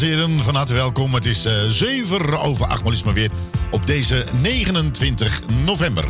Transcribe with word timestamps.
dames 0.00 0.18
en 0.18 0.26
heren, 0.26 0.44
van 0.44 0.54
harte 0.54 0.72
welkom. 0.72 1.14
Het 1.14 1.26
is 1.26 1.44
eh, 1.44 1.64
uh, 1.64 1.70
7 1.70 2.40
over 2.40 2.66
8, 2.66 2.84
maar 2.84 2.92
is 2.92 3.02
maar 3.02 3.14
weer 3.14 3.30
op 3.70 3.86
deze 3.86 4.24
29 4.40 5.42
november. 5.64 6.04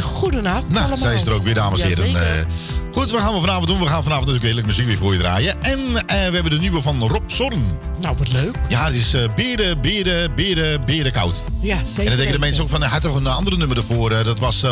Goedenavond. 0.00 0.68
Nou, 0.68 0.78
allemaal. 0.80 0.96
zij 0.96 1.14
is 1.14 1.26
er 1.26 1.32
ook 1.32 1.42
weer, 1.42 1.54
dames 1.54 1.80
en 1.80 1.88
heren. 1.88 2.38
Eh, 2.38 2.44
goed, 2.92 3.10
wat 3.10 3.20
gaan 3.20 3.34
we 3.34 3.40
vanavond 3.40 3.66
doen? 3.66 3.78
We 3.78 3.86
gaan 3.86 4.02
vanavond 4.02 4.26
natuurlijk 4.26 4.44
heerlijk 4.44 4.66
muziek 4.66 4.86
weer 4.86 4.96
voor 4.96 5.12
je 5.12 5.18
draaien. 5.18 5.62
En 5.62 5.78
eh, 5.78 6.16
we 6.28 6.34
hebben 6.34 6.50
de 6.50 6.58
nieuwe 6.58 6.80
van 6.80 7.08
Rob 7.08 7.30
Zorn. 7.30 7.78
Nou, 8.00 8.16
wat 8.18 8.32
leuk. 8.32 8.56
Ja, 8.68 8.84
het 8.84 8.94
is 8.94 9.16
beren, 9.36 9.80
beren, 9.80 10.34
beren, 10.34 10.84
beren 10.84 11.12
koud. 11.12 11.40
Ja, 11.60 11.76
zeker. 11.86 12.02
En 12.02 12.08
dan 12.08 12.16
denken 12.16 12.34
de 12.34 12.38
mensen 12.38 12.62
ook 12.62 12.68
van, 12.68 12.80
hij 12.80 12.90
had 12.90 13.02
toch 13.02 13.16
een 13.16 13.26
andere 13.26 13.56
nummer 13.56 13.76
ervoor. 13.76 14.10
dat 14.10 14.38
was 14.38 14.64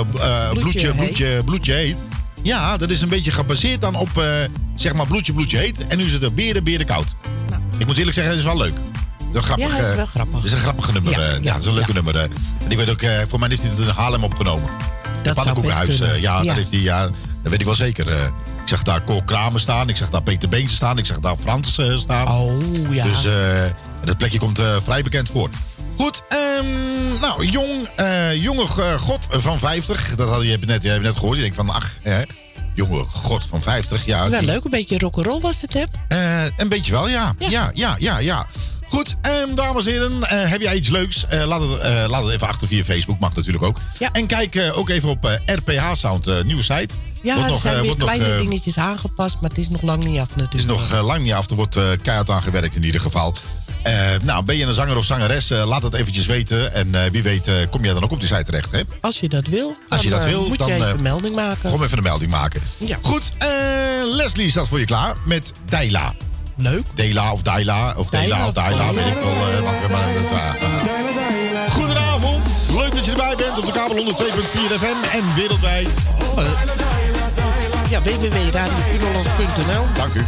bloedje, 0.52 0.94
bloedje, 0.94 1.42
bloedje, 1.44 1.72
heet. 1.72 2.04
Ja, 2.42 2.76
dat 2.76 2.90
is 2.90 3.00
een 3.00 3.08
beetje 3.08 3.30
gebaseerd 3.30 3.80
dan 3.80 3.94
op, 3.94 4.22
zeg 4.74 4.94
maar, 4.94 5.06
bloedje, 5.06 5.32
bloedje 5.32 5.58
heet. 5.58 5.86
En 5.86 5.98
nu 5.98 6.04
is 6.04 6.12
het 6.12 6.22
er 6.22 6.32
beren, 6.34 6.64
beren 6.64 6.86
koud 6.86 7.14
moet 7.88 7.96
eerlijk 7.96 8.14
zeggen, 8.14 8.32
het 8.32 8.42
is 8.44 8.48
wel 8.48 8.56
leuk. 8.56 8.74
Dat 9.32 9.42
is. 9.42 9.48
Ja, 9.56 9.78
is 9.78 9.88
eh, 9.88 9.94
wel 9.94 10.06
grappig. 10.06 10.36
Het 10.36 10.44
is 10.44 10.52
een 10.52 10.58
grappig 10.58 10.92
nummer. 10.92 11.12
Ja, 11.12 11.18
eh, 11.18 11.32
ja, 11.32 11.38
ja 11.42 11.56
is 11.56 11.66
een 11.66 11.74
leuke 11.74 11.92
nummer. 11.92 12.16
Eh. 12.16 12.22
En 12.22 12.30
ik 12.68 12.76
weet 12.76 12.90
ook, 12.90 13.02
voor 13.28 13.38
mij 13.38 13.48
heeft 13.48 13.62
hij 13.62 13.70
het 13.70 13.80
in 13.80 13.88
Haarlem 13.88 14.24
opgenomen. 14.24 14.70
Dat 15.22 15.34
pannenkoekenhuis. 15.34 16.00
Uh, 16.00 16.20
ja, 16.20 16.42
Dat 16.42 16.54
heeft 16.54 16.70
hij, 16.70 16.80
ja, 16.80 17.02
dat 17.42 17.50
weet 17.50 17.60
ik 17.60 17.66
wel 17.66 17.74
zeker. 17.74 18.06
Ik 18.62 18.74
zag 18.74 18.82
daar 18.82 19.04
Cor 19.04 19.24
Kramer 19.24 19.60
staan, 19.60 19.88
ik 19.88 19.96
zag 19.96 20.10
daar 20.10 20.22
Peter 20.22 20.48
Beentje 20.48 20.76
staan, 20.76 20.98
ik 20.98 21.06
zag 21.06 21.18
daar 21.18 21.36
Frans 21.36 21.80
staan. 21.94 22.28
Oh 22.28 22.62
ja. 22.90 23.04
Dus 23.04 23.26
dat 24.04 24.16
plekje 24.16 24.38
komt 24.38 24.60
vrij 24.84 25.02
bekend 25.02 25.28
voor. 25.28 25.50
Goed, 25.96 26.22
ehm, 26.28 26.66
nou, 27.20 27.46
jong, 27.46 27.88
jonge 28.34 28.66
god 28.98 29.26
van 29.30 29.58
50. 29.58 30.14
Dat 30.14 30.28
had 30.28 30.42
je, 30.42 30.50
hebt 30.50 30.66
net, 30.66 30.82
je 30.82 30.88
hebt 30.88 31.02
net 31.02 31.16
gehoord. 31.16 31.36
Je 31.36 31.42
denkt 31.42 31.56
van, 31.56 31.70
ach, 31.70 31.90
hè, 32.02 32.22
jonge 32.86 33.04
god 33.10 33.44
van 33.48 33.62
50. 33.62 34.04
Ja, 34.06 34.28
Wel 34.28 34.38
die- 34.40 34.48
leuk, 34.48 34.64
een 34.64 34.70
beetje 34.70 34.98
rock'n'roll 34.98 35.40
was 35.40 35.60
het, 35.60 35.72
hè? 35.72 35.82
eh, 36.08 36.50
een 36.56 36.68
beetje 36.68 36.92
wel, 36.92 37.08
ja. 37.08 37.34
Ja. 37.38 37.48
Ja, 37.48 37.70
ja, 37.74 37.96
ja, 37.98 38.18
ja. 38.18 38.46
Goed, 38.88 39.16
ehm, 39.22 39.54
dames 39.54 39.86
en 39.86 39.92
heren, 39.92 40.22
eh, 40.22 40.50
heb 40.50 40.60
jij 40.60 40.76
iets 40.76 40.88
leuks? 40.88 41.24
Eh, 41.28 41.46
laat, 41.46 41.60
het, 41.60 41.70
laat 42.10 42.22
het 42.24 42.32
even 42.32 42.48
achter 42.48 42.68
via 42.68 42.82
Facebook, 42.84 43.18
mag 43.18 43.34
natuurlijk 43.34 43.64
ook. 43.64 43.78
Ja. 43.98 44.08
En 44.12 44.26
kijk 44.26 44.72
ook 44.74 44.88
even 44.88 45.08
op 45.08 45.40
RPH 45.46 45.92
Sound, 45.92 46.26
eh, 46.26 46.42
nieuwe 46.42 46.62
site. 46.62 46.88
Ja, 47.22 47.34
Wordt 47.34 47.44
er 47.46 47.50
nog, 47.52 47.60
zijn 47.60 47.74
eh, 47.74 47.80
weer 47.80 47.88
wordt 47.96 48.04
kleine 48.04 48.32
eh, 48.34 48.38
dingetjes 48.40 48.78
aangepast, 48.78 49.36
maar 49.40 49.48
het 49.50 49.58
is 49.58 49.68
nog 49.68 49.82
lang 49.82 50.04
niet 50.04 50.18
af 50.18 50.28
natuurlijk. 50.28 50.54
is 50.54 50.64
nog 50.66 50.92
eh, 50.92 51.04
lang 51.04 51.22
niet 51.22 51.32
af. 51.32 51.50
Er 51.50 51.56
wordt 51.56 51.76
eh, 51.76 51.84
keihard 52.02 52.30
aan 52.30 52.42
gewerkt 52.42 52.74
in 52.74 52.84
ieder 52.84 53.00
geval. 53.00 53.34
Eh, 53.82 53.94
nou, 54.24 54.44
ben 54.44 54.56
je 54.56 54.64
een 54.66 54.74
zanger 54.74 54.96
of 54.96 55.04
zangeres? 55.04 55.48
laat 55.48 55.82
het 55.82 55.94
eventjes 55.94 56.26
weten. 56.26 56.74
En 56.74 56.94
eh, 57.04 57.10
wie 57.10 57.22
weet 57.22 57.48
eh, 57.48 57.54
kom 57.70 57.84
jij 57.84 57.92
dan 57.94 58.04
ook 58.04 58.10
op 58.12 58.20
die 58.20 58.28
site 58.28 58.42
terecht. 58.44 58.70
Hè? 58.70 58.80
Als 59.00 59.20
je 59.20 59.28
dat 59.28 59.46
wil, 59.46 59.76
Als 59.88 60.02
je 60.02 60.10
dan, 60.10 60.20
dat 60.20 60.28
wil, 60.28 60.48
moet 60.48 60.58
dan, 60.58 60.68
je 60.68 60.74
even 60.74 60.88
een 60.88 61.02
melding 61.02 61.34
maken. 61.34 61.70
Gewoon 61.70 61.84
even 61.84 61.96
een 61.98 62.02
melding 62.04 62.30
maken. 62.30 62.60
Ja. 62.78 62.98
Goed, 63.02 63.30
eh, 63.38 63.48
Leslie 64.04 64.50
staat 64.50 64.68
voor 64.68 64.78
je 64.78 64.84
klaar 64.84 65.16
met 65.24 65.52
Daila. 65.68 66.14
Leuk. 66.56 66.82
Dela 66.94 67.32
of 67.32 67.42
Daila, 67.42 67.94
of 67.96 68.08
Dela 68.10 68.20
Daila 68.28 68.46
of 68.46 68.52
Daila, 68.52 68.92
weet 68.94 69.06
ik 69.06 69.12
wel. 69.14 69.34
wat- 69.62 69.90
maar 69.90 70.12
dat. 70.30 71.72
Goedenavond, 71.72 72.44
leuk 72.70 72.94
dat 72.94 73.04
je 73.04 73.10
erbij 73.10 73.34
bent 73.36 73.58
op 73.58 73.64
de 73.64 73.72
kabel 73.72 73.96
102.4 73.96 74.78
FM 74.78 75.16
en 75.16 75.34
wereldwijd. 75.34 75.88
Ja, 77.90 78.02
www.radiopuurhollands.nl 78.02 79.86
Dank 79.94 80.14
u. 80.14 80.24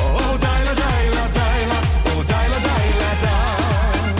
Oh, 0.00 0.40
Daila, 0.40 0.74
Daila, 0.74 1.28
Daila. 1.32 1.78
Oh, 2.04 2.26
Daila, 2.26 2.58
Daila, 2.68 3.10
Daila. 3.20 4.12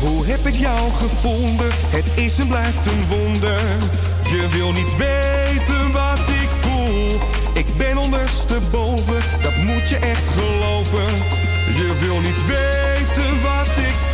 Hoe 0.00 0.26
heb 0.26 0.46
ik 0.46 0.54
jou 0.54 0.92
gevonden? 0.92 1.70
Het 1.88 2.10
is 2.14 2.38
en 2.38 2.48
blijft 2.48 2.86
een 2.86 3.06
wonder. 3.08 3.60
Je 4.22 4.48
wil 4.50 4.72
niet 4.72 4.96
weten 4.96 5.92
wat 5.92 6.28
ik 6.28 6.48
voel. 6.60 7.20
Ik 7.52 7.76
ben 7.76 7.98
ondersteboven, 7.98 9.20
dat 9.42 9.56
moet 9.56 9.88
je 9.88 9.96
echt 9.96 10.28
geloven. 10.36 11.06
Je 11.66 11.98
wil 12.00 12.20
niet 12.20 12.46
weten 12.46 13.42
wat 13.42 13.78
ik 13.78 13.94
voel. 14.08 14.13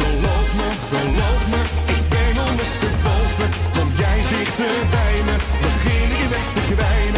Geloof 0.00 0.50
me, 0.58 0.68
geloof 0.92 1.44
me, 1.52 1.60
ik 1.96 2.04
ben 2.08 2.34
ondersteboven. 2.48 3.48
Kom 3.76 3.88
jij 4.02 4.18
dichter 4.36 4.74
bij 4.90 5.16
me, 5.26 5.34
begin 5.64 6.08
ik 6.22 6.28
weg 6.30 6.46
te 6.52 6.74
kwijnen. 6.74 7.17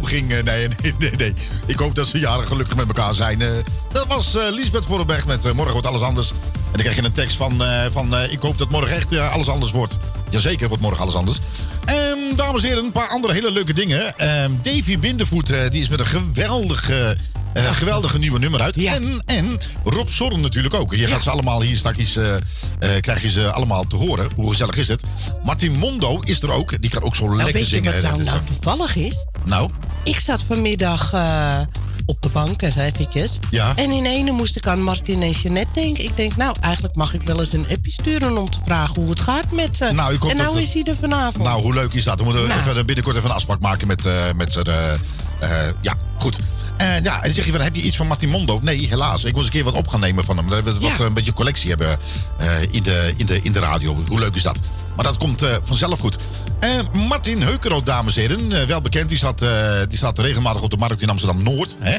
Eh, 0.00 0.42
nee, 0.42 0.68
nee, 0.68 0.94
nee, 0.98 1.10
nee. 1.16 1.34
Ik 1.66 1.78
hoop 1.78 1.94
dat 1.94 2.06
ze 2.06 2.18
jaren 2.18 2.46
gelukkig 2.46 2.76
met 2.76 2.86
elkaar 2.86 3.14
zijn. 3.14 3.42
Eh, 3.42 3.48
dat 3.92 4.06
was 4.06 4.36
eh, 4.36 4.42
Lisbeth 4.50 4.84
Vollebrecht 4.84 5.26
met 5.26 5.52
Morgen 5.52 5.72
wordt 5.72 5.86
alles 5.86 6.00
anders. 6.00 6.30
En 6.30 6.78
dan 6.78 6.80
krijg 6.80 6.96
je 6.96 7.02
een 7.02 7.12
tekst 7.12 7.36
van, 7.36 7.62
van 7.92 8.14
ik 8.30 8.40
hoop 8.40 8.58
dat 8.58 8.70
morgen 8.70 8.96
echt 8.96 9.16
alles 9.18 9.48
anders 9.48 9.72
wordt. 9.72 9.96
Jazeker 10.30 10.68
wordt 10.68 10.82
morgen 10.82 11.00
alles 11.00 11.14
anders. 11.14 11.38
Ehm, 11.84 12.36
dames 12.36 12.62
en 12.62 12.68
heren, 12.68 12.84
een 12.84 12.92
paar 12.92 13.08
andere 13.08 13.32
hele 13.32 13.50
leuke 13.50 13.72
dingen. 13.72 14.18
Ehm, 14.18 14.50
Davy 14.62 14.98
Bindervoet, 14.98 15.46
die 15.46 15.80
is 15.80 15.88
met 15.88 16.00
een 16.00 16.06
geweldige... 16.06 17.16
geweldige 17.54 18.18
nieuwe 18.18 18.38
nummer 18.38 18.60
uit. 18.60 18.76
En, 18.76 19.22
en 19.26 19.60
Rob 19.84 20.08
Zorn 20.08 20.40
natuurlijk 20.40 20.74
ook. 20.74 20.94
Je 20.94 21.06
gaat 21.06 21.22
ze 21.22 21.30
allemaal 21.30 21.62
hier 21.62 21.76
straks 21.76 22.18
eh, 22.82 23.00
krijg 23.00 23.22
je 23.22 23.28
ze 23.28 23.52
allemaal 23.52 23.84
te 23.86 23.96
horen. 23.96 24.28
Hoe 24.34 24.50
gezellig 24.50 24.76
is 24.76 24.88
het? 24.88 25.02
Martin 25.44 25.72
Mondo 25.72 26.20
is 26.20 26.42
er 26.42 26.50
ook. 26.50 26.80
Die 26.82 26.90
kan 26.90 27.02
ook 27.02 27.14
zo 27.14 27.24
Nou, 27.24 27.36
lekker 27.36 27.54
weet 27.54 27.68
je 27.68 27.74
zingen. 27.76 27.92
wat 27.92 28.02
nou, 28.02 28.22
nou 28.22 28.38
toevallig 28.44 28.96
is? 28.96 29.26
nou, 29.44 29.70
Ik 30.04 30.20
zat 30.20 30.42
vanmiddag 30.46 31.12
eh, 31.12 31.58
op 32.06 32.22
de 32.22 32.28
bank, 32.28 32.62
even 32.62 32.82
eventjes. 32.82 33.38
Ja. 33.50 33.72
En 33.76 33.90
in 33.90 34.04
ene 34.06 34.30
moest 34.30 34.56
ik 34.56 34.66
aan 34.66 34.82
Martin 34.82 35.22
en 35.22 35.30
Jeanette 35.30 35.80
denken. 35.80 36.04
Ik 36.04 36.16
denk, 36.16 36.36
nou, 36.36 36.56
eigenlijk 36.60 36.94
mag 36.94 37.14
ik 37.14 37.22
wel 37.22 37.38
eens 37.38 37.52
een 37.52 37.66
appje 37.70 37.90
sturen 37.92 38.38
om 38.38 38.50
te 38.50 38.58
vragen 38.64 38.94
hoe 38.94 39.10
het 39.10 39.20
gaat 39.20 39.50
met 39.50 39.76
ze. 39.76 39.90
Nou, 39.92 40.16
en 40.30 40.36
nou 40.36 40.52
dat 40.52 40.62
is 40.62 40.74
hij 40.74 40.82
er 40.84 40.96
vanavond. 41.00 41.44
Nou, 41.44 41.62
hoe 41.62 41.74
leuk 41.74 41.92
is 41.92 42.04
dat? 42.04 42.18
We 42.18 42.24
moeten 42.24 42.46
Nou. 42.48 42.60
even, 42.60 42.86
binnenkort 42.86 43.16
even 43.16 43.28
een 43.28 43.34
afspraak 43.36 43.60
maken 43.60 43.86
met, 43.86 44.06
eh 44.06 44.24
met 44.36 44.56
eh, 44.56 44.92
eh, 44.92 44.98
ja, 45.80 45.94
goed. 46.18 46.38
En 46.76 47.02
ja, 47.02 47.14
en 47.16 47.22
dan 47.22 47.32
zeg 47.32 47.44
je 47.44 47.50
van, 47.52 47.60
heb 47.60 47.74
je 47.74 47.82
iets 47.82 47.96
van 47.96 48.06
Martin 48.06 48.28
Mondo? 48.28 48.58
Nee, 48.62 48.86
helaas. 48.88 49.24
Ik 49.24 49.36
eens 49.36 49.44
een 49.46 49.52
keer 49.52 49.64
wat 49.64 49.74
op 49.74 49.88
gaan 49.88 50.00
nemen 50.00 50.24
van 50.24 50.36
hem. 50.36 50.48
Dat 50.48 50.64
we 50.64 50.72
wat, 50.80 50.98
Ja. 50.98 51.04
een 51.04 51.14
beetje 51.14 51.32
collectie 51.32 51.68
hebben 51.68 51.98
eh, 52.38 52.46
in, 52.70 52.82
de, 52.82 53.14
in, 53.16 53.26
de, 53.26 53.40
in 53.42 53.52
de 53.52 53.58
radio. 53.58 54.04
Hoe 54.08 54.18
leuk 54.18 54.34
is 54.34 54.42
dat? 54.42 54.58
Maar 54.96 55.04
dat 55.04 55.16
komt 55.18 55.42
eh, 55.42 55.54
vanzelf 55.64 55.98
goed. 55.98 56.18
Eh, 56.58 56.70
Martin 57.08 57.42
Heukeroot, 57.42 57.86
dames 57.86 58.16
en 58.16 58.20
heren. 58.20 58.60
eh, 58.60 58.66
wel 58.66 58.80
bekend, 58.80 59.08
die 59.08 59.18
staat, 59.18 59.42
eh, 59.42 59.80
die 59.88 59.96
staat 59.98 60.18
regelmatig 60.18 60.62
op 60.62 60.70
de 60.70 60.76
markt 60.76 61.02
in 61.02 61.08
Amsterdam-Noord. 61.08 61.76
hè. 61.78 61.96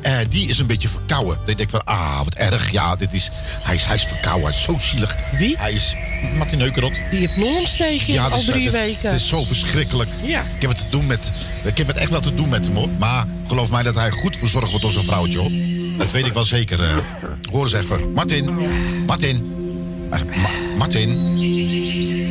Eh, 0.00 0.16
die 0.28 0.48
is 0.48 0.58
een 0.58 0.66
beetje 0.66 0.88
verkouden. 0.88 1.38
Ik 1.46 1.56
denk 1.56 1.70
van, 1.70 1.84
ah, 1.84 2.18
wat 2.24 2.34
erg. 2.34 2.70
Ja, 2.70 2.96
dit 2.96 3.12
is, 3.12 3.30
hij, 3.62 3.74
is, 3.74 3.84
hij 3.84 3.94
is 3.94 4.04
verkouden. 4.04 4.46
Hij 4.48 4.56
is 4.56 4.62
zo 4.62 4.76
zielig. 4.78 5.16
Wie? 5.38 5.56
Hij 5.58 5.72
is 5.72 5.94
Martin 6.36 6.60
Heukeroot. 6.60 6.94
Die 7.10 7.18
heeft 7.18 7.36
Ja, 8.06 8.24
al 8.24 8.40
drie 8.42 8.70
weken. 8.70 9.10
Het 9.10 9.20
is 9.20 9.28
zo 9.28 9.44
verschrikkelijk. 9.44 10.10
Ja. 10.22 10.40
Ik 10.40 10.60
heb 10.60 10.70
het 10.70 10.78
te 10.78 10.86
doen 10.90 11.06
met. 11.06 11.32
Ik 11.64 11.78
heb 11.78 11.86
het 11.86 11.96
echt 11.96 12.10
wel 12.10 12.20
te 12.20 12.34
doen 12.34 12.48
met 12.48 12.66
hem 12.66 12.74
hoor. 12.76 12.88
Maar 12.98 13.24
geloof 13.48 13.70
mij 13.70 13.82
dat 13.82 13.94
hij 13.94 14.10
goed 14.16 14.36
verzorgd 14.36 14.68
wordt 14.68 14.82
door 14.82 14.92
zijn 14.92 15.04
vrouwtje 15.04 15.38
hoor. 15.38 15.50
Dat 15.98 16.10
weet 16.10 16.26
ik 16.26 16.32
wel 16.32 16.44
zeker. 16.44 16.82
eh. 16.82 16.96
hoor 17.52 17.62
eens 17.62 17.72
even. 17.72 18.12
Martin. 18.12 18.50
Martin. 19.06 19.52
Eh, 20.10 20.20
Ma- 20.42 20.76
Martin. 20.78 21.08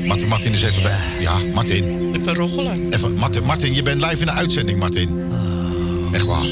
Martin. 0.08 0.28
Martin 0.28 0.54
is 0.54 0.64
even 0.64 0.82
bij. 0.84 0.98
Ja, 1.20 1.38
Martin. 1.54 2.14
Even 2.16 2.34
roggelen. 2.36 2.94
Even. 2.94 3.14
Martin, 3.16 3.44
Martin, 3.44 3.74
je 3.74 3.82
bent 3.84 4.02
live 4.02 4.20
in 4.20 4.26
de 4.26 4.32
uitzending, 4.32 4.80
Martin. 4.80 5.10
Echt 6.12 6.26
waar. 6.26 6.46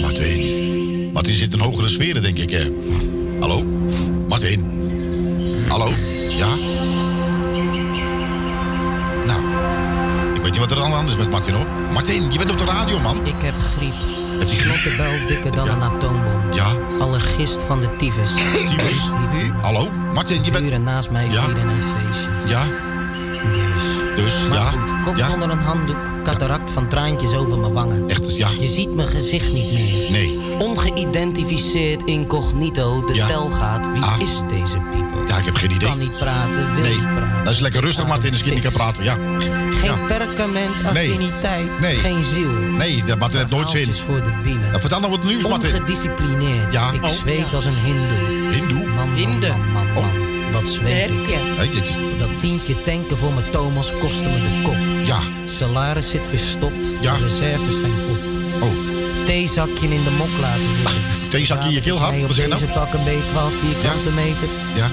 Martin. 0.00 1.10
Martin 1.12 1.36
zit 1.36 1.52
in 1.52 1.58
hogere 1.60 1.88
sferen, 1.88 2.22
denk 2.22 2.38
ik. 2.38 2.50
Hè. 2.50 2.70
Hallo? 3.40 3.64
Martin. 4.28 4.70
Hallo? 5.68 5.92
Ja? 6.28 6.54
Nou, 9.26 9.40
ik 10.34 10.42
weet 10.42 10.50
niet 10.50 10.58
wat 10.60 10.70
er 10.70 10.82
aan 10.82 10.90
de 10.90 10.96
hand 10.96 11.08
is 11.08 11.16
met 11.16 11.30
Martin 11.30 11.54
hoor. 11.54 11.66
Martin, 11.92 12.32
je 12.32 12.38
bent 12.38 12.50
op 12.50 12.58
de 12.58 12.64
radio, 12.64 12.98
man. 13.00 13.26
Ik 13.26 13.42
heb 13.42 13.58
griep. 13.58 13.94
Slottenbel 14.46 15.26
dikker 15.26 15.52
dan 15.52 15.68
een 15.68 15.82
atoombom. 15.82 16.52
Ja, 16.52 16.66
Allergist 16.98 17.62
van 17.62 17.80
de 17.80 17.96
tyfus. 17.96 18.30
tyfus. 18.66 19.10
Hallo? 19.60 19.88
Martin, 20.14 20.44
je 20.44 20.50
bent... 20.50 20.64
Buren 20.64 20.82
naast 20.82 21.10
mij 21.10 21.24
Ja. 21.30 21.44
vieren 21.44 21.68
een 21.68 21.80
feestje. 21.82 22.30
Ja, 22.46 22.64
Dus. 23.52 24.24
dus, 24.24 24.48
Maar 24.48 24.58
ja. 24.58 24.64
goed, 24.64 24.92
kop 25.04 25.16
Ja, 25.16 25.32
onder 25.32 25.50
een 25.50 25.58
handdoek. 25.58 25.96
Cataract 26.24 26.70
van 26.70 26.88
traantjes 26.88 27.34
over 27.34 27.58
mijn 27.58 27.72
wangen. 27.72 28.08
echt, 28.08 28.36
ja. 28.36 28.48
Je 28.58 28.66
ziet 28.68 28.94
mijn 28.94 29.08
gezicht 29.08 29.52
niet 29.52 29.72
meer. 29.72 30.10
Nee. 30.10 30.38
Ongeïdentificeerd 30.58 32.04
incognito. 32.04 33.04
De 33.04 33.14
Ja. 33.14 33.26
tel 33.26 33.50
gaat. 33.50 33.92
Wie 33.92 34.02
Ah. 34.02 34.20
is 34.22 34.40
deze 34.48 34.76
people? 34.78 35.26
Ja, 35.26 35.36
ik 35.38 35.44
heb 35.44 35.54
geen 35.54 35.70
idee. 35.70 35.88
Kan 35.88 35.98
niet 35.98 36.16
praten, 36.18 36.74
wil 36.74 36.82
Nee, 36.82 36.94
niet 36.94 37.12
praten. 37.14 37.44
dat 37.44 37.52
is 37.52 37.60
lekker 37.60 37.80
rustig, 37.80 38.06
Martin, 38.06 38.30
als 38.30 38.40
je 38.40 38.50
niet 38.50 38.62
kan 38.62 38.72
praten. 38.72 39.04
Ja. 39.04 39.16
Geen 39.70 39.90
Ja. 39.90 39.96
perkament, 40.06 40.84
affiniteit, 40.84 41.80
Nee. 41.80 41.96
geen 41.96 42.24
ziel. 42.24 42.50
Nee, 42.50 43.04
dat 43.04 43.18
Martin 43.18 43.38
heeft 43.38 43.50
nooit 43.50 43.70
zin. 43.70 43.94
Voor 43.94 44.22
de 44.22 44.30
bielen. 44.42 44.60
Nou, 44.68 44.80
vertel 44.80 45.00
nou 45.00 45.10
wat 45.12 45.24
nieuws, 45.24 45.48
Martin. 45.48 45.74
Ongedisciplineerd. 45.74 46.72
Ja. 46.72 46.92
Ik 46.92 47.04
Oh, 47.04 47.10
zweet 47.10 47.54
als 47.54 47.64
een 47.64 47.76
hindoe. 47.78 48.52
Hindoe? 48.52 48.86
Man, 48.86 48.94
man, 48.94 49.14
Hinde. 49.14 49.48
man, 49.48 49.72
man, 49.72 49.86
man. 49.94 50.04
Oh. 50.04 50.52
Wat 50.52 50.68
zweet 50.68 51.10
ik. 51.10 52.18
Dat 52.18 52.28
tientje 52.40 52.82
tanken 52.82 53.18
voor 53.18 53.32
mijn 53.32 53.50
Thomas 53.50 53.92
kostte 54.00 54.24
me 54.24 54.34
de 54.40 54.62
kop. 54.62 54.76
Ja. 55.04 55.18
Salaris 55.46 56.10
zit 56.10 56.26
verstopt. 56.28 56.86
Ja. 57.00 57.14
De 57.16 57.22
reserves 57.22 57.78
zijn 57.80 57.92
op. 58.10 58.18
Oh, 58.62 58.68
Theezakje 59.28 59.88
in 59.88 60.04
de 60.04 60.10
mok 60.10 60.28
laten 60.40 60.72
zitten. 60.72 61.28
theezakje 61.28 61.68
in 61.68 61.74
je 61.74 61.80
keel 61.80 61.96
gehad? 61.96 62.12
Nee, 62.12 62.20
op 62.20 62.26
Wat 62.26 62.36
zeg 62.36 62.44
je 62.44 62.50
deze 62.52 62.64
nou? 62.66 62.78
pak 62.78 62.92
een 62.92 63.00
B12 63.06 63.60
vierkante 63.64 64.10
meter. 64.10 64.48
ja. 64.76 64.88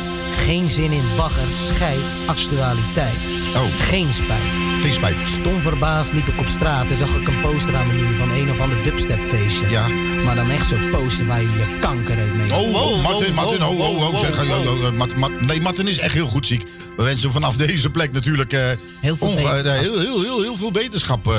Geen 0.46 0.68
zin 0.68 0.92
in 0.92 1.04
bagger, 1.18 1.48
scheid, 1.74 2.00
actualiteit. 2.26 3.18
Oh, 3.56 3.62
Geen 3.78 4.14
spijt. 4.14 4.42
geen 4.82 4.94
spijt. 4.94 5.18
Stom 5.28 5.62
verbaasd 5.62 6.14
liep 6.14 6.28
ik 6.28 6.40
op 6.40 6.48
straat 6.48 6.90
en 6.90 6.96
zag 6.96 7.16
ik 7.16 7.28
een 7.28 7.40
poster 7.42 7.76
aan 7.76 7.88
de 7.88 7.94
muur 7.94 8.16
van 8.18 8.32
een 8.32 8.52
of 8.52 8.60
ander 8.60 8.84
dubstepfeestje. 8.84 9.70
Ja. 9.70 9.88
Maar 10.24 10.36
dan 10.36 10.50
echt 10.50 10.68
zo'n 10.68 10.90
poster 10.92 11.26
waar 11.26 11.42
je 11.42 11.48
je 11.48 11.78
kanker 11.80 12.18
uit 12.18 12.34
mee. 12.36 12.54
Oh, 12.54 12.60
oh, 12.60 12.72
wow, 12.74 13.02
Martin, 13.04 13.26
wow, 13.26 13.36
Martin, 13.36 13.64
oh, 13.64 13.80
oh, 13.80 13.90
oh, 13.90 13.98
wow, 14.00 14.16
zeg, 14.18 14.36
wow, 14.36 14.50
oh, 14.52 14.64
wow. 14.66 14.84
oh, 14.86 14.92
Mart- 14.92 15.16
Mart- 15.18 15.42
nee, 15.42 15.62
Martin 15.62 15.88
is 15.88 15.98
echt 15.98 16.14
heel 16.14 16.28
goed 16.28 16.46
ziek. 16.48 16.64
We 16.98 17.04
wensen 17.04 17.32
vanaf 17.32 17.56
deze 17.56 17.90
plek 17.90 18.12
natuurlijk 18.12 18.54
eh, 18.54 18.62
Heel 19.02 19.16
veel 19.16 19.38
eh, 19.38 19.62
heel, 19.64 20.00
heel, 20.00 20.22
heel, 20.22 20.42
heel 20.42 20.56
veel 20.56 20.72
beterschap. 20.72 21.34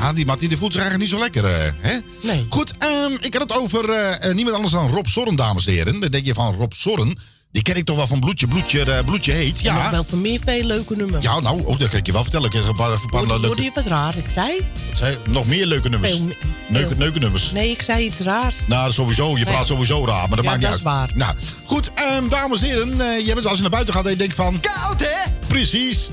Ja, 0.00 0.12
die 0.12 0.26
Martin 0.26 0.48
die 0.48 0.58
voelt 0.58 0.72
zich 0.72 0.80
eigenlijk 0.82 1.10
niet 1.10 1.20
zo 1.20 1.24
lekker. 1.24 1.44
eh, 1.44 1.72
hè? 1.80 1.96
Nee. 2.22 2.46
Goed, 2.48 2.74
ehm, 2.78 3.12
ik 3.20 3.32
had 3.34 3.42
het 3.42 3.52
over 3.58 3.90
eh, 3.90 4.28
eh, 4.28 4.34
niemand 4.34 4.56
anders 4.56 4.74
dan 4.74 4.88
Rob 4.90 5.06
Zorn, 5.06 5.36
dames 5.36 5.66
en 5.66 5.72
heren. 5.72 6.00
Dan 6.00 6.10
denk 6.10 6.24
je 6.26 6.34
van 6.34 6.54
Rob 6.54 6.72
Zorn, 6.72 7.18
die 7.52 7.62
ken 7.62 7.76
ik 7.76 7.84
toch 7.84 7.96
wel 7.96 8.06
van 8.06 8.20
Bloedje, 8.20 8.46
Bloedje, 8.48 8.82
eh, 8.92 9.04
Bloedje 9.04 9.32
Heet. 9.32 9.60
Ja. 9.60 9.90
wel 9.90 10.04
voor 10.04 10.18
meer 10.18 10.40
veel 10.44 10.62
leuke 10.62 10.96
nummers. 10.96 11.24
ja 11.24 11.40
nou, 11.40 11.62
oh, 11.64 11.78
dat 11.78 11.88
kan 11.88 11.98
ik 11.98 12.06
je 12.06 12.12
wel 12.12 12.22
vertellen. 12.22 12.46
Ik 12.46 12.52
heb 12.52 12.64
een 12.64 12.74
paar, 12.74 12.90
een 12.92 12.98
paar 13.00 13.10
Hoorde, 13.10 13.28
hoorde 13.32 13.46
leuke, 13.46 13.62
je 13.62 13.70
wat 13.74 13.86
raar? 13.86 14.16
Ik 14.16 14.24
zei? 14.32 14.60
zei, 14.94 15.18
nog 15.28 15.46
meer 15.46 15.66
leuke 15.66 15.88
nummers. 15.88 16.12
Veel 16.12 16.30
Neuke, 16.68 16.86
veel. 16.88 16.96
neuke 16.96 17.18
nummers. 17.18 17.50
Nee, 17.52 17.70
ik 17.70 17.82
zei 17.82 18.04
iets 18.06 18.18
raars. 18.20 18.56
Nou, 18.66 18.92
sowieso. 18.92 19.36
Je 19.38 19.44
praat 19.44 19.56
Nee. 19.56 19.66
sowieso 19.66 20.04
raar, 20.06 20.28
maar 20.28 20.36
dat 20.36 20.44
Ja, 20.44 20.50
maakt 20.50 20.56
niet 20.56 20.60
dat 20.62 20.70
uit. 20.70 20.78
is 20.78 20.82
waar. 20.84 21.10
Nou, 21.14 21.34
goed, 21.64 21.90
ehm, 21.94 22.28
dames 22.28 22.60
en 22.62 22.66
heren. 22.68 23.00
eh, 23.00 23.26
je 23.26 23.34
bent 23.34 23.46
als 23.46 23.54
je 23.56 23.62
naar 23.62 23.70
buiten 23.70 23.94
gaat 23.94 24.04
en 24.04 24.10
je 24.10 24.16
denkt 24.16 24.34
van... 24.34 24.60
Koud, 24.60 25.00
hè? 25.00 25.30
Precies. 25.46 26.08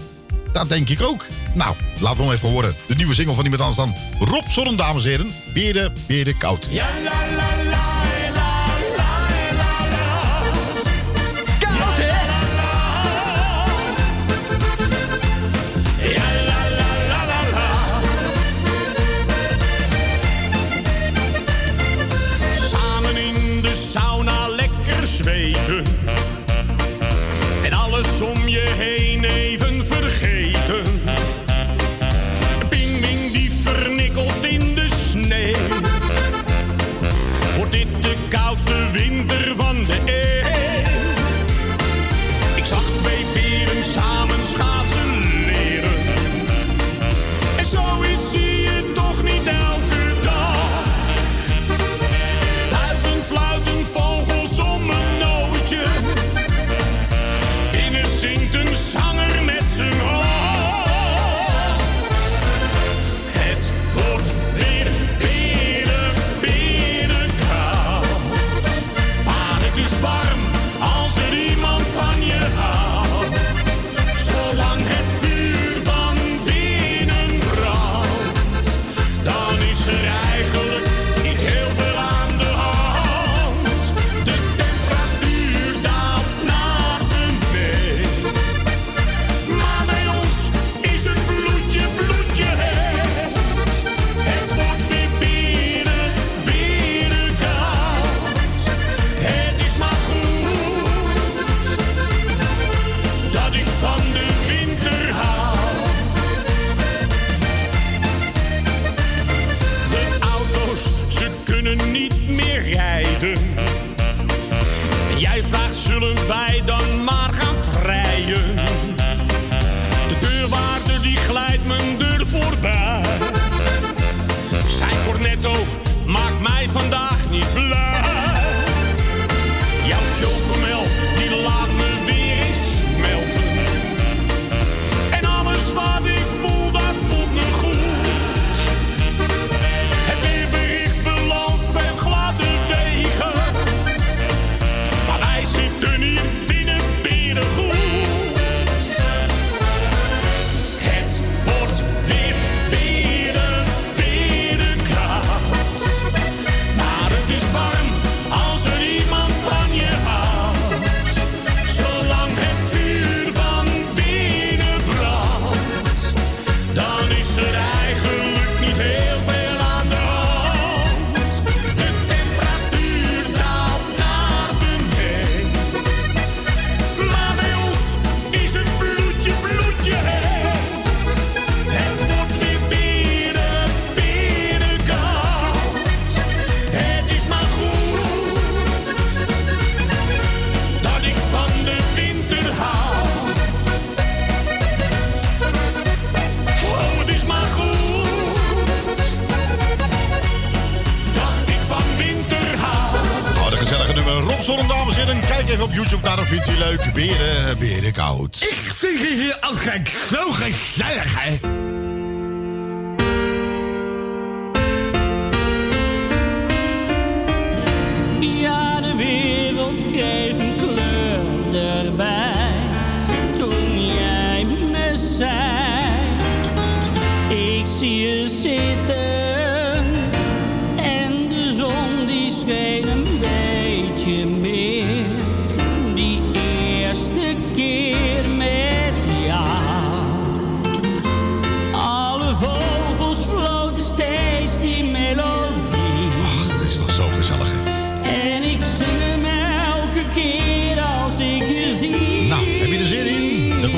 Dat 0.54 0.70
denk 0.70 0.90
ik 0.90 1.02
ook. 1.02 1.26
Nou, 1.54 1.76
laten 2.00 2.18
we 2.18 2.24
hem 2.24 2.34
even 2.34 2.50
horen. 2.50 2.76
De 2.88 2.96
nieuwe 2.96 3.14
single 3.14 3.34
van 3.34 3.44
iemand 3.44 3.62
anders 3.62 3.80
dan 3.80 3.96
Rob 4.28 4.50
Zorn, 4.50 4.76
dames 4.76 5.04
en 5.04 5.10
heren. 5.10 5.32
Beren, 5.54 5.94
beren, 6.08 6.38
koud. 6.38 6.68
Ja, 6.72 6.88
la, 7.04 7.12
la, 7.36 7.64
la, 7.70 7.94
sauna 23.94 24.48
lekker 24.48 25.08
zweten. 25.08 25.84
En 27.64 27.74
alles 27.74 28.22
om 28.22 28.48
je 28.48 28.74
heen 28.78 29.13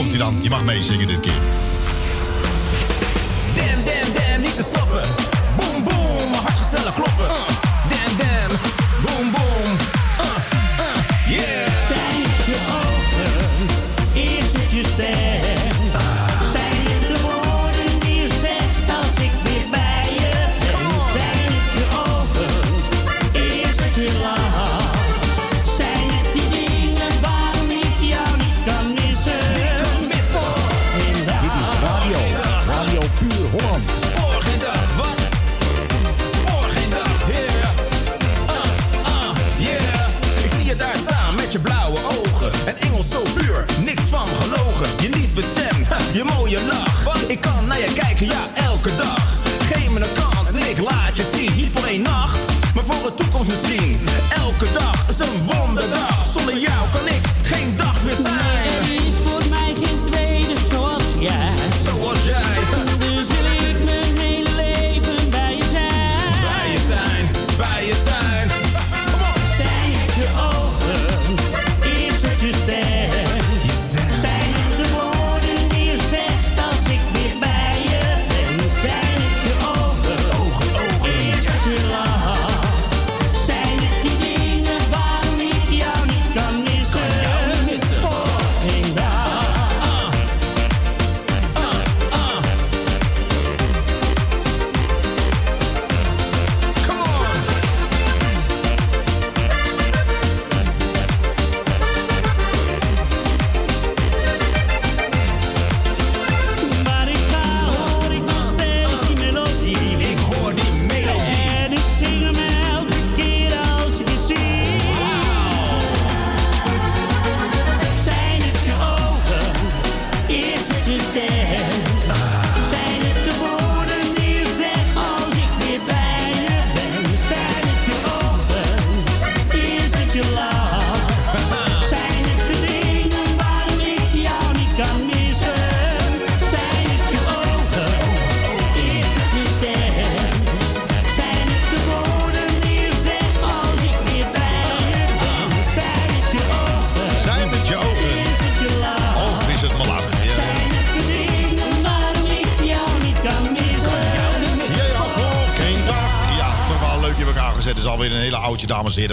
komt 0.05 0.17
hij 0.17 0.31
dan. 0.31 0.43
Je 0.43 0.49
mag 0.49 0.65
meezingen 0.65 1.05
dit 1.05 1.19
keer. 1.19 1.54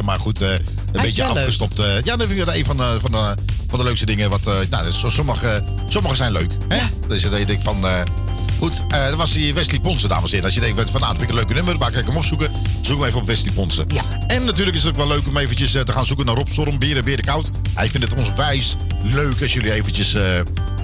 Maar 0.00 0.18
goed, 0.18 0.40
eh, 0.40 0.48
een 0.50 0.59
beetje 0.92 1.22
leuk. 1.22 1.31
afgestopt. 1.37 1.78
eh. 1.78 1.87
ja, 2.05 2.16
dat 2.16 2.26
vind 2.28 2.40
ik 2.40 2.46
dat 2.46 2.55
een 2.55 2.64
van 2.64 2.76
de, 2.76 2.96
van 3.00 3.11
de, 3.12 3.35
van 3.68 3.78
de 3.78 3.85
leukste 3.85 4.07
dingen. 4.07 4.31
Wat, 4.31 4.46
eh, 4.46 4.55
nou, 4.70 4.90
zo- 4.90 5.09
sommige, 5.09 5.64
sommige 5.87 6.14
zijn 6.14 6.33
leuk. 6.33 6.52
Hè? 6.68 6.81
Dus 7.09 7.22
dat 7.22 7.38
je 7.38 7.46
denkt 7.46 7.62
van... 7.62 7.87
eh, 7.87 8.00
goed, 8.59 8.81
eh 8.88 9.05
dat 9.07 9.14
was 9.14 9.33
die 9.33 9.55
Wesley 9.55 9.81
Ponsen, 9.81 10.09
dames 10.09 10.24
en 10.24 10.31
heren. 10.31 10.44
Als 10.44 10.55
je 10.55 10.61
denkt 10.61 10.90
van, 10.90 11.00
nou, 11.00 11.12
dat 11.12 11.22
vind 11.22 11.22
ik 11.22 11.28
een 11.28 11.35
leuke 11.35 11.55
nummer. 11.55 11.78
Waar 11.78 11.90
kan 11.90 12.00
ik 12.00 12.07
hem 12.07 12.16
opzoeken? 12.16 12.50
Zoek 12.81 12.98
hem 12.98 13.07
even 13.07 13.20
op 13.20 13.26
Wesley 13.26 13.52
Ponsen. 13.52 13.85
Ja. 13.94 14.02
En 14.26 14.44
natuurlijk 14.44 14.76
is 14.76 14.83
het 14.83 14.90
ook 14.92 14.96
wel 14.98 15.09
leuk 15.09 15.26
om 15.28 15.37
eventjes 15.37 15.74
eh, 15.74 15.83
te 15.83 15.92
gaan 15.92 16.07
zoeken 16.07 16.26
naar 16.26 16.35
Rob 16.35 16.48
Storm, 16.48 16.78
Beren, 16.78 17.05
Berenkoud. 17.05 17.50
Hij 17.74 17.88
vindt 17.88 18.11
het 18.11 18.20
onwijs 18.28 18.76
leuk 19.05 19.42
als 19.42 19.52
jullie 19.52 19.72
eventjes 19.72 20.14
eh, 20.14 20.22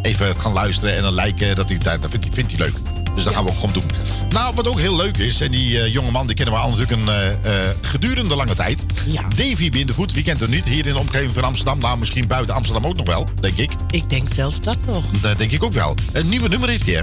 even 0.03 0.41
gaan 0.41 0.53
luisteren 0.53 0.97
en 0.97 1.03
dan 1.03 1.15
lijken. 1.15 1.55
Dat, 1.57 1.69
hij, 1.69 1.79
dat 1.79 2.11
vindt 2.33 2.51
hij 2.51 2.61
leuk. 2.61 2.75
Dus 3.19 3.27
dat 3.27 3.37
gaan 3.37 3.45
we 3.45 3.51
ook 3.51 3.59
gewoon 3.59 3.73
doen. 3.73 3.91
Nou, 4.29 4.55
wat 4.55 4.67
ook 4.69 4.79
heel 4.79 4.97
leuk 4.97 5.17
is, 5.17 5.41
en 5.41 5.51
die 5.51 5.81
eh, 5.81 5.93
jonge 5.93 6.11
man 6.11 6.27
die 6.27 6.37
kennen 6.37 6.55
we 6.55 6.61
al 6.61 6.71
natuurlijk 6.71 7.01
een 7.01 7.09
eh, 7.09 7.31
eh, 7.31 7.75
gedurende 7.81 8.35
lange 8.35 8.55
tijd. 8.55 8.85
Ja. 9.07 9.23
Davy 9.37 9.71
Bindevoet, 9.71 10.13
wie 10.13 10.23
kent 10.23 10.41
hem 10.41 10.51
niet? 10.51 10.69
Hier 10.69 10.87
in 10.87 10.93
de 10.93 10.99
omgeving 10.99 11.33
van 11.33 11.45
Amsterdam. 11.45 11.79
Nou, 11.79 11.99
misschien 11.99 12.27
buiten 12.27 12.55
Amsterdam 12.55 12.87
ook 12.87 12.97
nog 12.97 13.07
wel, 13.07 13.27
denk 13.41 13.57
ik. 13.57 13.71
Ik 13.91 14.11
denk 14.11 14.29
zelfs 14.33 14.61
dat 14.61 14.77
nog. 14.87 15.05
Dat 15.21 15.39
denk 15.39 15.51
ik 15.51 15.63
ook 15.63 15.73
wel. 15.73 15.95
Een 16.13 16.29
nieuwe 16.29 16.49
nummer 16.49 16.69
heeft 16.69 16.85
hij, 16.87 16.95
hè? 16.95 17.03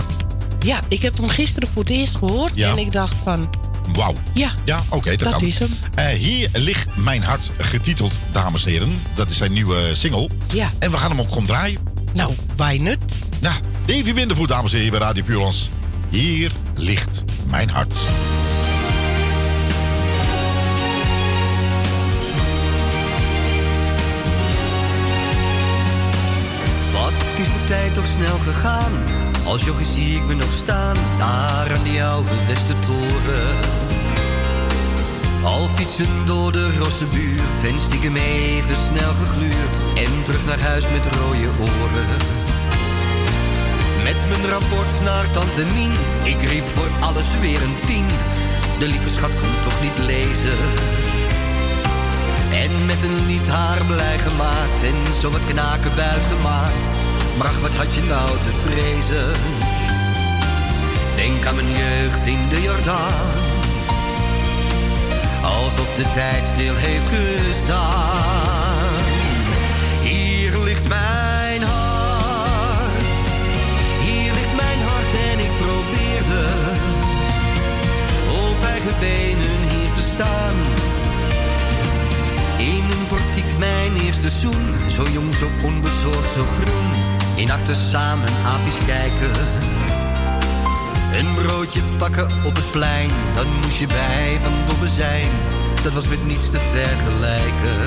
Ja, 0.59 0.79
ik 0.89 1.01
heb 1.01 1.17
hem 1.17 1.29
gisteren 1.29 1.69
voor 1.73 1.81
het 1.83 1.91
eerst 1.91 2.15
gehoord. 2.15 2.55
Ja. 2.55 2.71
En 2.71 2.77
ik 2.77 2.91
dacht 2.91 3.15
van, 3.23 3.49
Wauw. 3.93 4.13
ja, 4.33 4.51
Ja, 4.65 4.83
oké, 4.89 5.09
dat, 5.09 5.19
Dat 5.19 5.31
kan. 5.31 5.41
is 5.41 5.59
hem. 5.59 5.69
Hier 6.17 6.49
ligt 6.53 6.87
mijn 6.95 7.23
hart 7.23 7.51
getiteld, 7.57 8.17
dames 8.31 8.65
en 8.65 8.71
heren. 8.71 9.01
Dat 9.15 9.29
is 9.29 9.37
zijn 9.37 9.53
nieuwe 9.53 9.89
single. 9.93 10.29
Ja. 10.53 10.71
En 10.79 10.91
we 10.91 10.97
gaan 10.97 11.11
hem 11.11 11.19
ook 11.19 11.29
gewoon 11.29 11.45
draaien. 11.45 11.79
nou, 12.13 12.33
why 12.55 12.77
not? 12.81 12.97
Nou, 13.41 13.55
Davy 13.85 14.13
Bindervoet, 14.13 14.47
dames 14.47 14.71
en 14.71 14.77
heren, 14.77 14.99
bij 14.99 15.07
Radio 15.07 15.23
Purons. 15.23 15.69
Hier 16.15 16.51
ligt 16.75 17.23
mijn 17.49 17.69
hart. 17.69 17.93
Wat 26.93 27.11
is 27.37 27.49
de 27.49 27.63
tijd 27.67 27.93
toch 27.93 28.05
snel 28.05 28.37
gegaan? 28.37 28.91
Als 29.45 29.63
jochie 29.63 29.85
zie 29.85 30.15
ik 30.15 30.25
me 30.25 30.33
nog 30.33 30.51
staan, 30.51 30.95
daar 31.17 31.75
aan 31.75 31.83
die 31.83 32.03
oude 32.03 32.45
Westertoren. 32.47 33.57
Al 35.43 35.67
fietsen 35.67 36.25
door 36.25 36.51
de 36.51 36.77
rosse 36.77 37.05
buurt 37.05 37.63
en 37.67 37.79
stiekem 37.79 38.15
even 38.15 38.75
snel 38.75 39.13
gegluurd. 39.13 39.77
En 39.95 40.23
terug 40.23 40.45
naar 40.45 40.61
huis 40.61 40.89
met 40.89 41.05
rode 41.05 41.49
oren. 41.59 42.44
Met 44.05 44.25
mijn 44.27 44.47
rapport 44.49 45.01
naar 45.01 45.31
tante 45.31 45.65
Mien, 45.73 45.91
ik 46.23 46.41
riep 46.41 46.67
voor 46.67 46.89
alles 46.99 47.37
weer 47.39 47.61
een 47.61 47.75
tien. 47.85 48.05
De 48.79 48.87
lieve 48.87 49.09
schat 49.09 49.35
kon 49.35 49.59
toch 49.63 49.81
niet 49.81 49.97
lezen. 49.97 50.57
En 52.51 52.85
met 52.85 53.03
een 53.03 53.25
lied 53.25 53.47
haar 53.47 53.85
blij 53.85 54.17
gemaakt 54.17 54.83
en 54.83 55.13
zo 55.21 55.29
wat 55.29 55.45
knaken 55.45 55.95
buitgemaakt. 55.95 56.89
Bracht, 57.37 57.61
wat 57.61 57.75
had 57.75 57.93
je 57.95 58.03
nou 58.03 58.29
te 58.29 58.51
vrezen? 58.51 59.31
Denk 61.15 61.45
aan 61.45 61.55
mijn 61.55 61.71
jeugd 61.71 62.25
in 62.25 62.49
de 62.49 62.61
Jordaan. 62.61 63.31
Alsof 65.43 65.93
de 65.93 66.09
tijd 66.09 66.47
stil 66.47 66.75
heeft 66.75 67.07
gestaan. 67.07 68.95
Hier 70.01 70.57
ligt 70.57 70.87
mijn 70.87 71.34
benen 78.99 79.59
hier 79.69 79.91
te 79.93 80.01
staan. 80.01 80.55
In 82.57 82.83
een 82.91 83.07
portiek 83.07 83.57
mijn 83.57 83.95
eerste 83.95 84.29
zoen. 84.29 84.89
Zo 84.89 85.03
jong, 85.13 85.35
zo 85.35 85.47
onbezorgd, 85.63 86.31
zo 86.31 86.45
groen. 86.45 86.91
In 87.35 87.51
achter 87.51 87.75
samen 87.75 88.29
apies 88.45 88.77
kijken. 88.85 89.31
Een 91.19 91.33
broodje 91.33 91.81
pakken 91.97 92.27
op 92.43 92.55
het 92.55 92.71
plein. 92.71 93.09
Dan 93.35 93.47
moest 93.61 93.79
je 93.79 93.87
bij 93.87 94.37
Van 94.41 94.53
Dobbe 94.65 94.87
zijn. 94.87 95.29
Dat 95.83 95.93
was 95.93 96.07
met 96.07 96.25
niets 96.25 96.49
te 96.49 96.59
vergelijken. 96.59 97.79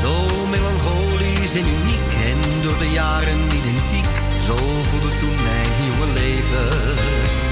Zo 0.00 0.12
melancholisch 0.50 1.54
en 1.54 1.66
uniek. 1.78 2.10
En 2.30 2.62
door 2.62 2.78
de 2.78 2.90
jaren 2.92 3.40
identiek. 3.60 4.12
Zo 4.46 4.56
voelde 4.82 5.14
toen 5.14 5.34
mijn 5.34 5.90
jonge 5.90 6.12
leven. 6.12 7.47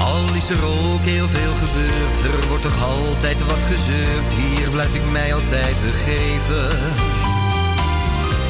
Al 0.00 0.34
is 0.34 0.50
er 0.50 0.64
ook 0.64 1.04
heel 1.04 1.28
veel 1.28 1.54
gebeurd, 1.54 2.18
er 2.24 2.48
wordt 2.48 2.62
toch 2.62 2.84
altijd 2.84 3.46
wat 3.46 3.64
gezeurd. 3.64 4.30
Hier 4.30 4.70
blijf 4.70 4.94
ik 4.94 5.10
mij 5.10 5.34
altijd 5.34 5.76
begeven. 5.82 6.68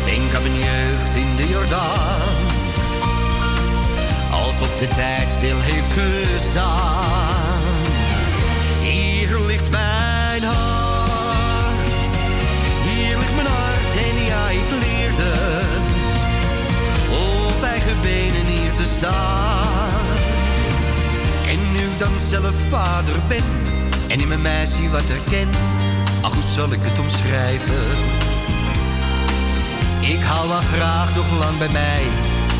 Denk 0.04 0.34
aan 0.34 0.42
mijn 0.42 0.54
jeugd 0.54 1.14
in 1.14 1.36
de 1.36 1.48
Jordaan. 1.48 2.48
Alsof 4.30 4.76
de 4.76 4.86
tijd 4.86 5.30
stil 5.30 5.56
heeft 5.60 5.92
gestaan. 5.92 7.60
Hier 8.80 9.38
ligt 9.46 9.70
mijn 9.70 10.42
hart. 10.42 12.12
Hier 12.88 13.16
ligt 13.18 13.34
mijn 13.34 13.46
hart 13.46 13.94
en 13.94 14.24
ja, 14.24 14.48
ik 14.48 14.70
leerde 14.80 15.32
op 17.10 17.62
eigen 17.62 18.00
benen 18.00 18.46
hier 18.46 18.72
te 18.72 18.84
staan. 18.84 19.69
Dan 22.00 22.18
zelf 22.18 22.54
vader 22.68 23.14
ben 23.28 23.44
en 24.08 24.20
in 24.20 24.28
mijn 24.28 24.42
meisje 24.42 24.88
wat 24.88 25.08
herken, 25.08 25.48
ach 26.22 26.34
hoe 26.34 26.42
zal 26.42 26.72
ik 26.72 26.78
het 26.82 26.98
omschrijven? 26.98 27.84
Ik 30.00 30.22
hou 30.22 30.50
haar 30.50 30.62
graag 30.62 31.14
nog 31.14 31.38
lang 31.38 31.58
bij 31.58 31.68
mij, 31.68 32.02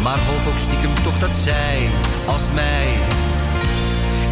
maar 0.02 0.18
hoop 0.18 0.52
ook 0.52 0.58
stiekem 0.58 0.94
toch 1.02 1.18
dat 1.18 1.36
zij, 1.36 1.88
als 2.26 2.50
mij, 2.54 2.98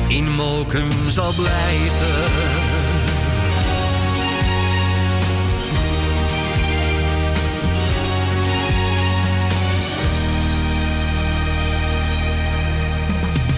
in 0.08 0.30
Mokum 0.30 0.90
zal 1.08 1.32
blijven. 1.32 2.77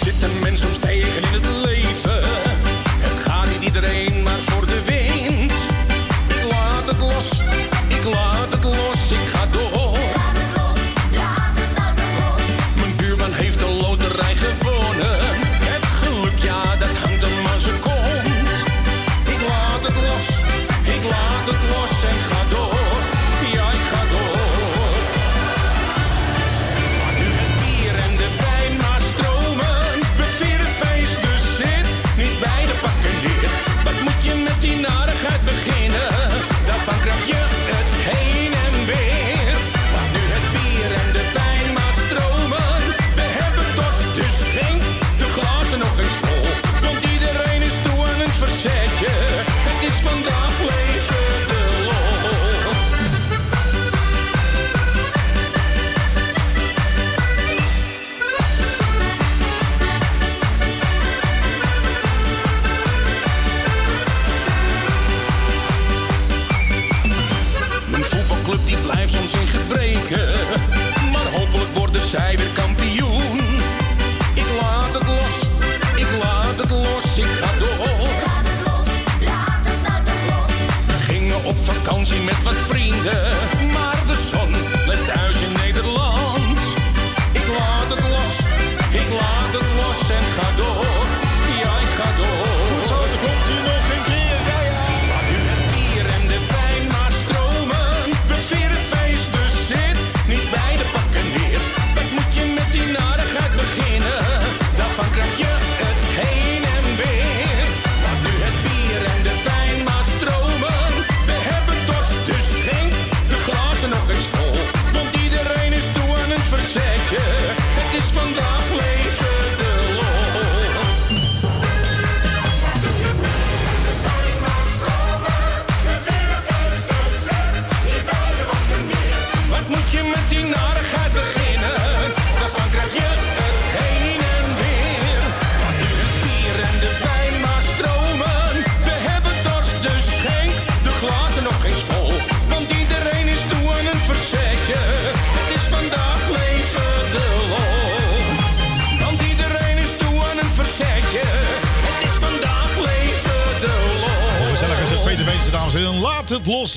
Het 0.00 0.08
zit 0.08 0.22
een 0.22 0.38
mens 0.40 0.60
soms 0.60 0.78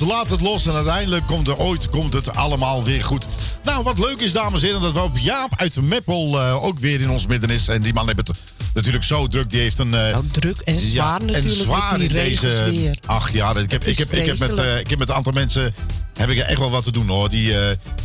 los, 0.00 0.10
laat 0.10 0.30
het 0.30 0.40
los. 0.40 0.66
En 0.66 0.74
uiteindelijk 0.74 1.26
komt 1.26 1.48
er 1.48 1.56
ooit 1.56 1.90
komt 1.90 2.12
het 2.12 2.34
allemaal 2.34 2.84
weer 2.84 3.04
goed. 3.04 3.26
Nou, 3.62 3.82
wat 3.82 3.98
leuk 3.98 4.18
is, 4.18 4.32
dames 4.32 4.60
en 4.60 4.66
heren, 4.66 4.82
dat 4.82 4.92
we 4.92 5.00
op 5.00 5.18
Jaap 5.18 5.50
uit 5.56 5.82
Meppel 5.82 6.40
eh, 6.40 6.64
ook 6.64 6.78
weer 6.78 7.00
in 7.00 7.10
ons 7.10 7.26
midden 7.26 7.50
is. 7.50 7.68
En 7.68 7.82
die 7.82 7.92
man 7.94 8.06
heeft 8.06 8.26
het 8.26 8.38
natuurlijk 8.74 9.04
zo 9.04 9.26
druk. 9.26 9.50
Die 9.50 9.60
heeft 9.60 9.78
een... 9.78 9.94
eh, 9.94 10.18
druk 10.32 10.58
en 10.58 10.78
zwaar 10.78 11.20
en 11.20 11.26
natuurlijk 11.26 11.54
zwaar 11.54 11.98
die 11.98 12.08
in 12.08 12.14
deze... 12.14 12.64
weer. 12.70 12.98
Ach 13.06 13.32
ja, 13.32 13.54
ik 13.56 13.70
heb, 13.70 13.84
ik 13.84 13.98
heb, 13.98 14.12
ik, 14.12 14.26
heb 14.26 14.38
met, 14.38 14.58
eh, 14.58 14.78
ik 14.78 14.90
heb 14.90 14.98
met 14.98 15.08
een 15.08 15.14
aantal 15.14 15.32
mensen... 15.32 15.74
Heb 16.14 16.28
ik 16.28 16.38
echt 16.38 16.58
wel 16.58 16.70
wat 16.70 16.84
te 16.84 16.92
doen 16.92 17.08
hoor. 17.08 17.28
Die, 17.28 17.54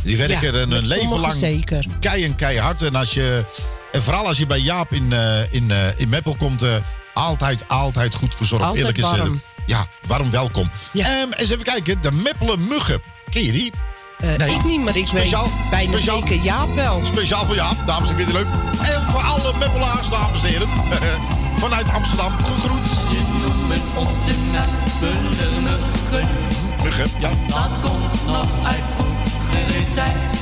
die 0.02 0.16
werken 0.16 0.52
Ja, 0.52 0.58
een, 0.76 0.86
leven 0.86 1.20
lang 1.20 1.34
zeker. 1.34 1.84
kei 2.00 2.24
en 2.24 2.36
keihard. 2.36 2.82
En, 2.82 2.94
als 2.94 3.14
je, 3.14 3.44
en 3.92 4.02
vooral 4.02 4.26
als 4.26 4.38
je 4.38 4.46
bij 4.46 4.58
Jaap 4.58 4.92
in, 4.92 5.12
eh, 5.12 5.52
in, 5.52 5.70
in 5.96 6.08
Meppel 6.08 6.36
komt... 6.36 6.64
altijd, 7.14 7.68
altijd 7.68 8.14
goed 8.14 8.34
verzorgd. 8.34 8.64
Altijd 8.64 8.98
Eerlijk 8.98 9.00
warm. 9.00 9.40
Warm 10.10 10.30
welkom. 10.30 10.70
Ehm, 10.94 11.30
eens 11.36 11.50
even 11.50 11.62
kijken. 11.62 12.02
De 12.02 12.12
Meppelen 12.12 12.68
Muggen. 12.68 13.02
Ken 13.30 13.44
je 13.44 13.52
die? 13.52 13.72
Eh, 14.18 14.48
ik 14.48 14.64
niet, 14.64 14.80
maar 14.84 14.96
ik 14.96 15.06
speciaal, 15.06 15.44
weet 15.44 15.70
bijna 15.70 15.92
speciaal, 15.92 16.18
zeker 16.26 16.44
Jaap 16.44 16.74
wel. 16.74 17.00
Speciaal 17.04 17.46
voor 17.46 17.54
Jaap, 17.54 17.76
dames 17.86 18.08
en 18.08 18.16
heren, 18.16 18.32
leuk. 18.32 18.46
En 18.82 19.02
voor 19.02 19.20
alle 19.20 19.52
Meppelaars, 19.58 20.08
dames 20.08 20.42
en 20.42 20.48
heren. 20.48 20.68
Vanuit 21.62 21.88
Amsterdam, 21.88 22.32
gegroet. 22.32 22.86
Ze 22.86 23.22
noemen 23.40 23.80
ons 23.96 24.18
de 24.26 24.34
Meppelermuggen. 24.50 26.28
Muggen, 26.82 27.10
ja. 27.20 27.30
Dat 27.48 27.80
komt 27.80 28.26
nog 28.26 28.66
uit 28.66 28.84
vroegere 28.96 29.88
tijd. 29.88 30.39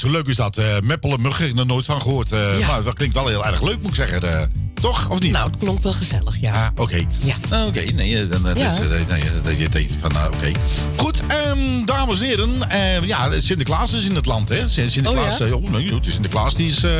Zo 0.00 0.10
leuk 0.10 0.26
is 0.26 0.36
dat. 0.36 0.56
eh 0.56 0.64
Meppelen 0.82 1.22
heb 1.32 1.58
er 1.58 1.66
nooit 1.66 1.86
van 1.86 2.00
gehoord. 2.02 2.32
eh, 2.32 2.58
Ja. 2.58 2.66
Maar 2.66 2.82
dat 2.82 2.94
klinkt 2.94 3.14
wel 3.14 3.26
heel 3.28 3.46
erg 3.46 3.62
leuk, 3.62 3.76
moet 3.80 3.88
ik 3.88 3.94
zeggen. 3.94 4.40
eh, 4.40 4.46
toch, 4.74 5.08
of 5.08 5.20
niet? 5.20 5.32
Nou, 5.32 5.50
het 5.50 5.58
klonk 5.58 5.82
wel 5.82 5.92
gezellig, 5.92 6.40
ja. 6.40 6.64
Ah, 6.76 6.82
oké. 6.82 7.04
Ja. 7.18 7.34
Ah, 7.50 7.66
Oké, 7.66 7.80
nee, 7.80 8.26
dan, 8.26 8.48
eh, 8.48 8.54
Ja. 8.56 8.68
dus, 8.78 8.88
eh, 8.90 9.06
nee, 9.08 9.22
dat 9.42 9.58
je 9.58 9.68
denkt 9.68 9.92
van, 10.00 10.12
nou, 10.12 10.34
oké. 10.34 10.52
Goed, 10.96 11.20
ehm, 11.26 11.84
dames 11.84 12.20
en 12.20 12.26
heren. 12.26 12.70
eh, 12.70 13.02
ja, 13.02 13.40
Sinterklaas 13.40 13.92
is 13.92 14.04
in 14.08 14.14
het 14.14 14.26
land, 14.26 14.48
hè? 14.48 14.68
Sin- 14.68 14.90
Sinterklaas, 14.90 15.32
Oh, 15.32 15.38
ja? 15.38 15.46
eh, 15.46 15.54
oh, 15.54 15.70
nee, 15.70 15.98
Sinterklaas, 16.02 16.54
die 16.54 16.68
is... 16.70 16.82
eh, 16.82 16.90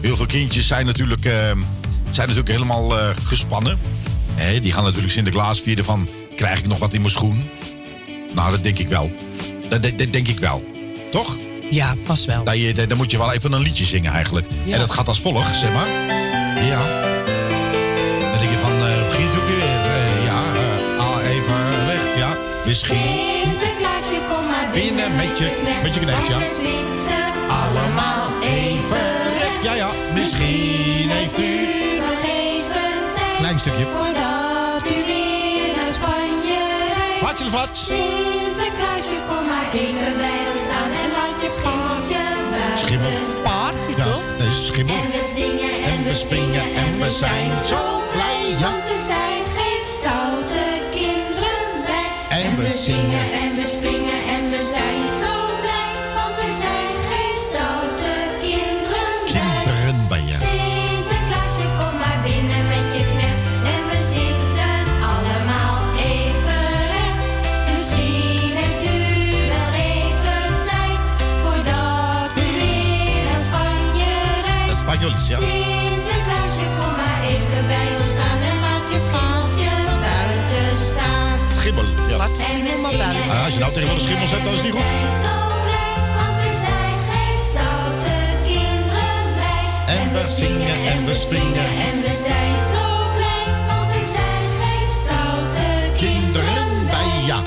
heel 0.00 0.16
veel 0.16 0.26
kindjes 0.26 0.66
zijn 0.66 0.86
natuurlijk, 0.86 1.24
eh, 1.24 1.32
zijn 2.10 2.28
natuurlijk 2.28 2.48
helemaal 2.48 2.98
eh, 2.98 3.08
gespannen. 3.24 3.78
Hè, 4.34 4.60
die 4.60 4.72
gaan 4.72 4.84
natuurlijk 4.84 5.12
Sinterklaas 5.12 5.60
vieren 5.60 5.84
van... 5.84 6.08
Krijg 6.36 6.58
ik 6.58 6.66
nog 6.66 6.78
wat 6.78 6.94
in 6.94 7.00
mijn 7.00 7.12
schoen? 7.12 7.42
Nou, 8.34 8.50
dat 8.50 8.62
denk 8.62 8.78
ik 8.78 8.88
wel. 8.88 9.10
Dat, 9.68 9.82
dat, 9.82 9.98
dat 9.98 10.12
denk 10.12 10.28
ik 10.28 10.38
wel. 10.38 10.64
Toch? 11.10 11.36
Ja, 11.70 11.94
pas 12.06 12.24
wel. 12.24 12.42
Nou, 12.44 12.72
dan, 12.74 12.88
je, 12.88 12.94
moet 12.94 13.10
je 13.10 13.18
wel 13.18 13.32
even 13.32 13.52
een 13.52 13.62
liedje 13.62 13.84
zingen 13.84 14.12
eigenlijk. 14.12 14.46
En 14.68 14.78
dat 14.78 14.90
gaat 14.90 15.08
als 15.08 15.20
volgt, 15.20 15.56
zeg 15.56 15.72
maar. 15.72 15.88
Ja. 16.64 16.82
Dan 18.20 18.38
denk 18.38 18.50
je 18.50 18.58
van, 18.62 18.72
eh, 18.72 18.98
uh, 18.98 19.08
begint 19.08 19.30
ook 19.36 19.46
weer. 19.46 19.58
Eh, 19.58 20.24
ja, 20.24 20.42
eh, 20.54 21.06
al 21.06 21.20
even 21.20 21.86
recht, 21.86 22.16
ja. 22.16 22.36
Misschien. 22.66 22.96
Sinterklaasje, 23.42 24.18
kom 24.28 24.46
maar 24.46 24.68
binnen, 24.72 25.16
met 25.16 25.38
je, 25.38 25.78
met 25.82 25.94
je 25.94 26.00
knecht, 26.00 26.26
ja. 26.26 26.38
allemaal 27.48 28.28
even 28.42 29.06
recht. 29.38 29.62
Ja, 29.62 29.74
ja. 29.74 29.90
Misschien 30.14 31.08
heeft 31.08 31.38
u 31.38 31.68
wel 31.98 32.18
even 32.38 32.92
tijd. 33.14 33.36
Klein 33.38 33.58
stukje. 33.58 33.86
Voordat 33.96 34.84
u 34.86 34.96
weer 35.06 35.74
naar 35.76 35.92
Spanje 35.92 36.62
rijdt. 36.96 37.24
Hartje 37.24 37.44
de 37.44 37.68
Sinterklaasje, 37.72 39.16
kom 39.28 39.46
maar 39.46 39.68
even 39.72 40.16
bij 40.16 40.40
ons 40.54 40.59
schimmeltje 41.56 42.22
Schimmel. 42.76 43.10
buiten 43.44 44.40
Ja, 44.44 44.50
schimmel. 44.50 44.94
En 44.94 45.10
we 45.10 45.32
zingen 45.34 45.74
en 45.92 46.04
we 46.04 46.14
springen 46.14 46.64
en 46.74 46.98
we 46.98 47.10
zijn 47.10 47.50
zo 47.68 48.02
blij, 48.12 48.56
want 48.60 48.88
er 48.88 49.02
zijn 49.06 49.42
geen 49.56 49.84
stoute 49.98 50.62
kinderen 50.90 51.62
bij. 51.86 52.38
En 52.40 52.56
we 52.56 52.72
zingen. 52.72 53.32
en 53.42 53.54
we 53.56 53.66
springen 53.76 53.99
Schimmel, 81.70 82.08
ja. 82.08 82.26
De 82.26 82.34
schimmel 82.42 82.82
buiten. 82.98 83.30
Ah, 83.30 83.44
als 83.44 83.54
je 83.54 83.60
nou 83.60 83.72
tegenwoordig 83.72 84.04
schimmels 84.06 84.30
hebt, 84.30 84.44
dan 84.44 84.52
is 84.52 84.58
het 84.60 84.66
niet 84.68 84.76
goed. 84.78 84.90
we 84.90 85.10
zijn 85.10 85.20
zo 85.26 85.34
blij, 85.66 85.94
want 86.18 86.36
er 86.48 86.54
zijn 86.66 86.96
geen 87.10 87.36
stoute 87.48 88.14
kinderen 88.50 89.22
bij. 89.40 89.64
En 89.98 90.06
we 90.16 90.22
zingen 90.40 90.76
en 90.92 91.00
we 91.08 91.14
springen. 91.24 91.68
En 91.88 91.96
we 92.06 92.12
zijn 92.28 92.54
zo 92.74 92.84
blij, 93.16 93.44
want 93.70 93.88
er 93.98 94.06
zijn 94.16 94.44
geen 94.60 94.86
stoute 94.98 95.64
Kinderen 96.04 96.68
bij 96.94 97.12
ja. 97.30 97.38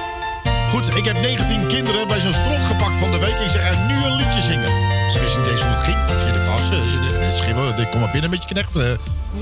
Goed, 0.71 0.85
ik 0.99 1.05
heb 1.09 1.17
19 1.21 1.67
kinderen 1.75 2.07
bij 2.07 2.19
zo'n 2.25 2.37
stront 2.41 2.65
gepakt 2.71 2.97
van 3.03 3.11
de 3.11 3.19
week. 3.25 3.37
Ik 3.47 3.51
zeg, 3.55 3.63
en 3.71 3.79
nu 3.89 3.95
een 4.07 4.15
liedje 4.21 4.41
zingen. 4.51 4.71
Ze 5.11 5.17
wisten 5.23 5.41
niet 5.41 5.51
eens 5.51 5.61
hoe 5.65 5.73
het 5.77 5.83
ging. 5.89 5.99
Sinterklaas, 6.23 6.61
eh, 6.61 6.81
ze- 6.91 7.01
ze- 7.09 7.37
schimmel, 7.41 7.67
ik 7.83 7.89
kom 7.91 7.99
maar 8.03 8.11
binnen 8.15 8.29
met 8.29 8.41
je 8.43 8.49
knecht. 8.53 8.73
eh. 8.77 8.83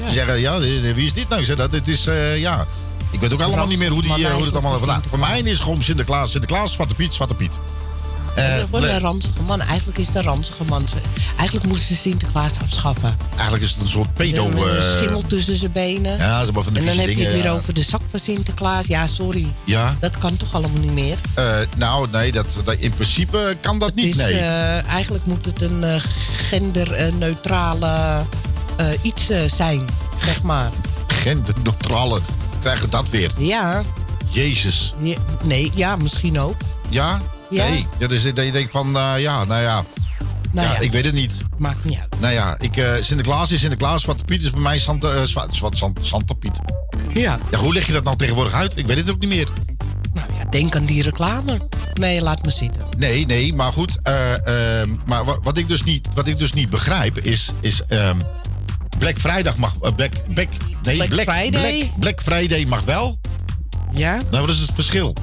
Ze 0.07 0.13
zeggen, 0.19 0.39
ja, 0.47 0.53
eh, 0.53 0.93
wie 0.97 1.05
is 1.09 1.13
dit 1.13 1.27
nou? 1.29 1.39
Ik 1.41 1.47
zeg, 1.47 1.55
dat 1.63 1.71
dit 1.71 1.87
is, 1.87 2.07
eh, 2.07 2.37
ja... 2.47 2.65
Ik 3.11 3.19
weet 3.19 3.33
ook 3.33 3.41
allemaal 3.41 3.67
niet 3.67 3.79
meer 3.79 3.89
hoe, 3.89 4.01
die, 4.01 4.27
eh, 4.27 4.33
hoe 4.33 4.43
het 4.43 4.53
allemaal 4.53 4.77
vandaan. 4.77 5.03
Voor 5.09 5.19
mij 5.19 5.39
is 5.39 5.51
het 5.51 5.61
gewoon 5.61 5.83
Sinterklaas, 5.83 6.31
Sinterklaas, 6.31 6.73
Zwarte 6.73 6.93
Piet, 6.93 7.13
Zwarte 7.13 7.33
Piet. 7.33 7.59
Eh, 8.35 8.55
Dat 8.71 8.83
is 8.83 8.89
een 8.89 8.99
ranzige 8.99 9.41
man. 9.47 9.61
Eigenlijk 9.61 9.97
is 9.97 10.07
het 10.07 10.15
een 10.15 10.23
ranzige 10.23 10.63
man. 10.63 10.85
Eigenlijk 11.37 11.67
moeten 11.67 11.85
ze 11.85 11.95
Sinterklaas 11.95 12.53
afschaffen. 12.61 13.17
eigenlijk 13.33 13.63
is 13.63 13.71
het 13.71 13.81
een 13.81 13.87
soort 13.87 14.13
pedo... 14.13 14.47
Met 14.47 14.63
een 14.63 14.77
eh, 14.77 14.89
schimmel 14.89 15.23
tussen 15.27 15.55
zijn 15.55 15.71
benen. 15.71 16.17
Ja, 16.17 16.37
ze 16.37 16.43
hebben 16.43 16.63
van 16.63 16.73
de 16.73 16.79
en 16.79 16.85
dan 16.85 16.97
heb 16.97 17.09
je 17.09 17.23
het 17.23 17.33
weer 17.33 17.43
ja. 17.43 17.51
over 17.51 17.73
de 17.73 17.81
zak 17.81 18.01
van 18.09 18.19
Sinterklaas. 18.19 18.85
Ja, 18.85 19.07
sorry. 19.07 19.47
Ja. 19.63 19.95
Dat 19.99 20.17
kan 20.17 20.37
toch 20.37 20.53
allemaal 20.53 20.81
niet 20.81 20.93
meer? 20.93 21.17
Eh, 21.33 21.55
nou, 21.77 22.07
nee, 22.11 22.31
dat, 22.31 22.59
dat, 22.63 22.75
in 22.75 22.93
principe 22.93 23.57
kan 23.61 23.79
dat 23.79 23.95
niet, 23.95 24.15
Dus 24.17 24.25
nee. 24.25 24.39
eigenlijk 24.87 25.25
moet 25.25 25.45
het 25.45 25.61
een 25.61 26.01
genderneutrale 26.49 28.21
iets 29.01 29.29
zijn, 29.47 29.85
zeg 30.25 30.41
maar. 30.41 30.69
Genderneutrale, 31.07 32.19
krijgen 32.61 32.89
dat 32.89 33.09
weer. 33.09 33.31
Ja. 33.37 33.83
Jezus. 34.29 34.93
Nee, 35.43 35.71
ja, 35.75 35.95
misschien 35.95 36.39
ook. 36.39 36.55
Ja? 36.89 37.21
Ja. 37.49 37.67
Nee. 37.67 37.87
Ja, 37.99 38.07
dus 38.07 38.23
dat 38.23 38.45
je 38.45 38.51
denkt 38.51 38.71
van, 38.71 38.97
eh, 38.97 39.13
ja, 39.17 39.43
nou 39.45 39.61
ja. 39.61 39.83
Nou 40.53 40.67
ja, 40.67 40.73
ja. 40.73 40.79
ik 40.79 40.91
weet 40.91 41.05
het 41.05 41.13
niet. 41.13 41.37
Maakt 41.57 41.83
niet 41.85 41.99
uit. 41.99 42.19
Nou 42.19 42.33
ja, 42.33 42.55
ik, 42.59 42.77
eh, 42.77 42.93
Sinterklaas 43.01 43.51
is 43.51 43.59
Sinterklaas, 43.59 44.01
Zwarte 44.01 44.23
Piet 44.23 44.43
is 44.43 44.49
bij 44.49 44.61
mij 44.61 44.79
Zwa- 44.79 45.47
Santa 46.01 46.33
Piet. 46.39 46.59
Ja. 47.13 47.39
Ja, 47.51 47.57
hoe 47.57 47.73
leg 47.73 47.85
je 47.87 47.93
dat 47.93 48.03
nou 48.03 48.17
tegenwoordig 48.17 48.53
uit? 48.53 48.77
Ik 48.77 48.85
weet 48.85 48.97
het 48.97 49.09
ook 49.09 49.19
niet 49.19 49.29
meer. 49.29 49.47
Nou 50.13 50.27
ja, 50.37 50.45
denk 50.49 50.75
aan 50.75 50.85
die 50.85 51.03
reclame. 51.03 51.57
Nee, 51.93 52.21
laat 52.21 52.43
me 52.43 52.51
zitten. 52.51 52.81
Nee, 52.97 53.25
nee, 53.25 53.53
maar 53.53 53.71
goed. 53.71 53.99
eh, 54.03 54.13
maar 55.05 55.25
wa- 55.25 55.39
wat 55.43 55.57
ik 55.57 55.67
dus 55.67 55.83
niet, 55.83 56.07
wat 56.13 56.27
ik 56.27 56.39
dus 56.39 56.53
niet 56.53 56.69
begrijp 56.69 57.17
is. 57.17 57.51
is 57.61 57.81
ehm, 57.87 58.17
Black 59.01 59.19
Vrijdag 59.19 59.57
mag. 59.57 59.73
eh, 59.81 59.91
Black, 59.95 60.11
Black, 60.33 60.47
nee, 60.83 61.07
Black 61.07 61.31
Friday? 61.31 61.49
Black, 61.49 61.99
Black 61.99 62.21
Friday 62.21 62.65
mag 62.65 62.83
wel. 62.83 63.17
Ja? 63.93 64.19
Nou, 64.31 64.45
wat 64.45 64.55
is 64.55 64.59
het 64.61 64.71
verschil? 64.73 65.15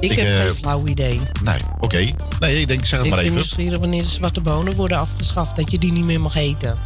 Ik, 0.00 0.10
Ik, 0.10 0.16
heb 0.18 0.26
geen 0.46 0.54
flauw 0.54 0.86
idee. 0.86 1.20
Nee, 1.42 1.56
oké. 1.80 2.08
Nee, 2.40 2.60
ik 2.60 2.68
denk, 2.68 2.86
zeg 2.86 2.98
het 2.98 3.04
Ik 3.04 3.14
maar 3.14 3.18
ben 3.18 3.18
even. 3.18 3.34
nieuwsgierig 3.34 3.78
wanneer 3.78 4.02
de 4.02 4.08
zwarte 4.08 4.40
bonen 4.40 4.74
worden 4.74 4.98
afgeschaft. 4.98 5.56
Dat 5.56 5.70
je 5.70 5.78
die 5.78 5.92
niet 5.92 6.04
meer 6.04 6.20
mag 6.20 6.34
eten. 6.34 6.78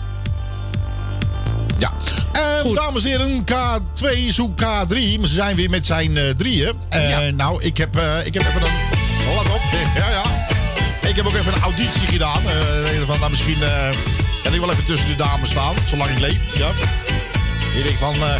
Ja. 1.78 1.92
Eh, 2.32 2.74
dames 2.74 3.04
en 3.04 3.10
heren, 3.10 3.44
K2 3.44 4.28
zoek 4.32 4.60
K3. 4.60 5.18
Maar 5.18 5.28
ze 5.28 5.34
zijn 5.34 5.56
weer 5.56 5.70
met 5.70 5.86
zijn 5.86 6.16
eh, 6.16 6.24
drieën. 6.36 6.72
Eh, 6.88 7.18
Nou, 7.32 7.62
ik 7.62 7.76
heb, 7.76 7.96
ik 8.24 8.34
heb 8.34 8.42
even 8.46 8.62
een... 8.62 8.72
Let 9.36 9.54
op. 9.54 9.60
Ja, 9.96 10.10
ja. 10.10 10.24
Ik 11.08 11.16
heb 11.16 11.26
ook 11.26 11.34
even 11.34 11.52
een 11.54 11.60
auditie 11.62 12.06
gedaan. 12.06 12.40
Van, 13.06 13.18
nou, 13.18 13.30
misschien 13.30 13.56
kan 14.43 14.55
ik 14.55 14.61
wel 14.61 14.70
even 14.70 14.84
tussen 14.84 15.09
de 15.09 15.16
dames 15.16 15.51
staan. 15.51 15.74
Zolang 15.86 16.11
ik 16.11 16.18
leef. 16.18 16.57
Ja. 16.57 16.68
Ik 17.76 17.82
denk 17.82 17.99
van... 17.99 18.14
eh, 18.14 18.34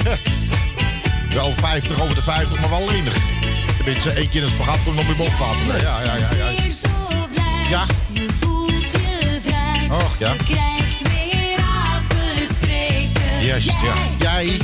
wel 1.35 1.53
50 1.61 2.01
over 2.01 2.15
de 2.15 2.23
50, 2.23 2.61
maar 2.61 2.71
wel 2.71 2.89
lenig. 2.89 3.17
Tenminste, 3.77 4.11
één 4.11 4.29
keer 4.29 4.43
een 4.43 4.49
spagaat 4.49 4.79
komt 4.85 4.97
nog 4.97 5.07
weer 5.07 5.17
boven 5.17 5.39
water. 5.39 5.83
Ja, 5.87 6.01
ja, 6.01 6.15
ja. 6.17 6.29
ja. 6.37 6.51
Ja. 7.71 7.87
Je 8.13 8.27
voelt 8.41 8.93
je 8.93 9.39
vrij. 9.45 9.89
Och, 9.91 10.13
ja. 10.19 10.33
Je 10.33 10.45
krijgt 10.45 11.03
weer 11.03 11.59
afgestreken. 11.59 13.47
Juist, 13.47 13.69
ja. 13.69 13.95
Jij. 14.19 14.61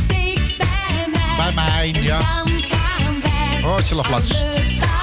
Bij 1.37 1.53
mij. 1.55 1.95
Ja. 2.01 2.43
Oh, 3.65 3.77
tjellaflats. 3.77 4.33
alle 4.33 4.94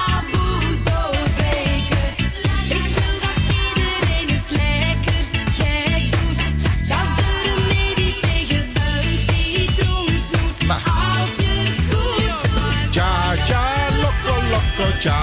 Tja, 15.02 15.18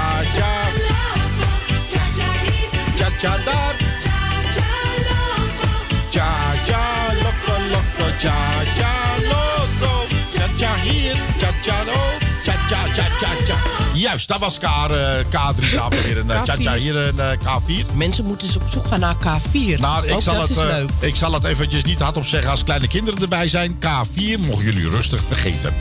tja, 3.18 3.38
daar. 3.46 3.76
Tja, 6.10 6.28
loco, 7.24 7.54
loco, 7.72 8.12
tja, 8.18 8.36
loco. 9.24 10.06
Tja, 10.56 10.76
hier, 10.84 11.18
tja, 11.38 11.54
tja, 11.62 11.84
tja. 13.46 13.56
Juist, 13.94 14.28
dat 14.28 14.40
was 14.40 14.60
K, 14.60 14.64
eh, 14.64 14.70
K3, 15.30 15.74
dames 15.76 15.98
en 15.98 16.04
heren. 16.04 16.32
Eh, 16.32 16.42
Tja, 16.42 16.56
tja, 16.56 16.74
hier 16.74 16.96
een 16.96 17.20
eh, 17.20 17.32
K4. 17.38 17.86
Mensen 17.94 18.26
moeten 18.26 18.48
eens 18.48 18.56
op 18.56 18.70
zoek 18.70 18.88
gaan 18.88 19.00
naar 19.00 19.16
K4. 19.16 19.80
Nou, 19.80 20.08
ik 20.08 20.14
Ook 20.14 20.22
zal, 20.22 20.34
dat 20.34 20.50
het, 20.50 20.58
is 20.58 20.64
eh, 20.64 20.70
leuk. 20.70 20.90
ik 21.00 21.16
zal 21.16 21.34
het 21.34 21.44
eventjes 21.44 21.84
niet 21.84 22.00
hardop 22.00 22.26
zeggen 22.26 22.52
als 22.52 22.64
kleine 22.64 22.88
kinderen 22.88 23.22
erbij 23.22 23.48
zijn. 23.48 23.80
K4 23.80 24.40
mogen 24.40 24.64
jullie 24.64 24.90
rustig 24.90 25.22
vergeten. 25.28 25.74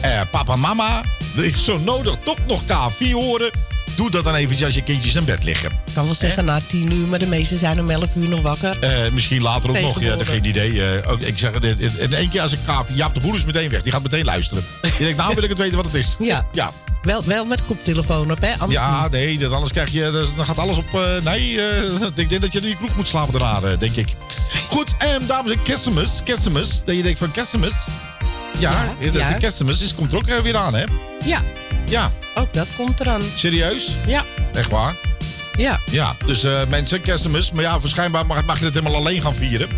Eh, 0.00 0.20
papa 0.30 0.56
mama, 0.56 1.02
wil 1.34 1.44
ik 1.44 1.56
zo 1.56 1.78
nodig 1.78 2.14
toch 2.24 2.36
nog 2.46 2.62
K4 2.64 3.10
horen? 3.12 3.50
Doe 3.96 4.10
dat 4.10 4.24
dan 4.24 4.34
eventjes 4.34 4.64
als 4.64 4.74
je 4.74 4.82
kindjes 4.82 5.14
in 5.14 5.24
bed 5.24 5.44
liggen. 5.44 5.70
Ik 5.70 5.94
kan 5.94 6.04
wel 6.04 6.14
zeggen 6.14 6.44
na 6.44 6.60
10 6.66 6.92
uur, 6.92 7.06
maar 7.06 7.18
de 7.18 7.26
meesten 7.26 7.58
zijn 7.58 7.80
om 7.80 7.90
11 7.90 8.08
uur 8.14 8.28
nog 8.28 8.40
wakker. 8.40 8.76
Eh, 8.80 9.10
misschien 9.12 9.42
later 9.42 9.70
ook 9.70 9.76
nog, 9.80 9.84
ja, 9.88 9.92
Tegenwoordig. 9.94 10.28
geen 10.28 10.44
idee. 10.44 10.84
Eh, 10.84 11.10
ook, 11.10 11.20
ik 11.20 11.38
zeg 11.38 11.52
het, 11.60 11.78
in- 11.98 12.14
één 12.14 12.28
keer 12.28 12.40
als 12.40 12.52
ik 12.52 12.58
K4... 12.58 12.94
Jaap 12.94 13.14
de 13.14 13.20
Boer 13.20 13.34
is 13.34 13.44
meteen 13.44 13.70
weg, 13.70 13.82
die 13.82 13.92
gaat 13.92 14.02
meteen 14.02 14.24
luisteren. 14.24 14.64
Die 14.82 14.90
denkt, 14.98 15.16
nou 15.16 15.34
wil 15.34 15.42
ik 15.42 15.48
het 15.48 15.58
weten 15.58 15.76
wat 15.76 15.84
het 15.84 15.94
is. 15.94 16.16
Ja. 16.18 16.46
Ja, 16.52 16.72
Wel, 17.02 17.24
wel 17.24 17.44
met 17.44 17.64
koptelefoon 17.66 18.30
op, 18.30 18.40
hè? 18.40 18.52
Anders 18.58 18.80
ja 18.80 19.02
niet. 19.02 19.12
nee, 19.12 19.38
dat, 19.38 19.52
anders 19.52 19.72
krijg 19.72 19.90
je... 19.92 20.28
Dan 20.36 20.44
gaat 20.44 20.58
alles 20.58 20.76
op... 20.76 21.20
nee, 21.24 21.52
ik 22.14 22.28
denk 22.28 22.40
dat 22.40 22.52
je 22.52 22.58
in 22.58 22.64
die 22.64 22.76
kroeg 22.76 22.96
moet 22.96 23.08
slapen 23.08 23.40
daarna, 23.40 23.76
denk 23.76 23.96
ik. 23.96 24.08
Goed, 24.68 24.94
en 24.98 25.26
dames 25.26 25.52
en 25.52 25.62
kerstmis, 25.62 26.20
kerstmis. 26.24 26.82
Dat 26.84 26.96
je 26.96 27.02
denkt 27.02 27.18
van 27.18 27.30
kerstmis... 27.30 27.74
Ja, 28.58 28.94
Ja, 28.98 29.10
dat 29.10 29.28
de 29.28 29.36
kerstmis 29.38 29.80
is, 29.80 29.94
komt 29.94 30.12
er 30.12 30.18
ook 30.18 30.42
weer 30.42 30.56
aan, 30.56 30.74
hè? 30.74 30.84
Ja, 31.24 31.40
Ja, 31.88 32.10
ook 32.34 32.52
dat 32.54 32.66
komt 32.76 33.00
eraan. 33.00 33.20
serieus? 33.36 33.88
Ja, 34.06 34.24
Echt 34.52 34.70
waar? 34.70 34.94
ja. 35.56 35.80
Ja, 35.90 36.16
dus 36.26 36.44
eh, 36.44 36.60
mensen, 36.68 37.00
kerstmis. 37.00 37.50
Maar 37.50 37.62
ja, 37.62 37.80
waarschijnlijk 37.80 38.26
mag, 38.26 38.44
mag 38.44 38.58
je 38.58 38.64
het 38.64 38.74
helemaal 38.74 38.96
alleen 38.98 39.22
gaan 39.22 39.34
vieren. 39.34 39.68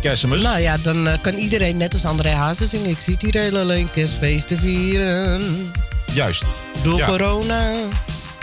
Kerstmis. 0.00 0.42
Nou 0.42 0.58
ja, 0.60 0.76
dan 0.82 1.08
eh, 1.08 1.18
kan 1.20 1.34
iedereen 1.34 1.76
net 1.76 1.92
als 1.92 2.04
André 2.04 2.30
Hazes 2.30 2.70
zingen. 2.70 2.90
Ik 2.90 3.00
zit 3.00 3.22
hier 3.22 3.34
heel 3.42 3.56
alleen 3.58 3.90
kerstfeesten 3.90 4.58
vieren. 4.58 5.72
Juist. 6.12 6.42
Door 6.82 6.98
Ja. 6.98 7.06
corona. 7.06 7.70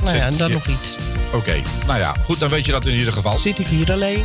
Nou 0.04 0.16
ja, 0.18 0.26
en 0.26 0.38
dan 0.38 0.48
Ja. 0.48 0.54
nog 0.54 0.68
iets. 0.68 0.96
Oké, 1.34 1.62
nou 1.88 2.00
ja, 2.00 2.16
goed, 2.26 2.40
dan 2.40 2.50
weet 2.50 2.66
je 2.66 2.72
dat 2.72 2.86
in 2.86 2.94
ieder 2.94 3.14
geval. 3.14 3.38
Zit 3.38 3.60
ik 3.60 3.68
hier 3.68 3.92
alleen? 3.92 4.24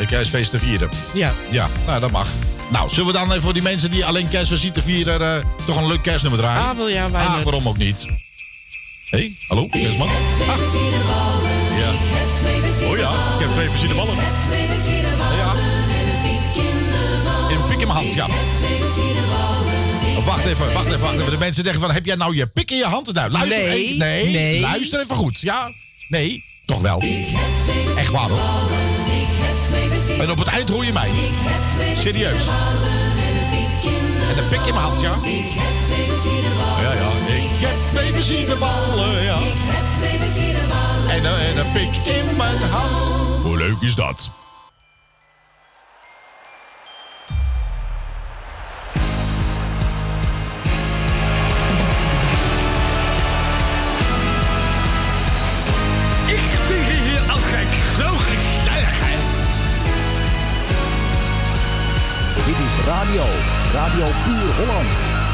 Een 0.00 0.06
kerstfeest 0.06 0.50
te 0.50 0.58
vieren. 0.58 0.88
Ja. 1.14 1.32
Ja, 1.50 1.68
nou 1.86 2.00
dat 2.00 2.10
mag. 2.10 2.28
Nou, 2.68 2.90
zullen 2.90 3.06
we 3.06 3.12
dan 3.12 3.30
even 3.30 3.42
voor 3.42 3.52
die 3.52 3.62
mensen 3.62 3.90
die 3.90 4.04
alleen 4.04 4.28
kerstfeest 4.28 4.62
zien 4.62 4.72
te 4.72 4.82
vieren... 4.82 5.20
eh, 5.20 5.44
toch 5.66 5.76
een 5.76 5.86
leuk 5.86 6.02
kerstnummer 6.02 6.40
draaien? 6.40 6.62
Ah, 6.68 6.76
wel 6.76 6.88
ja, 6.88 7.04
Ah, 7.12 7.42
waarom 7.42 7.68
ook 7.68 7.76
niet? 7.76 8.00
Hé, 9.10 9.18
hey, 9.18 9.32
hallo, 9.48 9.66
kerstman? 9.66 10.08
Ah. 10.08 10.14
Ja. 11.78 11.90
Oh 12.88 12.96
ja, 12.98 13.10
ik 13.10 13.40
heb 13.40 13.50
twee 13.52 13.68
versierde 13.70 13.94
ballen. 13.94 14.14
Ja. 15.36 15.52
In 17.50 17.56
een 17.56 17.68
pik 17.68 17.80
in 17.80 17.86
mijn 17.86 17.98
hand, 17.98 18.12
ja. 18.12 18.26
Oh, 20.16 20.26
wacht, 20.26 20.44
even, 20.44 20.72
wacht 20.72 20.86
even, 20.86 21.00
wacht 21.00 21.14
even. 21.18 21.30
De 21.30 21.38
mensen 21.38 21.64
zeggen 21.64 21.80
van, 21.82 21.90
heb 21.92 22.04
jij 22.06 22.14
nou 22.16 22.36
je 22.36 22.46
pik 22.46 22.70
in 22.70 22.76
je 22.76 22.84
hand? 22.84 23.12
Nou, 23.12 23.30
luister 23.30 23.58
Nee, 23.58 23.84
even. 23.84 23.98
Nee, 23.98 24.24
nee. 24.30 24.60
luister 24.60 25.00
even 25.00 25.16
goed. 25.16 25.40
Ja, 25.40 25.68
nee, 26.08 26.44
toch 26.66 26.80
wel. 26.80 27.02
Echt 27.96 28.10
waar 28.10 28.28
hoor. 28.28 28.40
En 30.20 30.30
op 30.30 30.38
het 30.38 30.48
eind 30.48 30.68
hoor 30.68 30.84
je 30.84 30.92
mij. 30.92 31.10
Serieus. 31.96 32.46
En 34.30 34.38
een 34.42 34.48
pik 34.48 34.60
in 34.66 34.74
mijn 34.74 34.84
hand, 34.84 35.00
ja? 35.00 35.14
Ja, 36.82 36.92
ja. 36.92 37.08
Ik 37.34 37.66
heb 37.66 37.76
twee 37.88 38.12
benzineballen, 38.12 39.22
ja. 39.22 39.38
En, 41.08 41.24
en 41.24 41.58
een 41.58 41.72
pik 41.72 42.14
in 42.14 42.36
mijn 42.36 42.70
hand. 42.70 43.42
Hoe 43.42 43.56
leuk 43.56 43.80
is 43.80 43.94
dat? 43.94 44.30
Radio. 62.86 63.24
Radio 63.72 64.06
Puur 64.22 64.52
Holland. 64.58 65.25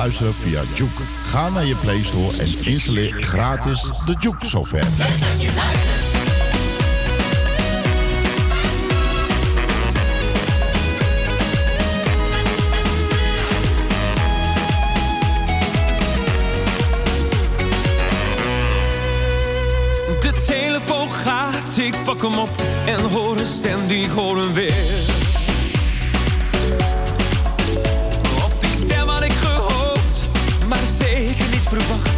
luisteren 0.00 0.34
via 0.34 0.62
Juke. 0.74 1.02
Ga 1.24 1.48
naar 1.48 1.64
je 1.64 1.74
Play 1.74 2.02
Store 2.02 2.36
en 2.36 2.52
installeer 2.52 3.22
gratis 3.22 3.80
de 4.06 4.14
Juke 4.18 4.46
software. 4.46 4.86
De 20.20 20.32
telefoon 20.46 21.10
gaat, 21.10 21.76
ik 21.78 21.94
pak 22.04 22.22
hem 22.22 22.38
op 22.38 22.62
en 22.86 23.00
hoor 23.00 23.38
een 23.38 23.46
stem 23.46 23.86
die 23.86 24.08
gewoon 24.08 24.52
weer. 24.52 25.09
verwacht 31.70 32.09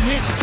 minutes. 0.00 0.37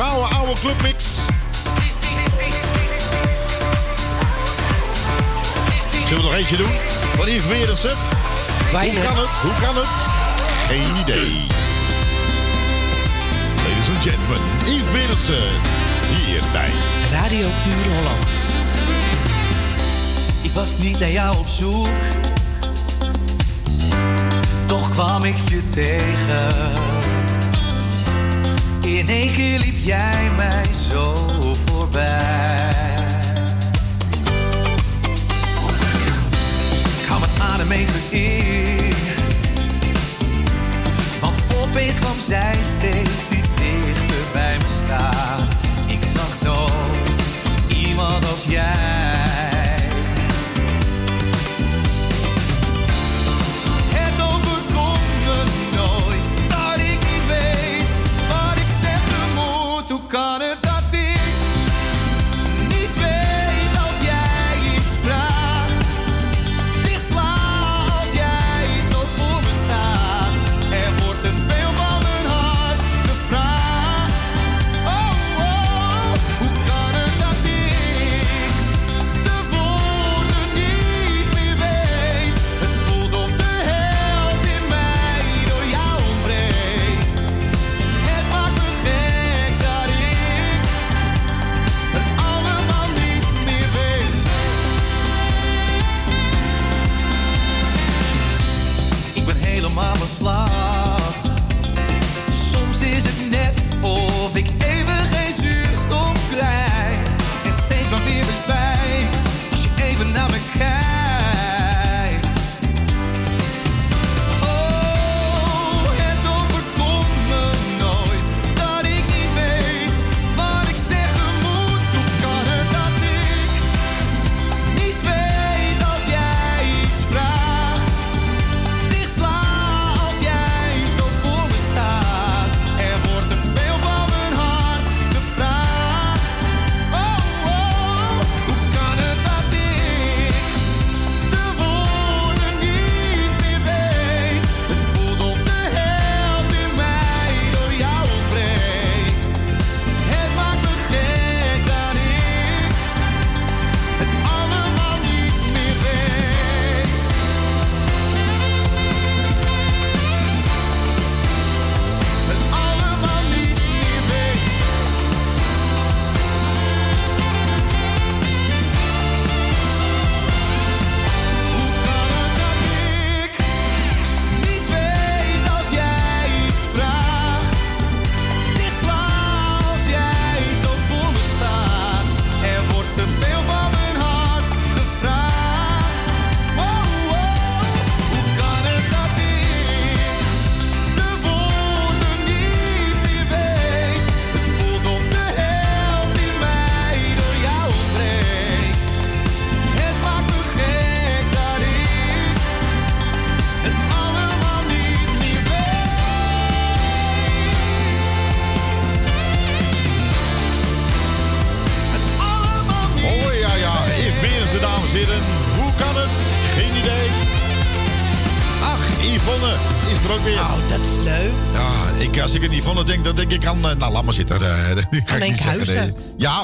Gouden 0.00 0.32
oude 0.38 0.60
clubmix. 0.60 0.99
Keer 29.40 29.58
liep 29.58 29.78
jij 29.78 30.30
mij 30.36 30.72
zo 30.72 31.19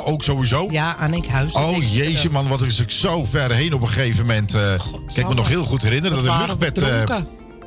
ook 0.06 0.22
sowieso. 0.22 0.66
Ja, 0.70 0.96
aan 0.96 1.10
denk 1.10 1.26
Oh 1.54 1.92
jeetje 1.92 2.30
man, 2.30 2.48
wat 2.48 2.62
is 2.62 2.80
ik 2.80 2.90
zo 2.90 3.24
ver 3.24 3.52
heen 3.52 3.74
op 3.74 3.82
een 3.82 3.88
gegeven 3.88 4.26
moment. 4.26 4.52
kan 5.14 5.22
ik 5.22 5.28
me 5.28 5.34
nog 5.34 5.48
heel 5.48 5.64
goed 5.64 5.82
herinneren 5.82 6.16
dat 6.16 6.26
het 6.26 6.34
waren 6.36 6.58
luchtbed... 6.58 7.26